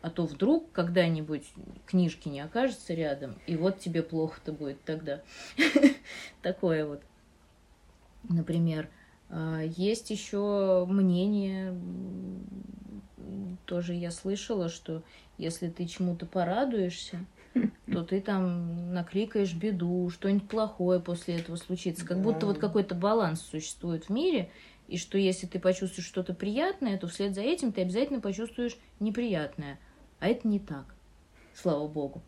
А 0.01 0.11
то 0.11 0.27
вдруг 0.27 0.71
когда-нибудь 0.73 1.45
книжки 1.87 2.29
не 2.29 2.41
окажется 2.41 2.95
рядом, 2.95 3.37
и 3.47 3.57
вот 3.57 3.81
тебе 3.81 4.03
плохо-то 4.03 4.53
будет 4.53 4.83
тогда. 4.85 5.23
Такое 6.43 6.87
вот. 6.87 7.03
Например, 8.29 8.89
а, 9.29 9.63
есть 9.63 10.11
еще 10.11 10.87
мнение, 10.89 11.75
тоже 13.67 13.95
я 13.95 14.11
слышала, 14.11 14.69
что 14.69 15.03
если 15.37 15.69
ты 15.69 15.87
чему-то 15.87 16.27
порадуешься, 16.27 17.25
то 17.93 18.05
ты 18.05 18.21
там 18.21 18.93
накликаешь 18.93 19.55
беду, 19.55 20.11
что-нибудь 20.11 20.49
плохое 20.49 21.01
после 21.01 21.37
этого 21.37 21.57
случится. 21.57 22.07
Как 22.07 22.21
будто 22.23 22.47
вот 22.47 22.59
какой-то 22.59 22.95
баланс 22.95 23.43
существует 23.43 24.05
в 24.05 24.11
мире, 24.11 24.51
и 24.89 24.97
что 24.97 25.19
если 25.19 25.47
ты 25.47 25.59
почувствуешь 25.59 26.09
что-то 26.09 26.33
приятное, 26.35 26.99
то 26.99 27.09
вслед 27.09 27.35
за 27.35 27.43
этим 27.43 27.73
ты 27.73 27.83
обязательно 27.83 28.21
почувствуешь 28.21 28.79
неприятное. 29.01 29.79
А 30.21 30.29
это 30.29 30.49
не 30.49 30.59
так, 30.59 30.95
слава 31.55 31.87
богу. 31.87 32.23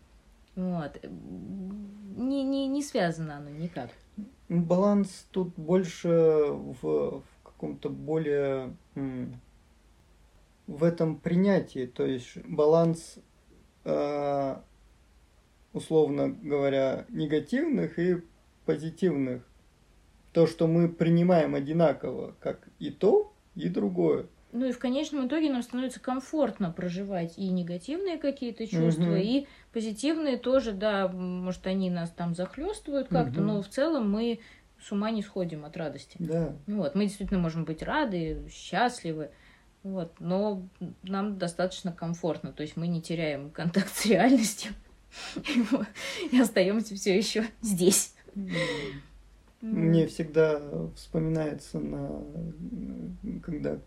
Вот. 0.56 0.98
Не, 1.02 2.42
не, 2.44 2.66
не 2.66 2.82
связано 2.82 3.36
оно 3.36 3.50
никак. 3.50 3.90
Баланс 4.48 5.26
тут 5.30 5.54
больше 5.56 6.08
в, 6.08 6.82
в 6.82 7.24
каком-то 7.44 7.88
более 7.88 8.76
в 10.66 10.84
этом 10.84 11.18
принятии, 11.18 11.86
то 11.86 12.06
есть 12.06 12.36
баланс 12.46 13.18
э, 13.84 14.56
условно 15.72 16.28
говоря 16.28 17.06
негативных 17.08 17.98
и 17.98 18.22
позитивных. 18.66 19.42
То, 20.32 20.46
что 20.46 20.68
мы 20.68 20.88
принимаем 20.88 21.56
одинаково, 21.56 22.36
как 22.38 22.68
и 22.78 22.90
то, 22.90 23.32
и 23.56 23.68
другое. 23.68 24.26
Ну 24.52 24.66
и 24.66 24.72
в 24.72 24.78
конечном 24.78 25.28
итоге 25.28 25.50
нам 25.50 25.62
становится 25.62 26.00
комфортно 26.00 26.70
проживать 26.70 27.38
и 27.38 27.48
негативные 27.48 28.18
какие-то 28.18 28.66
чувства, 28.66 29.12
угу. 29.12 29.14
и 29.14 29.46
позитивные 29.72 30.38
тоже, 30.38 30.72
да, 30.72 31.08
может, 31.08 31.66
они 31.66 31.90
нас 31.90 32.10
там 32.10 32.34
захлестывают 32.34 33.08
как-то, 33.08 33.40
угу. 33.40 33.46
но 33.46 33.62
в 33.62 33.68
целом 33.68 34.10
мы 34.10 34.40
с 34.82 34.90
ума 34.90 35.10
не 35.10 35.22
сходим 35.22 35.64
от 35.64 35.76
радости. 35.76 36.16
Да. 36.18 36.52
Вот, 36.66 36.94
мы 36.94 37.04
действительно 37.04 37.38
можем 37.38 37.64
быть 37.64 37.82
рады, 37.82 38.48
счастливы, 38.50 39.30
вот, 39.82 40.14
но 40.18 40.62
нам 41.02 41.38
достаточно 41.38 41.92
комфортно, 41.92 42.52
то 42.52 42.62
есть 42.62 42.76
мы 42.76 42.88
не 42.88 43.00
теряем 43.00 43.50
контакт 43.50 43.94
с 43.94 44.06
реальностью 44.06 44.72
и 46.32 46.40
остаемся 46.40 46.94
все 46.96 47.16
еще 47.16 47.44
здесь. 47.62 48.14
Мне 49.60 50.06
всегда 50.06 50.60
вспоминается, 50.94 51.80
на, 51.80 52.24
когда 53.42 53.78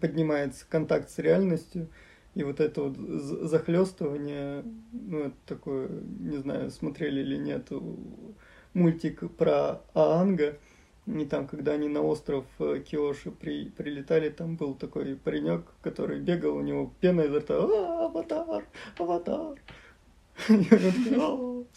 поднимается 0.00 0.66
контакт 0.68 1.08
с 1.10 1.18
реальностью, 1.18 1.88
и 2.34 2.44
вот 2.44 2.60
это 2.60 2.82
вот 2.82 2.96
захлестывание, 2.96 4.62
ну, 4.92 5.20
это 5.20 5.36
такое, 5.46 5.88
не 6.20 6.36
знаю, 6.38 6.70
смотрели 6.70 7.20
или 7.20 7.36
нет, 7.36 7.68
мультик 8.74 9.30
про 9.36 9.82
Аанга, 9.94 10.58
и 11.06 11.24
там, 11.24 11.48
когда 11.48 11.72
они 11.72 11.88
на 11.88 12.00
остров 12.00 12.44
э, 12.60 12.80
Киоши 12.86 13.32
при, 13.32 13.68
прилетали, 13.70 14.28
там 14.28 14.56
был 14.56 14.74
такой 14.74 15.16
паренек, 15.16 15.64
который 15.80 16.20
бегал, 16.20 16.56
у 16.56 16.62
него 16.62 16.92
пена 17.00 17.22
изо 17.22 17.40
рта, 17.40 17.56
а, 17.56 18.06
аватар, 18.06 18.64
аватар. 18.98 19.58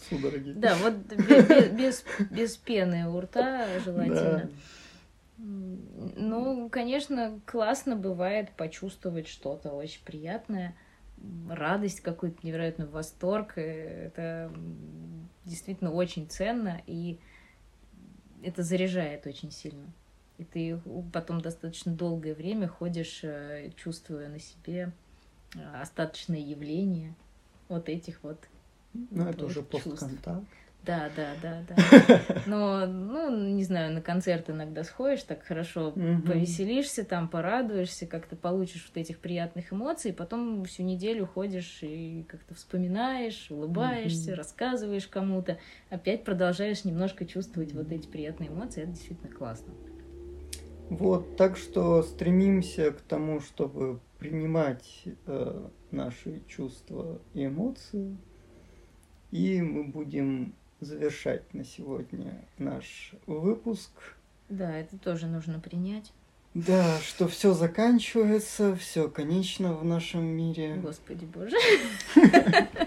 Судороги. 0.08 0.52
Да, 0.52 0.76
вот 0.76 0.94
без, 0.94 1.70
без, 1.70 2.04
без 2.30 2.56
пены 2.56 3.08
у 3.08 3.20
рта 3.20 3.66
желательно. 3.80 4.50
Ну, 5.38 6.68
конечно, 6.70 7.40
классно 7.44 7.94
бывает 7.94 8.50
почувствовать 8.56 9.28
что-то 9.28 9.70
очень 9.72 10.02
приятное, 10.04 10.74
радость 11.50 12.00
какой-то, 12.00 12.38
невероятный 12.42 12.86
восторг. 12.86 13.54
Э, 13.56 14.06
это 14.06 14.52
действительно 15.44 15.92
очень 15.92 16.28
ценно, 16.28 16.80
и 16.86 17.18
это 18.42 18.62
заряжает 18.62 19.26
очень 19.26 19.50
сильно. 19.50 19.86
И 20.38 20.44
ты 20.44 20.80
потом 21.12 21.40
достаточно 21.40 21.92
долгое 21.92 22.34
время 22.34 22.68
ходишь, 22.68 23.20
э, 23.22 23.70
чувствуя 23.76 24.28
на 24.28 24.38
себе 24.38 24.92
э, 25.54 25.80
остаточные 25.80 26.42
явления 26.42 27.14
вот 27.68 27.88
этих 27.88 28.22
вот. 28.22 28.38
Ну, 28.92 29.28
это 29.28 29.46
уже 29.46 29.62
постконтакт. 29.62 30.46
Да, 30.86 31.10
да, 31.16 31.34
да, 31.42 31.64
да. 31.68 32.20
Но, 32.46 32.86
ну, 32.86 33.54
не 33.54 33.64
знаю, 33.64 33.92
на 33.92 34.00
концерт 34.00 34.48
иногда 34.48 34.84
сходишь, 34.84 35.24
так 35.24 35.42
хорошо 35.42 35.92
повеселишься, 35.92 37.04
там 37.04 37.28
порадуешься, 37.28 38.06
как-то 38.06 38.36
получишь 38.36 38.86
вот 38.88 38.96
этих 38.96 39.18
приятных 39.18 39.72
эмоций, 39.72 40.12
потом 40.12 40.64
всю 40.64 40.84
неделю 40.84 41.26
ходишь 41.26 41.80
и 41.82 42.24
как-то 42.28 42.54
вспоминаешь, 42.54 43.50
улыбаешься, 43.50 44.36
рассказываешь 44.36 45.08
кому-то, 45.08 45.58
опять 45.90 46.22
продолжаешь 46.22 46.84
немножко 46.84 47.26
чувствовать 47.26 47.72
вот 47.72 47.90
эти 47.90 48.06
приятные 48.06 48.48
эмоции, 48.48 48.82
это 48.82 48.92
действительно 48.92 49.32
классно. 49.32 49.74
Вот, 50.88 51.36
так 51.36 51.56
что 51.56 52.02
стремимся 52.04 52.92
к 52.92 53.00
тому, 53.00 53.40
чтобы 53.40 53.98
принимать 54.18 55.04
э, 55.26 55.68
наши 55.90 56.42
чувства 56.46 57.20
и 57.34 57.46
эмоции, 57.46 58.16
и 59.30 59.60
мы 59.62 59.84
будем 59.84 60.54
завершать 60.80 61.52
на 61.54 61.64
сегодня 61.64 62.44
наш 62.58 63.12
выпуск. 63.26 63.90
Да, 64.48 64.76
это 64.76 64.98
тоже 64.98 65.26
нужно 65.26 65.60
принять. 65.60 66.12
Да, 66.54 66.98
что 67.00 67.28
все 67.28 67.52
заканчивается, 67.52 68.74
все 68.76 69.10
конечно 69.10 69.74
в 69.74 69.84
нашем 69.84 70.24
мире. 70.24 70.76
Господи 70.76 71.26
боже. 71.26 71.56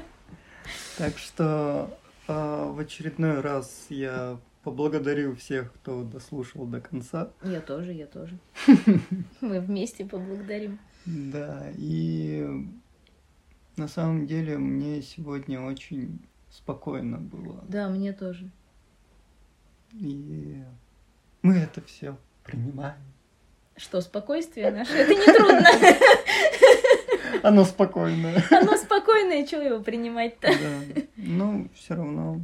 Так 0.98 1.18
что 1.18 1.98
а, 2.28 2.72
в 2.74 2.80
очередной 2.80 3.40
раз 3.40 3.86
я 3.90 4.38
поблагодарю 4.64 5.36
всех, 5.36 5.72
кто 5.74 6.04
дослушал 6.04 6.66
до 6.66 6.82
конца. 6.82 7.32
Я 7.42 7.62
тоже, 7.62 7.94
я 7.94 8.06
тоже. 8.06 8.38
Мы 9.42 9.62
вместе 9.62 10.04
поблагодарим. 10.04 10.78
Да, 11.10 11.66
и 11.76 12.47
на 13.78 13.88
самом 13.88 14.28
деле 14.28 14.57
мне 14.57 15.01
сегодня 15.01 15.60
очень 15.60 16.20
спокойно 16.51 17.18
было. 17.18 17.64
Да, 17.68 17.89
мне 17.89 18.14
тоже. 18.14 18.51
И 19.93 20.64
мы 21.41 21.55
это 21.55 21.82
все 21.82 22.16
принимаем. 22.43 23.01
Что, 23.76 24.01
спокойствие 24.01 24.72
наше? 24.72 24.93
Это 24.93 25.16
не 25.16 25.26
трудно. 25.26 25.68
Оно 27.43 27.64
спокойное. 27.64 28.43
Оно 28.51 28.76
спокойное, 28.78 29.47
чего 29.47 29.62
его 29.62 29.80
принимать-то? 29.82 30.47
Да. 30.47 31.01
Ну, 31.16 31.70
все 31.74 31.95
равно, 31.95 32.41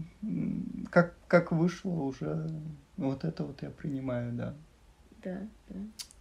как, 0.90 1.14
как 1.28 1.52
вышло 1.52 1.92
уже, 1.92 2.50
вот 2.98 3.26
это 3.26 3.44
вот 3.44 3.62
я 3.62 3.70
принимаю, 3.70 4.32
да. 4.32 4.56
Да, 5.24 5.42
да. 5.68 5.80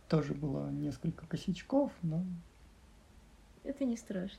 Тоже 0.08 0.34
было 0.34 0.70
несколько 0.70 1.26
косячков, 1.26 1.92
но... 2.02 2.24
Это 3.62 3.84
не 3.84 3.96
страшно. 3.96 4.38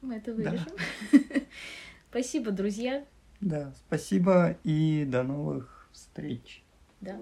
Мы 0.00 0.16
это 0.16 0.34
вырежем. 0.34 0.66
Да. 1.12 1.18
Спасибо, 2.10 2.50
друзья. 2.50 3.04
Да, 3.40 3.72
спасибо 3.86 4.56
и 4.64 5.04
до 5.06 5.22
новых 5.22 5.88
встреч. 5.92 6.62
Да. 7.00 7.18